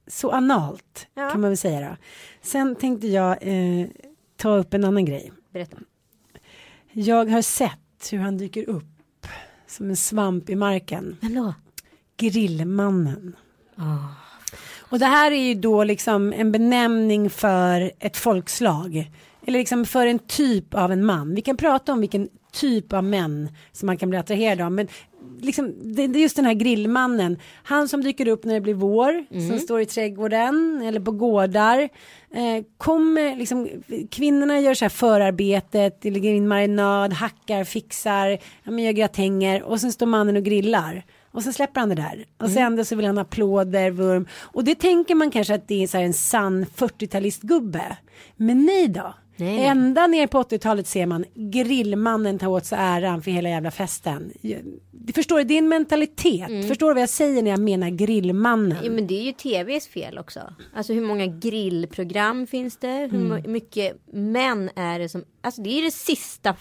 så 0.07 0.31
analt 0.31 1.07
Ja. 1.15 1.29
kan 1.29 1.41
man 1.41 1.49
väl 1.49 1.57
säga 1.57 1.89
då. 1.89 1.95
Sen 2.41 2.75
tänkte 2.75 3.07
jag 3.07 3.31
eh, 3.41 3.87
ta 4.37 4.57
upp 4.57 4.73
en 4.73 4.83
annan 4.83 5.05
grej. 5.05 5.31
Berätta. 5.53 5.77
Jag 6.91 7.29
har 7.29 7.41
sett 7.41 8.07
hur 8.11 8.17
han 8.19 8.37
dyker 8.37 8.69
upp 8.69 9.27
som 9.67 9.89
en 9.89 9.95
svamp 9.95 10.49
i 10.49 10.55
marken. 10.55 11.17
Vem 11.21 11.35
då? 11.35 11.53
Grillmannen. 12.19 13.35
Ah. 13.75 13.97
Och 14.79 14.99
det 14.99 15.05
här 15.05 15.31
är 15.31 15.41
ju 15.41 15.53
då 15.53 15.83
liksom 15.83 16.33
en 16.33 16.51
benämning 16.51 17.29
för 17.29 17.91
ett 17.99 18.17
folkslag. 18.17 19.11
Eller 19.45 19.59
liksom 19.59 19.85
för 19.85 20.07
en 20.07 20.19
typ 20.19 20.73
av 20.73 20.91
en 20.91 21.05
man. 21.05 21.35
Vi 21.35 21.41
kan 21.41 21.57
prata 21.57 21.93
om 21.93 21.99
vilken 21.99 22.29
typ 22.51 22.93
av 22.93 23.03
män 23.03 23.49
som 23.71 23.85
man 23.85 23.97
kan 23.97 24.09
bli 24.09 24.19
attraherad 24.19 24.61
av. 24.61 24.71
Men 24.71 24.87
liksom, 25.41 25.73
det, 25.95 26.07
det 26.07 26.19
är 26.19 26.21
just 26.21 26.35
den 26.35 26.45
här 26.45 26.53
grillmannen. 26.53 27.37
Han 27.63 27.87
som 27.87 28.03
dyker 28.03 28.27
upp 28.27 28.45
när 28.45 28.53
det 28.53 28.61
blir 28.61 28.73
vår. 28.73 29.25
Som 29.49 29.59
står 29.59 29.81
i 29.81 29.85
trädgården 29.85 30.81
eller 30.85 30.99
på 30.99 31.11
gårdar. 31.11 31.89
Eh, 32.31 32.63
kommer 32.77 33.35
liksom, 33.35 33.69
kvinnorna 34.11 34.59
gör 34.59 34.73
så 34.73 34.85
här 34.85 34.89
förarbetet. 34.89 36.01
Det 36.01 36.11
ligger 36.11 36.33
in 36.33 36.47
marinad, 36.47 37.13
hackar, 37.13 37.63
fixar. 37.63 38.37
Ja, 38.63 38.79
gör 38.79 38.91
gratänger. 38.91 39.63
Och 39.63 39.81
sen 39.81 39.91
står 39.91 40.05
mannen 40.05 40.37
och 40.37 40.43
grillar. 40.43 41.03
Och 41.31 41.43
så 41.43 41.53
släpper 41.53 41.79
han 41.79 41.89
det 41.89 41.95
där. 41.95 42.25
Och 42.37 42.49
sen 42.49 42.63
ändå 42.63 42.85
så 42.85 42.95
vill 42.95 43.05
han 43.05 43.17
ha 43.17 43.21
applåder, 43.21 43.91
vurm. 43.91 44.27
Och 44.33 44.63
det 44.63 44.75
tänker 44.75 45.15
man 45.15 45.31
kanske 45.31 45.53
att 45.55 45.67
det 45.67 45.83
är 45.83 45.87
så 45.87 45.97
här 45.97 46.03
en 46.05 46.13
sann 46.13 46.65
40-talistgubbe. 46.65 47.95
Men 48.35 48.65
nej 48.65 48.87
då. 48.87 49.13
Nej. 49.35 49.65
Ända 49.65 50.07
ner 50.07 50.27
på 50.27 50.43
80-talet 50.43 50.87
ser 50.87 51.05
man 51.05 51.25
grillmannen 51.35 52.39
ta 52.39 52.47
åt 52.47 52.65
sig 52.65 52.77
äran 52.81 53.21
för 53.21 53.31
hela 53.31 53.49
jävla 53.49 53.71
festen. 53.71 54.31
Du 54.91 55.13
förstår, 55.13 55.43
det 55.43 55.53
är 55.53 55.57
en 55.57 55.69
mentalitet. 55.69 56.67
Förstår 56.67 56.87
du 56.87 56.93
vad 56.93 57.01
jag 57.01 57.09
säger 57.09 57.43
när 57.43 57.51
jag 57.51 57.59
menar 57.59 57.89
grillmannen? 57.89 58.77
Ja, 58.83 58.91
men 58.91 59.07
det 59.07 59.13
är 59.19 59.23
ju 59.23 59.31
tvs 59.31 59.87
fel 59.87 60.17
också. 60.17 60.39
Alltså 60.75 60.93
hur 60.93 61.01
många 61.01 61.25
grillprogram 61.27 62.47
finns 62.47 62.77
det? 62.77 62.87
Hur 63.11 63.13
Mm. 63.25 63.41
my- 63.41 63.47
mycket 63.47 64.01
män 64.13 64.69
är 64.75 64.99
det 64.99 65.09
som... 65.09 65.23
Alltså 65.41 65.61
det 65.61 65.69
är 65.79 65.81
det 65.83 65.91
sista 65.91 66.53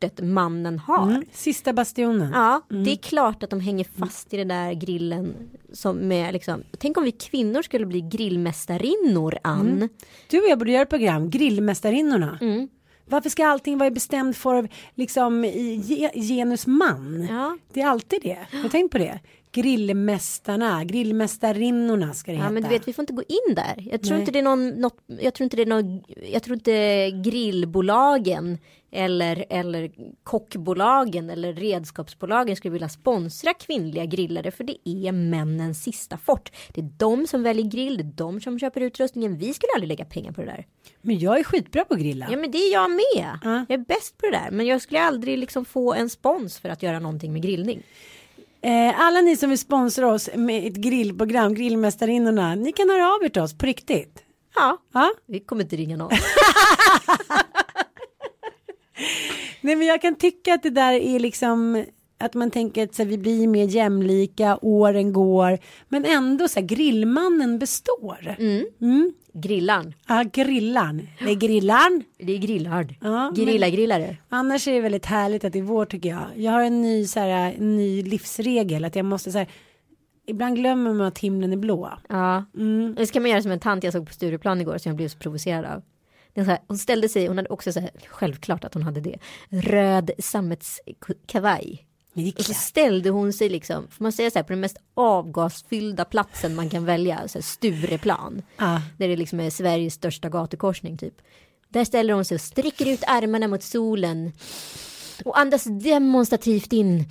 fortet 0.00 0.20
mannen 0.24 0.78
har. 0.78 1.10
Mm. 1.10 1.24
Sista 1.32 1.72
bastionen. 1.72 2.30
Ja, 2.34 2.62
det 2.68 2.90
är 2.92 2.96
klart 2.96 3.42
att 3.42 3.50
de 3.50 3.60
hänger 3.60 3.86
fast 3.98 4.34
i 4.34 4.36
den 4.36 4.48
där 4.48 4.72
grillen. 4.72 5.34
Som 5.72 5.96
med 5.96 6.32
liksom, 6.32 6.62
tänk 6.78 6.96
om 6.96 7.04
vi 7.04 7.12
kvinnor 7.12 7.62
skulle 7.62 7.86
bli 7.86 8.00
grillmästarinnor, 8.00 9.38
Ann. 9.42 9.68
Mm. 9.68 9.88
Du 10.30 10.38
och 10.38 10.48
jag 10.48 10.58
borde 10.58 10.72
göra 10.72 10.82
ett 10.82 10.88
program, 10.90 11.30
Grillmästarinnorna. 11.30 12.38
Mm. 12.40 12.68
Varför 13.06 13.30
ska 13.30 13.46
allting 13.46 13.78
vara 13.78 13.86
i 13.86 13.90
bestämd 13.90 14.36
form, 14.36 14.68
liksom 14.94 15.44
i 15.44 15.74
ge- 15.74 16.20
genus 16.28 16.66
man? 16.66 17.26
Ja. 17.30 17.56
Det 17.72 17.80
är 17.80 17.86
alltid 17.86 18.22
det. 18.22 18.38
Har 18.52 18.62
du 18.62 18.68
tänkt 18.68 18.92
på 18.92 18.98
det? 18.98 19.20
Grillmästarna, 19.52 20.84
grillmästarinnorna 20.84 22.12
ska 22.14 22.30
det 22.32 22.36
Ja 22.36 22.42
heta. 22.42 22.52
men 22.52 22.62
du 22.62 22.68
vet 22.68 22.88
vi 22.88 22.92
får 22.92 23.02
inte 23.02 23.12
gå 23.12 23.22
in 23.22 23.54
där. 23.54 23.88
Jag 23.90 24.02
tror 24.02 24.10
Nej. 24.12 24.20
inte 24.20 24.32
det 24.32 24.38
är 24.38 24.42
någon, 24.42 24.68
något, 24.68 24.96
jag 25.20 25.34
tror 25.34 25.44
inte 25.44 25.56
det 25.56 25.62
är 25.62 25.66
någon, 25.66 26.02
jag 26.32 26.42
tror 26.42 26.54
inte 26.56 27.10
grillbolagen 27.24 28.58
eller, 28.92 29.44
eller 29.50 29.90
kockbolagen 30.22 31.30
eller 31.30 31.52
redskapsbolagen 31.52 32.56
skulle 32.56 32.72
vilja 32.72 32.88
sponsra 32.88 33.54
kvinnliga 33.54 34.04
grillare 34.04 34.50
för 34.50 34.64
det 34.64 34.76
är 34.88 35.12
männens 35.12 35.82
sista 35.82 36.16
fort. 36.18 36.50
Det 36.74 36.80
är 36.80 36.88
de 36.96 37.26
som 37.26 37.42
väljer 37.42 37.66
grill, 37.70 37.96
det 37.96 38.02
är 38.02 38.12
de 38.16 38.40
som 38.40 38.58
köper 38.58 38.80
utrustningen. 38.80 39.38
Vi 39.38 39.54
skulle 39.54 39.70
aldrig 39.74 39.88
lägga 39.88 40.04
pengar 40.04 40.32
på 40.32 40.40
det 40.40 40.46
där. 40.46 40.66
Men 41.02 41.18
jag 41.18 41.38
är 41.40 41.44
skitbra 41.44 41.84
på 41.84 41.94
att 41.94 42.00
grilla. 42.00 42.26
Ja 42.30 42.36
men 42.36 42.50
det 42.50 42.58
är 42.58 42.72
jag 42.72 42.90
med. 42.90 43.38
Ja. 43.44 43.64
Jag 43.68 43.80
är 43.80 43.84
bäst 43.84 44.18
på 44.18 44.26
det 44.26 44.32
där. 44.32 44.50
Men 44.50 44.66
jag 44.66 44.82
skulle 44.82 45.00
aldrig 45.00 45.38
liksom 45.38 45.64
få 45.64 45.94
en 45.94 46.10
spons 46.10 46.58
för 46.58 46.68
att 46.68 46.82
göra 46.82 46.98
någonting 46.98 47.32
med 47.32 47.42
grillning. 47.42 47.82
Eh, 48.62 49.00
alla 49.00 49.20
ni 49.20 49.36
som 49.36 49.48
vill 49.50 49.58
sponsra 49.58 50.12
oss 50.12 50.30
med 50.34 50.66
ett 50.66 50.76
grillprogram, 50.76 51.54
Grillmästarinnorna, 51.54 52.54
ni 52.54 52.72
kan 52.72 52.90
höra 52.90 53.14
av 53.14 53.24
er 53.24 53.28
till 53.28 53.42
oss 53.42 53.58
på 53.58 53.66
riktigt. 53.66 54.22
Ja, 54.54 54.78
Ja? 54.92 55.10
vi 55.26 55.40
kommer 55.40 55.62
inte 55.62 55.76
ringa 55.76 55.96
någon. 55.96 56.10
Nej 59.60 59.76
men 59.76 59.86
jag 59.86 60.02
kan 60.02 60.14
tycka 60.14 60.54
att 60.54 60.62
det 60.62 60.70
där 60.70 60.92
är 60.92 61.18
liksom 61.18 61.84
att 62.18 62.34
man 62.34 62.50
tänker 62.50 62.84
att 62.84 62.94
så 62.94 63.02
här, 63.02 63.10
vi 63.10 63.18
blir 63.18 63.46
mer 63.46 63.64
jämlika, 63.64 64.58
åren 64.62 65.12
går, 65.12 65.58
men 65.88 66.04
ändå 66.04 66.48
så 66.48 66.60
här, 66.60 66.66
grillmannen 66.66 67.58
består. 67.58 68.36
Mm. 68.38 69.12
Grillan. 69.32 69.94
Ja, 70.08 70.24
grillan. 70.32 71.08
Det 71.18 71.30
är 71.30 71.34
grillan. 71.34 72.02
Det 72.18 72.32
är 72.32 72.38
grillhard. 72.38 72.94
Ja, 73.00 73.32
Grilla 73.36 73.68
grillare. 73.68 74.16
Annars 74.28 74.68
är 74.68 74.72
det 74.72 74.80
väldigt 74.80 75.06
härligt 75.06 75.44
att 75.44 75.52
det 75.52 75.58
är 75.58 75.62
vår 75.62 75.84
tycker 75.84 76.08
jag. 76.08 76.24
Jag 76.36 76.52
har 76.52 76.62
en 76.62 76.82
ny, 76.82 77.06
så 77.06 77.20
här, 77.20 77.54
en 77.58 77.76
ny 77.76 78.02
livsregel 78.02 78.84
att 78.84 78.96
jag 78.96 79.04
måste 79.04 79.32
så 79.32 79.38
här, 79.38 79.48
ibland 80.26 80.56
glömmer 80.56 80.92
man 80.92 81.06
att 81.06 81.18
himlen 81.18 81.52
är 81.52 81.56
blå. 81.56 81.90
Ja. 82.08 82.44
Mm. 82.56 82.94
Det 82.94 83.06
ska 83.06 83.20
man 83.20 83.30
göra 83.30 83.42
som 83.42 83.52
en 83.52 83.60
tant 83.60 83.84
jag 83.84 83.92
såg 83.92 84.06
på 84.06 84.12
Stureplan 84.12 84.60
igår 84.60 84.78
som 84.78 84.90
jag 84.90 84.96
blev 84.96 85.08
så 85.08 85.18
provocerad 85.18 85.64
av. 85.64 85.82
Här, 86.34 86.58
hon 86.68 86.78
ställde 86.78 87.08
sig, 87.08 87.26
hon 87.26 87.36
hade 87.36 87.48
också 87.48 87.72
så 87.72 87.80
här, 87.80 87.90
självklart 88.08 88.64
att 88.64 88.74
hon 88.74 88.82
hade 88.82 89.00
det, 89.00 89.18
röd 89.48 90.10
sammetskavaj. 90.18 91.86
Och 92.38 92.44
så 92.44 92.54
ställde 92.54 93.10
hon 93.10 93.32
sig 93.32 93.48
liksom, 93.48 93.88
får 93.88 94.04
man 94.04 94.12
säga 94.12 94.30
så 94.30 94.38
här, 94.38 94.44
på 94.44 94.52
den 94.52 94.60
mest 94.60 94.76
avgasfyllda 94.94 96.04
platsen 96.04 96.54
man 96.54 96.70
kan 96.70 96.84
välja, 96.84 97.28
så 97.28 97.38
här 97.38 97.42
Stureplan. 97.42 98.42
Ja. 98.56 98.82
Där 98.98 99.08
det 99.08 99.16
liksom 99.16 99.40
är 99.40 99.50
Sveriges 99.50 99.94
största 99.94 100.28
gatukorsning 100.28 100.98
typ. 100.98 101.14
Där 101.68 101.84
ställer 101.84 102.14
hon 102.14 102.24
sig 102.24 102.34
och 102.34 102.40
sträcker 102.40 102.86
ut 102.86 103.04
armarna 103.06 103.48
mot 103.48 103.62
solen. 103.62 104.32
Och 105.24 105.38
andas 105.38 105.64
demonstrativt 105.64 106.72
in. 106.72 107.04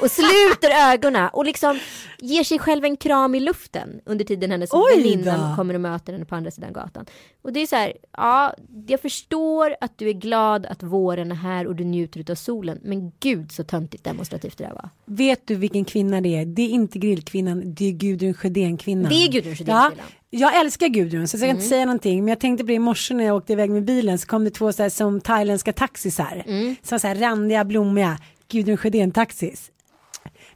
Och 0.00 0.10
sluter 0.10 0.92
ögonen 0.92 1.28
och 1.32 1.44
liksom 1.44 1.80
ger 2.18 2.44
sig 2.44 2.58
själv 2.58 2.84
en 2.84 2.96
kram 2.96 3.34
i 3.34 3.40
luften 3.40 4.00
under 4.04 4.24
tiden 4.24 4.50
hennes 4.50 4.70
väninna 4.96 5.56
kommer 5.56 5.74
och 5.74 5.80
möter 5.80 6.12
henne 6.12 6.24
på 6.24 6.34
andra 6.34 6.50
sidan 6.50 6.72
gatan. 6.72 7.06
Och 7.42 7.52
det 7.52 7.60
är 7.60 7.66
så 7.66 7.76
här, 7.76 7.92
ja, 8.16 8.54
jag 8.86 9.00
förstår 9.00 9.76
att 9.80 9.98
du 9.98 10.08
är 10.08 10.12
glad 10.12 10.66
att 10.66 10.82
våren 10.82 11.30
är 11.30 11.36
här 11.36 11.66
och 11.66 11.76
du 11.76 11.84
njuter 11.84 12.30
av 12.30 12.34
solen. 12.34 12.78
Men 12.84 13.12
gud 13.20 13.52
så 13.52 13.64
töntigt 13.64 14.04
demonstrativt 14.04 14.58
det 14.58 14.64
där 14.64 14.72
var. 14.74 14.88
Vet 15.04 15.46
du 15.46 15.54
vilken 15.54 15.84
kvinna 15.84 16.20
det 16.20 16.36
är? 16.36 16.44
Det 16.46 16.62
är 16.62 16.68
inte 16.68 16.98
grillkvinnan, 16.98 17.74
det 17.74 17.84
är 17.84 17.92
Gudrun 17.92 18.34
Sjödén-kvinnan. 18.34 19.08
Det 19.10 19.14
är 19.24 19.28
Gudrun 19.32 19.52
Ja, 19.52 19.56
Sjödén-kvinnan. 19.56 20.06
jag 20.30 20.60
älskar 20.60 20.88
Gudrun 20.88 21.28
så 21.28 21.34
jag 21.34 21.40
ska 21.40 21.46
Mm. 21.46 21.56
inte 21.56 21.68
säga 21.68 21.84
någonting 21.84 22.18
men 22.24 22.28
jag 22.28 22.40
tänkte 22.40 22.64
på 22.64 22.68
det 22.68 22.74
i 22.74 22.78
morse 22.78 23.14
när 23.14 23.24
jag 23.24 23.36
åkte 23.36 23.52
iväg 23.52 23.70
med 23.70 23.84
bilen 23.84 24.18
så 24.18 24.26
kom 24.26 24.44
det 24.44 24.50
två 24.50 24.72
så 24.72 24.82
här, 24.82 24.90
som 24.90 25.20
thailändska 25.20 25.72
taxisar. 25.72 26.42
Mm. 26.46 26.76
Som 26.82 27.00
så 27.00 27.06
här 27.06 27.14
randiga, 27.14 27.64
blommiga 27.64 28.18
Gudrun 28.48 28.76
Sjödén-taxis. 28.76 29.70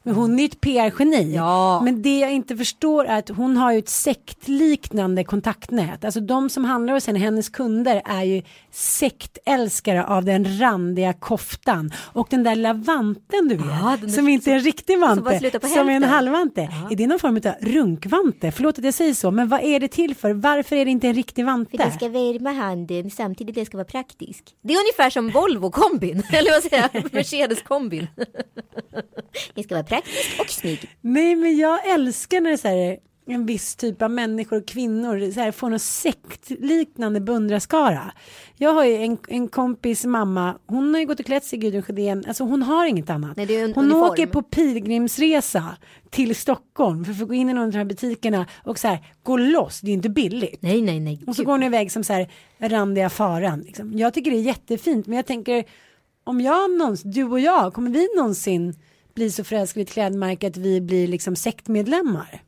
Men 0.02 0.14
hon 0.14 0.38
är 0.38 0.44
ett 0.44 0.60
PR-geni. 0.60 1.34
Ja. 1.34 1.80
Men 1.84 2.02
det 2.02 2.18
jag 2.18 2.32
inte 2.32 2.56
förstår 2.56 3.04
är 3.04 3.18
att 3.18 3.28
hon 3.28 3.56
har 3.56 3.72
ju 3.72 3.78
ett 3.78 3.88
sektliknande 3.88 5.24
kontaktnät. 5.24 6.04
Alltså 6.04 6.20
de 6.20 6.50
som 6.50 6.64
handlar 6.64 6.94
hos 6.94 7.06
henne, 7.06 7.18
hennes 7.18 7.48
kunder 7.48 8.02
är 8.04 8.22
ju 8.22 8.42
sektälskare 8.70 10.04
av 10.04 10.24
den 10.24 10.58
randiga 10.60 11.12
koftan. 11.12 11.92
Och 12.12 12.26
den 12.30 12.42
där 12.42 12.54
lilla 12.56 12.72
vanten 12.72 13.48
du 13.48 13.56
vet. 13.56 13.66
Ja, 13.66 14.08
som 14.08 14.28
inte 14.28 14.50
är 14.50 14.54
en 14.54 14.60
riktig 14.60 14.98
vante. 14.98 15.50
på 15.60 15.68
Som 15.68 15.88
är 15.88 15.92
en 15.92 16.02
halvvante. 16.02 16.60
Är 16.90 16.96
det 16.96 17.06
någon 17.06 17.18
form 17.18 17.36
av 17.36 17.52
runkvante? 17.60 18.52
Förlåt 18.52 18.78
att 18.78 18.84
jag 18.84 18.94
säger 18.94 19.14
så. 19.14 19.30
Men 19.30 19.48
vad 19.48 19.60
är 19.60 19.80
det 19.80 19.88
till 19.88 20.14
för? 20.14 20.32
Varför 20.32 20.76
är 20.76 20.84
det 20.84 20.90
inte 20.90 21.08
en 21.08 21.14
riktig 21.14 21.44
vante? 21.44 21.70
För 21.70 21.78
den 21.78 21.92
ska 21.92 22.08
värma 22.08 22.52
handen 22.52 23.10
samtidigt 23.10 23.54
den 23.54 23.66
ska 23.66 23.76
vara 23.76 23.84
praktisk. 23.84 24.44
Det 24.62 24.74
är 24.74 24.78
ungefär 24.78 25.10
som 25.10 25.30
Volvo-kombin, 25.30 26.22
eller 26.32 26.50
vad 26.50 26.62
säger 26.62 26.88
jag, 26.92 27.04
Mercedes-kombin. 27.12 28.06
Den 29.54 29.64
ska 29.64 29.74
vara 29.74 29.84
praktisk 29.90 30.40
och 30.40 30.50
snygg. 30.50 30.88
Nej 31.00 31.36
men 31.36 31.56
jag 31.56 31.90
älskar 31.90 32.40
när 32.40 32.50
det 32.50 32.54
är 32.54 32.56
så 32.56 32.68
här, 32.68 32.98
en 33.26 33.46
viss 33.46 33.76
typ 33.76 34.02
av 34.02 34.10
människor 34.10 34.56
och 34.56 34.66
kvinnor 34.66 35.32
så 35.32 35.40
här, 35.40 35.52
får 35.52 35.70
någon 35.70 35.78
sektliknande 35.78 37.20
beundrarskara. 37.20 38.12
Jag 38.56 38.72
har 38.72 38.84
ju 38.84 38.96
en, 38.96 39.18
en 39.28 39.48
kompis 39.48 40.04
mamma, 40.04 40.58
hon 40.66 40.94
har 40.94 41.00
ju 41.00 41.06
gått 41.06 41.20
och 41.20 41.26
klätt 41.26 41.44
sig 41.44 41.58
i 41.58 41.62
Gudrun 41.62 41.82
Sjödén, 41.82 42.24
alltså 42.28 42.44
hon 42.44 42.62
har 42.62 42.86
inget 42.86 43.10
annat. 43.10 43.36
Nej, 43.36 43.62
hon 43.62 43.84
uniform. 43.84 44.02
åker 44.02 44.26
på 44.26 44.42
pilgrimsresa 44.42 45.76
till 46.10 46.36
Stockholm 46.36 47.04
för 47.04 47.12
att 47.12 47.18
få 47.18 47.24
gå 47.24 47.34
in 47.34 47.50
i 47.50 47.52
någon 47.52 47.64
av 47.64 47.70
de 47.70 47.78
här 47.78 47.84
butikerna 47.84 48.46
och 48.64 48.78
så 48.78 48.88
här 48.88 48.98
gå 49.22 49.36
loss, 49.36 49.80
det 49.80 49.86
är 49.86 49.90
ju 49.90 49.94
inte 49.94 50.10
billigt. 50.10 50.62
Nej, 50.62 50.82
nej, 50.82 51.00
nej. 51.00 51.22
Och 51.26 51.36
så 51.36 51.44
går 51.44 51.52
hon 51.52 51.62
iväg 51.62 51.92
som 51.92 52.04
så 52.04 52.12
här 52.12 52.28
randiga 52.58 53.10
faran. 53.10 53.60
Liksom. 53.60 53.98
Jag 53.98 54.14
tycker 54.14 54.30
det 54.30 54.36
är 54.36 54.42
jättefint 54.42 55.06
men 55.06 55.16
jag 55.16 55.26
tänker 55.26 55.64
om 56.24 56.40
jag 56.40 56.70
någonsin, 56.70 57.10
du 57.10 57.24
och 57.24 57.40
jag, 57.40 57.74
kommer 57.74 57.90
vi 57.90 58.08
någonsin 58.16 58.74
bli 59.14 59.30
så 59.30 59.44
förälskade 59.44 59.80
i 59.80 59.82
ett 59.82 59.90
klädmärke 59.90 60.46
att 60.46 60.56
vi 60.56 60.80
blir 60.80 61.08
liksom 61.08 61.36
sektmedlemmar? 61.36 62.42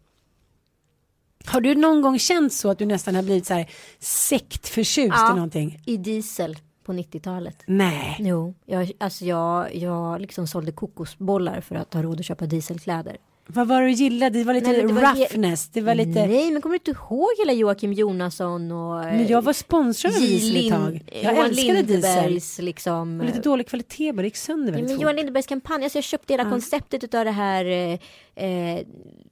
Har 1.45 1.61
du 1.61 1.75
någon 1.75 2.03
gång 2.03 2.19
känt 2.19 2.53
så 2.53 2.71
att 2.71 2.79
du 2.79 2.87
nästan 2.87 3.15
har 3.15 3.23
blivit 3.23 3.47
så 3.47 3.55
här 3.55 3.71
sektförtjust 3.99 5.15
Ja. 5.17 5.33
i 5.33 5.35
någonting? 5.35 5.83
I 5.87 5.97
diesel 5.97 6.57
på 6.85 6.93
90-talet. 6.93 7.63
Nej. 7.67 8.17
Jo, 8.19 8.55
jag, 8.67 8.93
alltså 9.01 9.25
jag, 9.25 9.75
jag 9.75 10.21
liksom 10.21 10.47
sålde 10.47 10.73
kokosbollar 10.73 11.61
för 11.61 11.75
att 11.75 11.95
ha 11.95 12.03
råd 12.03 12.21
att 12.21 12.27
köpa 12.27 12.47
dieselkläder. 12.47 13.17
Vad 13.47 13.69
var 13.69 13.81
det 13.83 13.87
du 13.87 13.93
gillade? 13.93 14.39
Det 14.39 14.45
var 14.45 14.55
lite 14.55 14.73
Nej, 14.73 14.83
det 14.83 14.93
var 14.93 15.15
roughness. 15.15 15.69
Det 15.69 15.81
var 15.81 15.95
lite... 15.95 16.27
Nej, 16.27 16.51
men 16.51 16.63
kommer 16.63 16.79
du 16.79 16.91
inte 16.91 17.01
ihåg 17.01 17.29
hela 17.39 17.53
Joakim 17.53 17.93
Jonasson 17.93 18.73
och 18.73 19.05
Men 19.05 19.27
jag 19.27 19.43
var 19.43 19.53
sponsrad 19.53 20.15
av 20.15 20.21
Diesel 20.21 20.57
ett 20.67 20.73
tag. 20.73 21.05
Jag 21.23 21.35
Johan 21.35 21.47
älskade 21.47 21.83
Diesel. 21.83 22.65
Liksom. 22.65 23.21
Och 23.21 23.27
lite 23.27 23.41
dålig 23.41 23.69
kvalitet 23.69 24.13
bara, 24.13 24.23
det 24.23 24.27
gick 24.27 24.37
sönder 24.37 24.67
Ja, 24.67 24.73
väldigt 24.73 24.91
men 24.91 24.97
fort. 24.97 25.03
Johan 25.03 25.17
Lindbergs 25.17 25.47
kampanj, 25.47 25.85
alltså 25.85 25.99
jag 25.99 26.05
köpte 26.05 26.33
hela 26.33 26.51
konceptet 26.51 27.05
utav 27.05 27.25
det 27.25 27.31
här 27.31 27.65
eh, 27.65 27.99
eh, 28.45 28.81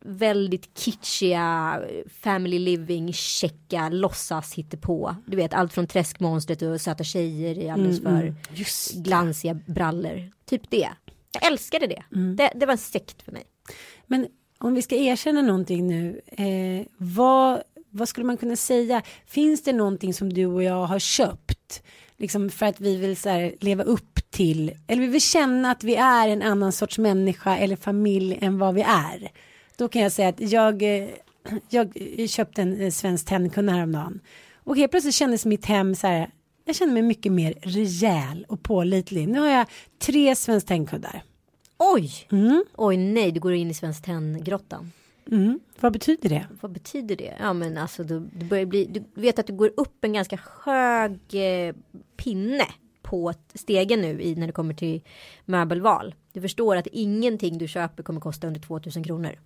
väldigt 0.01 0.79
kitschiga 0.79 1.81
family 2.23 2.59
living, 2.59 3.13
checka, 3.13 3.89
låtsas 3.89 4.53
på. 4.77 5.17
Du 5.27 5.37
vet 5.37 5.55
allt 5.55 5.73
från 5.73 5.87
träskmonstret 5.87 6.63
och 6.63 6.81
söta 6.81 7.05
tjejer 7.05 7.59
i 7.59 7.71
alldeles 7.71 8.01
Mm, 8.01 8.21
för 8.21 8.35
Just 8.55 8.95
glansiga 8.95 9.55
brallor. 9.55 10.31
Typ 10.51 10.71
det. 10.71 10.89
Jag 11.33 11.53
älskade 11.53 11.87
det. 11.87 12.03
Mm. 12.15 12.37
det. 12.37 12.53
Det 12.55 12.67
var 12.67 12.73
en 12.73 12.79
sekt 12.79 13.23
för 13.23 13.33
mig. 13.33 13.45
Men 14.07 14.27
om 14.59 14.75
vi 14.75 14.83
ska 14.83 14.97
erkänna 14.97 15.43
någonting 15.43 15.87
nu, 15.87 16.21
eh, 16.27 16.87
vad, 16.97 17.63
vad 17.91 18.09
skulle 18.09 18.27
man 18.27 18.37
kunna 18.37 18.57
säga? 18.57 19.03
Finns 19.27 19.63
det 19.63 19.73
någonting 19.73 20.15
som 20.15 20.33
du 20.33 20.47
och 20.47 20.63
jag 20.63 20.87
har 20.87 20.99
köpt? 20.99 21.83
Liksom 22.17 22.51
för 22.51 22.67
att 22.67 22.81
vi 22.81 22.97
vill 22.97 23.17
så 23.17 23.29
här, 23.29 23.55
leva 23.61 23.83
upp 23.83 24.31
till, 24.31 24.73
eller 24.87 25.03
vi 25.03 25.09
vill 25.09 25.21
känna 25.21 25.71
att 25.71 25.85
vi 25.85 25.95
är 25.97 26.29
en 26.29 26.43
annan 26.43 26.73
sorts 26.73 26.99
människa 26.99 27.57
eller 27.57 27.77
familj 27.77 28.39
än 28.41 28.59
vad 28.59 28.75
vi 28.75 28.83
är. 28.83 29.31
Då 29.77 29.89
kan 29.89 30.03
jag 30.03 30.13
säga 30.13 30.29
att 30.29 30.41
jag, 30.41 30.83
eh, 30.83 31.09
jag 31.69 31.93
köpte 32.29 32.63
en 32.63 32.81
eh, 32.81 32.91
svensk 32.91 33.27
tändkudde 33.27 33.73
häromdagen. 33.73 34.21
Och 34.65 34.77
helt 34.77 34.91
plötsligt 34.91 35.15
kändes 35.15 35.47
mitt 35.47 35.67
hem 35.67 35.95
så 35.95 36.07
här, 36.07 36.31
jag 36.65 36.77
känner 36.77 36.93
mig 36.93 37.03
mycket 37.03 37.33
mer 37.33 37.55
rejäl 37.63 38.47
och 38.49 38.63
pålitlig. 38.63 39.29
Nu 39.29 39.41
har 39.41 39.49
jag 39.49 39.67
tre 39.99 40.37
svensk 40.37 40.67
tändkuddar. 40.67 41.23
Oj! 41.79 42.27
Oj 42.77 42.97
nej, 42.97 43.33
du 43.33 43.41
går 43.41 43.55
in 43.55 43.71
i 43.71 43.75
Svenskt 43.75 44.05
Tenn-grottan. 44.05 44.93
Mm. 45.31 45.61
Vad 45.81 45.93
betyder 45.93 46.29
det? 46.29 46.47
Vad 46.61 46.73
betyder 46.73 47.17
det? 47.17 47.37
Ja 47.41 47.53
men 47.53 47.79
alltså 47.79 48.05
du, 48.05 48.29
du 48.33 48.47
börjar 48.47 48.67
bli, 48.67 48.85
du 48.85 49.21
vet 49.21 49.39
att 49.39 49.47
du 49.47 49.53
går 49.53 49.73
upp 49.77 50.05
en 50.05 50.13
ganska 50.13 50.41
hög 50.65 51.21
eh, 51.33 51.75
pinne 52.17 52.67
på 53.03 53.33
stegen 53.55 54.01
nu 54.01 54.23
i, 54.23 54.35
när 54.35 54.47
det 54.47 54.53
kommer 54.53 54.75
till 54.75 55.03
möbelval. 55.45 56.15
Du 56.33 56.41
förstår 56.41 56.77
att 56.77 56.87
ingenting 56.87 57.59
du 57.59 57.69
köper 57.69 58.03
kommer 58.03 58.21
kosta 58.21 58.47
under 58.47 58.61
2000 58.61 59.05
kronor. 59.05 59.39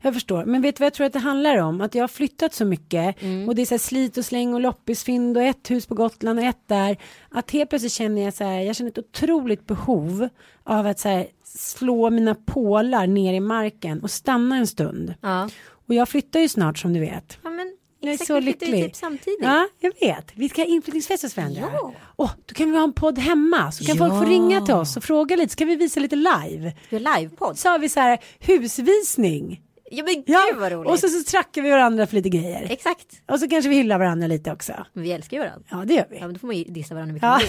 Jag 0.00 0.14
förstår, 0.14 0.44
men 0.44 0.62
vet 0.62 0.76
du 0.76 0.80
vad 0.80 0.86
jag 0.86 0.94
tror 0.94 1.06
att 1.06 1.12
det 1.12 1.18
handlar 1.18 1.56
om? 1.56 1.80
Att 1.80 1.94
jag 1.94 2.02
har 2.02 2.08
flyttat 2.08 2.54
så 2.54 2.64
mycket 2.64 3.22
Mm. 3.22 3.48
och 3.48 3.54
det 3.54 3.62
är 3.62 3.66
så 3.66 3.74
här 3.74 3.78
slit 3.78 4.16
och 4.16 4.24
släng 4.24 4.54
och 4.54 4.60
loppisfynd 4.60 5.36
och 5.36 5.42
ett 5.42 5.70
hus 5.70 5.86
på 5.86 5.94
Gotland 5.94 6.38
och 6.38 6.44
ett 6.44 6.62
där. 6.66 6.96
Att 7.28 7.50
helt 7.50 7.70
plötsligt 7.70 7.92
känner 7.92 8.22
jag 8.22 8.34
så 8.34 8.44
här, 8.44 8.60
jag 8.60 8.76
känner 8.76 8.90
ett 8.90 8.98
otroligt 8.98 9.66
behov 9.66 10.28
av 10.64 10.86
att 10.86 10.98
så 10.98 11.08
här 11.08 11.26
slå 11.44 12.10
mina 12.10 12.34
pålar 12.34 13.06
ner 13.06 13.34
i 13.34 13.40
marken 13.40 14.00
och 14.02 14.10
stanna 14.10 14.56
en 14.56 14.66
stund. 14.66 15.14
Ja. 15.20 15.48
Och 15.86 15.94
jag 15.94 16.08
flyttar 16.08 16.40
ju 16.40 16.48
snart 16.48 16.78
som 16.78 16.92
du 16.92 17.00
vet. 17.00 17.38
Ja 17.42 17.50
men 17.50 17.76
Jag 18.00 18.08
är 18.10 18.12
exakt, 18.14 18.26
så 18.28 18.40
lycklig. 18.40 18.84
Typ 18.84 18.96
samtidigt. 18.96 19.38
Ja, 19.42 19.68
jag 19.80 19.92
vet. 20.00 20.32
Vi 20.34 20.48
ska 20.48 20.60
ha 20.62 20.66
inflyttningsfest 20.66 21.22
hos 21.22 21.36
varandra. 21.36 21.60
Ja. 21.72 21.92
Åh, 22.16 22.30
då 22.46 22.54
kan 22.54 22.70
vi 22.70 22.76
ha 22.76 22.84
en 22.84 22.92
podd 22.92 23.18
hemma 23.18 23.72
så 23.72 23.84
kan 23.84 23.96
Ja. 23.96 24.08
folk 24.08 24.24
få 24.24 24.30
ringa 24.30 24.60
till 24.60 24.74
oss 24.74 24.96
och 24.96 25.04
fråga 25.04 25.36
lite 25.36 25.52
så 25.52 25.56
kan 25.56 25.68
vi 25.68 25.76
visa 25.76 26.00
lite 26.00 26.16
live. 26.16 26.74
Livepodd. 26.90 27.58
Så 27.58 27.68
har 27.68 27.78
vi 27.78 27.88
så 27.88 28.00
här 28.00 28.18
husvisning. 28.38 29.60
Ja 29.92 30.04
men 30.04 30.22
Ja, 30.26 30.40
gud 30.50 30.60
vad 30.60 30.72
roligt. 30.72 30.90
och 30.92 30.98
så, 30.98 31.08
så 31.08 31.22
trackar 31.30 31.62
vi 31.62 31.70
varandra 31.70 32.06
för 32.06 32.14
lite 32.16 32.28
grejer. 32.28 32.66
Exakt. 32.70 33.22
Och 33.26 33.40
så 33.40 33.48
kanske 33.48 33.68
vi 33.68 33.76
hyllar 33.76 33.98
varandra 33.98 34.26
lite 34.26 34.52
också. 34.52 34.72
Men 34.92 35.02
vi 35.04 35.12
älskar 35.12 35.36
ju 35.36 35.42
varandra. 35.42 35.64
Ja, 35.70 35.76
det 35.84 35.94
gör 35.94 36.06
vi. 36.10 36.16
Ja 36.16 36.22
men 36.26 36.32
då 36.34 36.38
får 36.38 36.46
man 36.46 36.56
ju 36.56 36.64
dissa 36.64 36.94
varandra 36.94 37.12
mycket 37.14 37.28
Ja. 37.28 37.40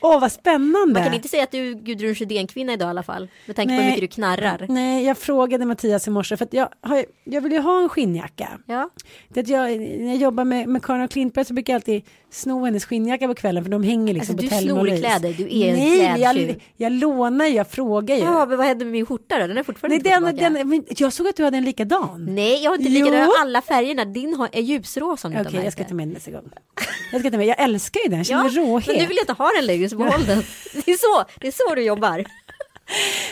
Åh, 0.00 0.20
vad 0.20 0.32
spännande. 0.32 0.92
Man 0.94 1.04
kan 1.04 1.14
inte 1.14 1.28
säga 1.28 1.42
att 1.42 1.50
du 1.50 1.70
är 1.70 1.74
Gudrun 1.74 2.14
Sjödén-kvinna 2.14 2.72
idag 2.72 2.86
i 2.86 2.90
alla 2.90 3.02
fall. 3.02 3.28
Med 3.46 3.56
tanke 3.56 3.68
på 3.68 3.72
hur 3.74 3.80
Nej. 3.80 3.86
mycket 3.90 4.10
du 4.10 4.14
knarrar. 4.14 4.66
Nej, 4.68 5.04
jag 5.04 5.18
frågade 5.18 5.64
Mattias 5.64 6.06
i 6.06 6.10
morse 6.10 6.36
för 6.36 6.44
att 6.44 6.52
jag, 6.52 6.68
har, 6.80 7.04
jag 7.24 7.40
vill 7.40 7.52
ju 7.52 7.58
ha 7.58 7.82
en 7.82 7.88
skinnjacka. 7.88 8.48
Ja. 8.66 8.90
Det 9.28 9.40
att 9.40 9.48
jag, 9.48 9.78
när 9.80 10.06
jag 10.08 10.16
jobbar 10.16 10.44
med, 10.44 10.68
med 10.68 10.82
Karin 10.82 11.02
och 11.02 11.10
Klintberg 11.10 11.44
så 11.44 11.54
brukar 11.54 11.72
jag 11.72 11.78
alltid 11.78 12.04
sno 12.30 12.64
hennes 12.64 12.84
skinnjacka 12.84 13.26
på 13.28 13.34
kvällen 13.34 13.64
för 13.64 13.70
de 13.70 13.82
hänger 13.82 14.14
liksom 14.14 14.32
Alltså, 14.34 14.36
på 14.36 14.42
du 14.42 14.48
Thelma 14.48 14.62
snor 14.70 14.78
och 14.78 14.84
Louise. 14.86 15.02
kläder, 15.02 15.34
du 15.38 15.42
är 15.42 15.68
en 15.68 15.76
Nej, 15.76 16.20
jag, 16.20 16.62
jag 16.76 16.92
lånar 16.92 17.46
ju, 17.46 17.54
jag 17.54 17.70
frågar 17.70 18.16
ju. 18.16 18.22
Ja, 18.22 18.46
men 18.46 18.58
vad 18.58 18.66
hände 18.66 18.84
med 18.84 18.92
min 18.92 19.06
skjorta 19.06 19.38
då? 19.38 19.46
Den 19.46 19.58
är 19.58 19.62
fortfarande 19.62 19.98
Nej, 20.04 20.14
inte 20.28 20.38
den, 20.40 20.54
den, 20.54 20.68
men 20.68 20.84
jag 20.88 21.12
såg 21.12 21.28
att 21.28 21.36
du 21.36 21.44
hade 21.44 21.56
en 21.56 21.64
likadan. 21.64 22.26
Nej, 22.34 22.62
jag 22.62 22.70
har 22.70 22.76
inte 22.76 22.88
Jo. 22.90 23.04
lika 23.04 23.16
jag 23.18 23.26
har 23.26 23.40
alla 23.40 23.62
färgerna. 23.62 24.04
Din 24.04 24.34
har, 24.34 24.48
är 24.52 24.60
ljusrosa 24.60 25.28
om 25.28 25.34
du 25.34 25.40
Okej, 25.40 25.56
har 25.56 25.64
jag 25.64 25.72
ska 25.72 25.84
ta 25.84 25.94
med 25.94 26.08
den 26.08 26.14
nästa 26.14 26.30
gång. 26.30 26.50
Jag 27.12 27.20
ska 27.20 27.30
ta 27.30 27.36
med, 27.36 27.46
jag 27.46 27.60
älskar 27.60 28.00
ju 28.04 28.08
den, 28.08 28.18
jag 28.18 28.26
känner 28.26 28.50
Ja, 28.56 28.62
råhet. 28.62 28.86
men 28.86 28.96
nu 28.96 29.06
vill 29.06 29.18
inte 29.18 29.32
ha 29.32 29.50
den 29.56 29.66
längre 29.66 29.88
så 29.88 29.96
behåll 29.96 30.26
den. 30.26 30.38
Det 30.84 30.90
är 30.92 30.96
så, 30.96 31.30
det 31.40 31.46
är 31.46 31.68
så 31.68 31.74
du 31.74 31.82
jobbar. 31.82 32.24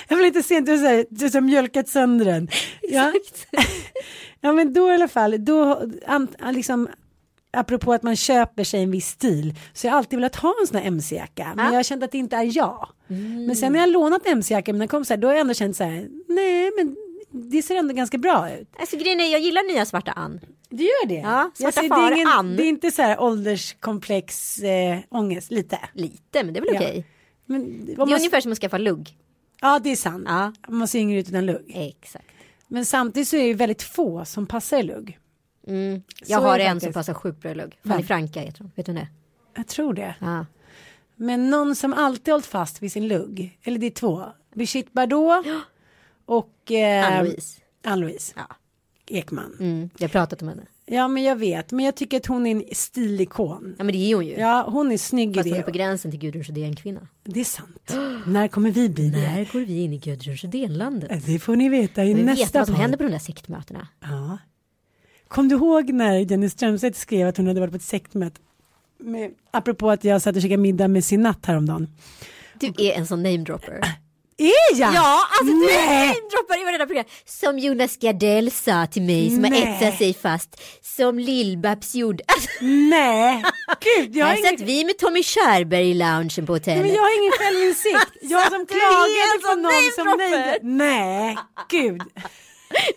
Jag 0.09 0.17
vill 0.17 0.27
inte 0.27 0.43
se 0.43 0.57
att 0.57 0.67
du 0.67 0.77
du 1.11 1.25
har 1.35 1.41
mjölkat 1.41 1.89
sönder 1.89 2.25
den. 2.25 2.49
Ja. 2.83 3.13
ja 4.41 4.53
men 4.53 4.73
då 4.73 4.91
i 4.91 4.95
alla 4.95 5.09
fall, 5.09 5.45
då 5.45 5.83
an, 6.07 6.29
liksom 6.53 6.89
apropå 7.53 7.93
att 7.93 8.03
man 8.03 8.17
köper 8.17 8.65
sig 8.65 8.83
en 8.83 8.91
viss 8.91 9.09
stil 9.09 9.55
så 9.73 9.87
jag 9.87 9.93
har 9.93 9.99
alltid 9.99 10.17
velat 10.19 10.37
ha 10.37 10.55
en 10.61 10.67
sån 10.67 10.77
här 10.77 10.87
mc-jacka 10.87 11.53
men 11.57 11.65
Ja. 11.65 11.71
jag 11.71 11.79
har 11.79 11.83
känt 11.83 12.03
att 12.03 12.13
det 12.13 12.19
inte 12.19 12.37
är 12.37 12.57
jag. 12.57 12.89
Men 13.47 13.57
sen 13.57 13.73
när 13.73 13.79
jag 13.81 13.87
har 13.87 13.93
lånat 13.93 14.27
mc-jacka 14.27 14.73
med 14.73 14.79
mina 14.79 14.89
kompisar 14.89 15.17
då 15.17 15.29
har 15.29 15.33
jag 15.35 15.41
ändå 15.41 15.55
känt 15.55 15.77
så 15.77 15.85
här 15.85 16.09
nej 16.29 16.71
men 16.77 16.97
det 17.51 17.63
ser 17.63 17.77
ändå 17.77 17.95
ganska 17.95 18.19
bra 18.19 18.51
ut. 18.53 18.69
Alltså 18.81 18.97
grejen 18.97 19.21
är, 19.21 19.33
jag 19.33 19.41
gillar 19.41 19.73
nya 19.75 19.85
svarta 19.87 20.13
Ann. 20.13 20.41
Det 20.69 20.83
gör 20.83 21.07
det? 21.09 21.15
Ja, 21.15 21.51
svarta 21.55 21.83
far, 21.83 22.11
det, 22.11 22.21
är 22.21 22.39
Ann. 22.39 22.57
det 22.57 22.63
är 22.63 22.69
inte 22.69 22.91
så 22.91 23.03
här 23.03 23.21
ålderskomplex 23.21 24.59
äh, 24.59 24.99
ångest, 25.11 25.51
lite. 25.51 25.79
Lite, 25.93 26.45
men 26.45 26.55
det 26.55 26.61
är 26.61 26.65
väl 26.65 26.75
Ja. 26.75 26.81
okej. 26.81 27.07
Men, 27.47 27.87
Det 27.87 27.93
är 27.93 27.97
man, 27.97 28.13
ungefär 28.13 28.41
som 28.41 28.53
att 28.53 28.59
skaffa 28.59 28.79
lugg. 28.79 29.11
Ja 29.61 29.79
det 29.79 29.91
är 29.93 29.97
sant. 29.97 30.25
Ja. 30.29 30.53
Man 30.69 30.89
ser 30.89 30.99
yngre 30.99 31.19
ut 31.21 31.29
utan 31.29 31.47
lugg. 31.47 31.73
Exakt. 31.75 32.25
Men 32.69 32.85
samtidigt 32.85 33.29
så 33.29 33.37
är 33.37 33.47
det 33.49 33.55
väldigt 33.55 33.83
få 33.83 34.25
som 34.25 34.47
passar 34.47 34.79
i 34.79 34.83
lugg. 34.83 35.19
Mm. 35.67 36.03
Jag 36.27 36.41
har 36.41 36.59
det 36.59 36.65
en 36.65 36.81
som 36.81 36.93
passar 36.93 37.15
sjukt 37.15 37.41
bra 37.43 37.51
i 37.51 37.55
lugg. 37.55 37.79
Fanny 37.83 37.97
Vem? 37.97 38.07
Franka 38.07 38.41
heter 38.41 38.59
hon. 38.59 38.71
Vet 38.75 38.87
du 38.87 38.93
det? 38.93 39.09
Jag 39.57 39.67
tror 39.67 39.95
det. 39.95 40.15
Ja. 40.21 40.47
Men 41.17 41.51
någon 41.51 41.77
som 41.77 41.93
alltid 41.93 42.33
hållit 42.35 42.47
fast 42.47 42.83
vid 42.83 42.93
sin 42.93 43.09
lugg. 43.09 43.59
Eller 43.63 43.79
det 43.79 43.87
är 43.87 43.91
två. 43.91 44.25
Brigitte 44.55 44.91
Bardot 44.93 45.47
och 46.27 46.73
eh, 46.73 47.07
Ann-Louise. 47.19 47.61
Ann-Louise 47.85 48.33
Ja. 48.37 48.47
Ekman. 49.09 49.57
Mm. 49.61 49.91
Jag 49.99 50.09
har 50.09 50.13
pratat 50.13 50.43
om 50.43 50.49
henne. 50.49 50.63
Ja 50.87 51.09
men 51.09 51.23
jag 51.23 51.37
vet. 51.37 51.73
Men 51.73 51.85
jag 51.85 51.95
tycker 51.97 52.17
att 52.17 52.27
hon 52.27 52.47
är 52.47 52.51
en 52.51 52.65
stilikon. 52.73 53.75
Ja 53.79 53.85
men 53.85 53.93
det 53.93 53.99
är 54.13 54.15
hon 54.15 54.27
ju. 54.27 54.33
Ja 54.33 54.65
hon 54.71 54.93
är 54.93 54.99
snygg 54.99 55.31
i 55.31 55.35
Fast 55.35 55.47
hon 55.49 55.55
är 55.55 55.59
det. 55.59 55.65
på 55.65 55.71
gränsen 55.71 56.11
till 56.11 56.21
Gudrun 56.21 56.45
Sjödén-kvinna. 56.45 57.09
Det 57.25 57.41
är 57.41 57.45
sant. 57.45 57.93
När 58.27 58.49
kommer 58.49 58.71
vi 58.71 58.89
bli 58.89 59.11
det? 59.11 59.19
När 59.19 59.53
går 59.53 59.61
vi 59.61 59.81
in 59.83 59.93
i 59.93 59.99
Gudrun 59.99 60.37
Sjödén-landet? 60.37 61.27
Det 61.27 61.39
får 61.39 61.57
ni 61.57 61.69
veta 61.69 62.05
i 62.05 62.15
Vi 62.15 62.23
vet 62.23 62.39
nästa 62.39 62.59
vad 62.59 62.67
som 62.67 62.75
podd. 62.75 62.83
händer 62.83 62.99
på 62.99 63.05
de 63.05 63.11
där 63.11 63.19
sektmötena. 63.19 63.89
Ja. 64.01 64.39
Kom 65.29 65.49
du 65.49 65.55
ihåg 65.55 65.93
när 65.93 66.31
Jenny 66.31 66.49
Strömstedt 66.49 66.97
skrev 66.97 67.29
att 67.29 67.37
hon 67.37 67.47
hade 67.47 67.61
varit 67.61 67.71
på 67.73 67.77
ett 67.77 67.83
sektmöte? 67.83 68.41
Med, 68.99 69.31
apropå 69.51 69.91
att 69.91 70.05
jag 70.05 70.23
satt 70.23 70.37
och 70.37 70.43
käkade 70.43 70.63
middag 70.63 70.89
med 70.89 71.05
sin 71.05 71.23
natt 71.23 71.47
häromdagen. 71.47 71.89
Du 72.55 72.67
är 72.67 72.93
en 72.93 73.07
sån 73.07 73.23
namedropper. 73.23 73.81
Är 74.39 74.77
jag? 74.81 74.95
Ja, 74.95 75.21
alltså 75.41 75.55
du 75.55 75.71
är 75.71 75.87
Nej. 75.87 76.07
namedroppar 76.09 76.61
i 76.61 76.65
varenda 76.65 76.87
program. 76.87 77.05
Som 77.25 77.59
Jonas 77.59 77.97
Gardell 77.97 78.51
sa 78.51 78.87
till 78.87 79.03
mig 79.03 79.31
som 79.31 79.45
har 79.45 79.51
Nej. 79.51 79.63
etsat 79.63 79.99
sig 79.99 80.15
fast. 80.15 80.63
Som 80.83 81.19
Lill-Babs 81.19 81.97
gjorde. 81.97 82.25
Nej, 82.61 83.45
gud 83.81 84.17
jag 84.17 84.27
har 84.27 84.33
här 84.33 84.39
ingen... 84.39 84.59
satt 84.59 84.69
vi 84.69 84.85
med 84.85 84.99
Tommy 84.99 85.23
Körberg 85.23 85.91
i 85.91 85.95
loungen 85.95 86.47
på 86.47 86.53
hotellet. 86.53 86.83
Men 86.85 86.95
jag 86.95 87.03
har 87.03 87.21
ingen 87.21 87.33
självinsikt. 87.33 88.13
Jag 88.21 88.43
som 88.53 88.67
klagade 88.67 89.39
på 89.43 89.55
någon 89.55 89.91
som 89.95 90.19
nej. 90.19 90.59
Nej, 90.63 91.37
gud. 91.69 92.03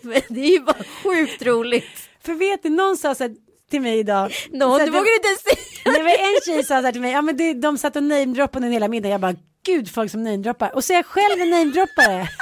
Men 0.02 0.20
det 0.28 0.40
är 0.40 0.50
ju 0.50 0.60
bara 0.60 0.84
sjukt 1.02 1.42
roligt. 1.42 2.09
För 2.24 2.34
vet 2.34 2.62
du, 2.62 2.68
någon 2.70 2.96
sa 2.96 3.14
så 3.14 3.24
här 3.24 3.34
till 3.70 3.80
mig 3.80 3.98
idag. 3.98 4.32
Någon, 4.50 4.78
så 4.78 4.84
du 4.84 4.90
vågar 4.90 5.14
inte 5.16 5.42
säga. 5.42 5.56
Nej, 5.92 6.02
men 6.02 6.12
en 6.12 6.40
tjej 6.46 6.64
sa 6.64 6.78
så 6.80 6.84
här 6.84 6.92
till 6.92 7.00
mig, 7.00 7.12
ja 7.12 7.22
men 7.22 7.36
det, 7.36 7.54
de 7.54 7.78
satt 7.78 7.96
och 7.96 8.02
namedroppade 8.02 8.66
hela 8.66 8.88
middagen. 8.88 9.12
Jag 9.12 9.20
bara, 9.20 9.34
gud 9.66 9.90
folk 9.94 10.10
som 10.10 10.22
namedroppar. 10.24 10.74
Och 10.74 10.84
så 10.84 10.92
är 10.92 10.96
jag 10.96 11.06
själv 11.06 11.40
en 11.40 11.50
namedroppare. 11.50 12.28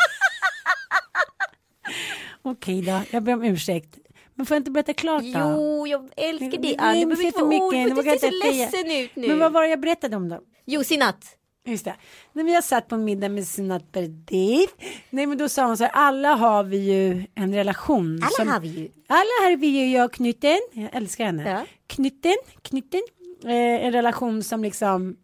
Okej 2.42 2.82
då, 2.82 3.00
jag 3.10 3.22
ber 3.22 3.32
om 3.32 3.44
ursäkt. 3.44 3.98
Men 4.34 4.46
får 4.46 4.54
jag 4.54 4.60
inte 4.60 4.70
berätta 4.70 4.92
klart 4.94 5.22
då? 5.22 5.28
Jo, 5.34 5.86
jag 5.86 6.08
älskar 6.16 6.62
det. 6.62 6.76
Ann. 6.78 7.00
Du 7.00 7.06
behöver 7.06 7.24
inte 7.24 7.42
vara 7.42 7.70
nu 7.70 7.82
Du 7.84 7.88
får 7.88 7.96
vågar 7.96 8.12
inte 8.12 8.26
jag 8.26 8.32
se 8.32 8.36
inte 8.36 8.48
säga. 8.48 8.64
ledsen 8.66 8.90
ut 9.04 9.10
nu. 9.16 9.28
Men 9.28 9.38
vad 9.38 9.52
var 9.52 9.62
det 9.62 9.68
jag 9.68 9.80
berättade 9.80 10.16
om 10.16 10.28
då? 10.28 10.40
Jo, 10.66 10.84
Sinatt. 10.84 11.24
Just 11.70 11.84
det. 11.84 11.94
När 12.32 12.44
vi 12.44 12.54
har 12.54 12.62
satt 12.62 12.88
på 12.88 12.96
middag 12.96 13.28
med 13.28 13.46
Sinat 13.46 13.92
Berdif. 13.92 14.70
Nej 15.10 15.26
men 15.26 15.38
då 15.38 15.48
sa 15.48 15.66
hon 15.66 15.76
så 15.76 15.84
här, 15.84 15.90
alla 15.94 16.34
har 16.34 16.64
vi 16.64 16.76
ju 16.76 17.26
en 17.34 17.54
relation. 17.54 18.20
Alla 18.22 18.30
som, 18.30 18.48
har 18.48 18.60
vi 18.60 18.68
ju. 18.68 18.88
Alla 19.06 19.18
har 19.50 19.56
vi 19.56 19.66
ju, 19.66 19.90
jag 19.90 20.12
Knytten. 20.12 20.58
Jag 20.72 20.88
älskar 20.92 21.24
henne. 21.24 21.50
Ja. 21.50 21.66
Knytten, 21.86 22.36
Knytten. 22.62 23.00
Eh, 23.44 23.50
en 23.86 23.92
relation 23.92 24.42
som 24.42 24.62
liksom, 24.62 25.16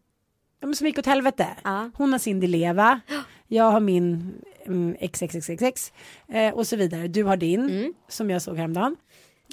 som 0.75 0.87
gick 0.87 0.99
åt 0.99 1.07
helvete. 1.07 1.47
Ja. 1.65 1.91
Hon 1.95 2.13
har 2.13 2.19
sin 2.19 2.41
Dileva. 2.41 3.01
Jag 3.49 3.71
har 3.71 3.81
min 3.81 4.35
mm, 4.67 4.97
XXXXX. 5.01 5.93
Eh, 6.29 6.55
och 6.55 6.67
så 6.67 6.77
vidare. 6.77 7.09
Du 7.09 7.25
har 7.25 7.37
din, 7.37 7.61
Mm. 7.71 7.95
som 8.09 8.31
jag 8.31 8.43
såg 8.43 8.57
häromdagen. 8.57 8.97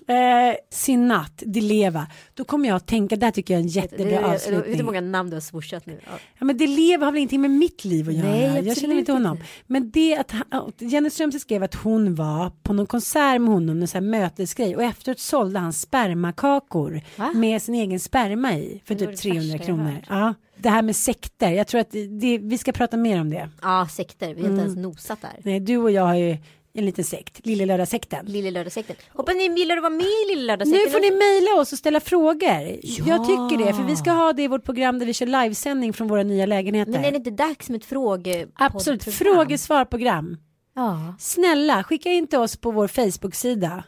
Eh, 0.08 0.56
sin 0.70 1.08
natt, 1.08 1.44
Dileva. 1.46 2.08
Då 2.34 2.44
kommer 2.44 2.68
jag 2.70 2.76
att 2.76 2.88
tänka, 2.88 3.16
där 3.16 3.32
tycker 3.32 3.54
jag 3.54 3.60
är 3.60 3.64
en 3.64 3.68
jättebra 3.70 4.06
det- 4.06 4.12
det- 4.12 4.26
avslutning. 4.26 4.60
Vet 4.62 4.72
du 4.72 4.78
hur 4.78 4.84
många 4.84 5.02
namn 5.02 5.30
du 5.30 5.36
har 5.36 5.42
swooshat 5.42 5.86
nu? 5.86 6.00
Ja. 6.06 6.12
Ja, 6.40 6.46
men 6.46 6.58
Dileva 6.58 7.06
har 7.06 7.12
väl 7.12 7.18
ingenting 7.20 7.42
med 7.42 7.52
mitt 7.52 7.86
liv 7.86 8.10
att 8.10 8.16
göra. 8.16 8.28
Nej, 8.30 8.42
jag 8.44 8.58
absolut 8.58 8.78
känner 8.80 8.96
inte 8.96 9.12
honom. 9.12 9.38
Men 9.68 9.92
det 9.92 10.18
att 10.18 10.32
han- 10.32 10.72
Jenny 10.80 11.10
Strömstedt 11.10 11.42
skrev 11.42 11.64
att 11.64 11.76
hon 11.76 12.16
var 12.16 12.52
på 12.64 12.74
någon 12.74 12.86
konsert 12.86 13.42
med 13.42 13.50
honom, 13.54 13.82
en 13.82 13.88
sån 13.88 14.04
här 14.04 14.10
mötesgrej 14.12 14.76
och 14.76 14.84
efteråt 14.84 15.20
sålde 15.20 15.60
han 15.60 15.74
spermakakor 15.74 17.02
Va? 17.16 17.32
med 17.36 17.62
sin 17.62 17.76
egen 17.76 18.00
sperma 18.00 18.54
i 18.58 18.82
för 18.86 18.96
typ 18.96 19.10
det 19.10 19.16
300 19.18 19.42
värsta 19.42 19.58
jag 19.58 19.66
kronor. 19.66 19.96
Ja, 20.10 20.34
det 20.58 20.70
här 20.70 20.82
med 20.82 20.96
sekter, 20.96 21.52
jag 21.52 21.68
tror 21.68 21.82
att 21.82 21.92
det, 22.22 22.38
vi 22.38 22.58
ska 22.58 22.72
prata 22.72 22.98
mer 22.98 23.22
om 23.22 23.30
det. 23.30 23.50
ja, 23.62 23.88
sekter. 23.92 24.28
Vi 24.28 24.42
har 24.42 24.50
inte 24.50 24.62
Mm. 24.62 24.66
ens 24.66 24.78
nosat 24.78 25.22
där. 25.22 25.32
Nej, 25.44 25.60
du 25.60 25.78
och 25.78 25.92
jag 25.92 26.04
har 26.06 26.16
ju 26.16 26.38
en 26.74 26.86
liten 26.86 27.04
sekt, 27.06 27.46
Lille 27.46 27.66
Lördag-sekten. 27.66 28.26
Lille 28.26 28.52
lördagssekten. 28.52 28.96
Hoppas 29.10 29.36
ni 29.36 29.60
gillar 29.60 29.78
att 29.78 29.84
vara 29.84 29.94
med 29.94 30.06
i 30.06 30.26
Lille 30.30 30.42
Nu 30.42 30.48
lördagssekten. 30.48 30.92
får 30.92 31.00
ni 31.00 31.12
mejla 31.12 31.62
oss 31.62 31.72
och 31.72 31.78
ställa 31.78 32.00
frågor. 32.00 32.80
Ja. 32.84 33.04
Jag 33.08 33.26
tycker 33.28 33.66
det, 33.66 33.74
för 33.74 33.84
vi 33.84 33.96
ska 33.96 34.12
ha 34.12 34.34
det 34.34 34.44
i 34.44 34.48
vårt 34.48 34.64
program 34.66 35.00
där 35.00 35.06
vi 35.06 35.14
kör 35.14 35.26
livesändning 35.26 35.94
från 35.94 36.08
våra 36.08 36.24
nya 36.24 36.46
lägenheter. 36.46 36.92
Men 36.92 37.06
är 37.06 37.12
det 37.12 37.18
inte 37.18 37.32
dags 37.32 37.70
med 37.70 37.78
ett 37.82 37.86
fråge 37.86 38.48
Absolut, 38.56 39.04
frågesvarprogram. 39.04 40.38
Ja. 40.76 41.16
Snälla, 41.20 41.84
skicka 41.84 42.10
in 42.10 42.28
till 42.28 42.40
oss 42.40 42.58
på 42.58 42.72
vår 42.72 42.88
Facebook-sida. 42.88 43.84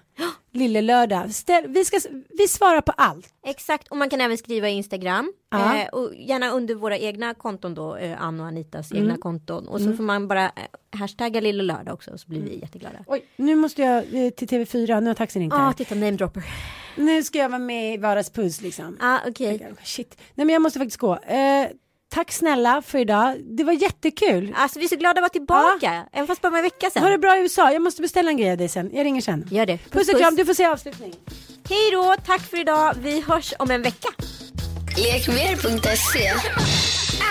Lille 0.55 0.81
lördag. 0.81 1.31
Ställ, 1.33 1.67
vi, 1.67 1.85
ska, 1.85 1.99
vi 2.29 2.47
svarar 2.47 2.81
på 2.81 2.91
allt. 2.91 3.27
Exakt, 3.45 3.87
och 3.87 3.97
man 3.97 4.09
kan 4.09 4.21
även 4.21 4.37
skriva 4.37 4.69
i 4.69 4.73
Instagram. 4.73 5.33
Ja. 5.51 5.77
Eh, 5.77 5.87
och 5.87 6.15
gärna 6.15 6.49
under 6.49 6.75
våra 6.75 6.97
egna 6.97 7.33
konton 7.33 7.73
då, 7.73 7.95
eh, 7.95 8.21
Ann 8.21 8.39
och 8.39 8.45
Anitas 8.45 8.91
Mm. 8.91 9.03
egna 9.03 9.17
konton. 9.17 9.67
Och 9.67 9.81
så 9.81 9.93
får 9.93 10.03
man 10.03 10.27
bara 10.27 10.45
eh, 10.45 10.51
hashtagga 10.99 11.41
Lille 11.41 11.63
Lördag 11.63 11.93
också, 11.93 12.17
så 12.17 12.27
blir 12.29 12.41
vi 12.41 12.59
jätteglada. 12.59 12.97
Oj, 13.07 13.25
nu 13.35 13.55
måste 13.55 13.81
jag 13.81 13.97
eh, 14.25 14.29
till 14.29 14.47
TV4, 14.47 15.01
nu 15.01 15.07
har 15.07 15.13
taxin 15.13 15.41
ringt 15.41 15.53
Ja, 15.53 15.69
ah, 15.69 15.73
titta, 15.73 15.95
namedropper. 15.95 16.43
Nu 16.95 17.23
ska 17.23 17.37
jag 17.37 17.49
vara 17.49 17.59
med 17.59 17.93
i 17.93 17.97
Vardagspuss 17.97 18.61
liksom. 18.61 18.97
Ja, 18.99 19.15
ah, 19.15 19.19
okej. 19.29 19.73
Shit. 19.83 20.17
Nej 20.35 20.45
men 20.45 20.53
jag 20.53 20.61
måste 20.61 20.79
faktiskt 20.79 20.97
gå. 20.97 21.13
Eh, 21.15 21.67
tack 22.13 22.31
snälla 22.31 22.81
för 22.81 22.99
idag. 22.99 23.41
Det 23.57 23.63
var 23.63 23.73
jättekul. 23.73 24.53
Alltså 24.57 24.79
vi 24.79 24.85
är 24.85 24.89
så 24.89 24.95
glada 24.95 25.19
att 25.19 25.21
vara 25.21 25.29
tillbaka, 25.29 26.05
även 26.11 26.27
fast 26.27 26.41
bara 26.41 26.57
en 26.57 26.63
vecka 26.63 26.89
sedan. 26.89 27.03
Ha 27.03 27.09
det 27.09 27.17
bra 27.17 27.37
i 27.37 27.41
USA. 27.41 27.71
Jag 27.71 27.81
måste 27.81 28.01
beställa 28.01 28.29
en 28.31 28.37
grej 28.37 28.51
av 28.51 28.57
dig 28.57 28.69
sen. 28.69 28.89
Jag 28.93 29.05
ringer 29.05 29.21
sen. 29.21 29.47
Gör 29.51 29.65
det. 29.65 29.77
Puss 29.91 30.09
och 30.09 30.19
kram, 30.19 30.35
du 30.35 30.45
får 30.45 30.53
säga 30.53 30.71
avslutning. 30.71 31.13
Hej 31.69 31.91
då, 31.91 32.15
tack 32.25 32.41
för 32.41 32.59
idag. 32.59 32.95
Vi 32.99 33.21
hörs 33.21 33.53
om 33.59 33.71
en 33.71 33.81
vecka. 33.81 34.09
Lekmer.se 34.97 36.29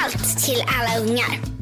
Allt 0.04 0.44
till 0.46 0.62
alla 0.80 1.04
ungar. 1.06 1.61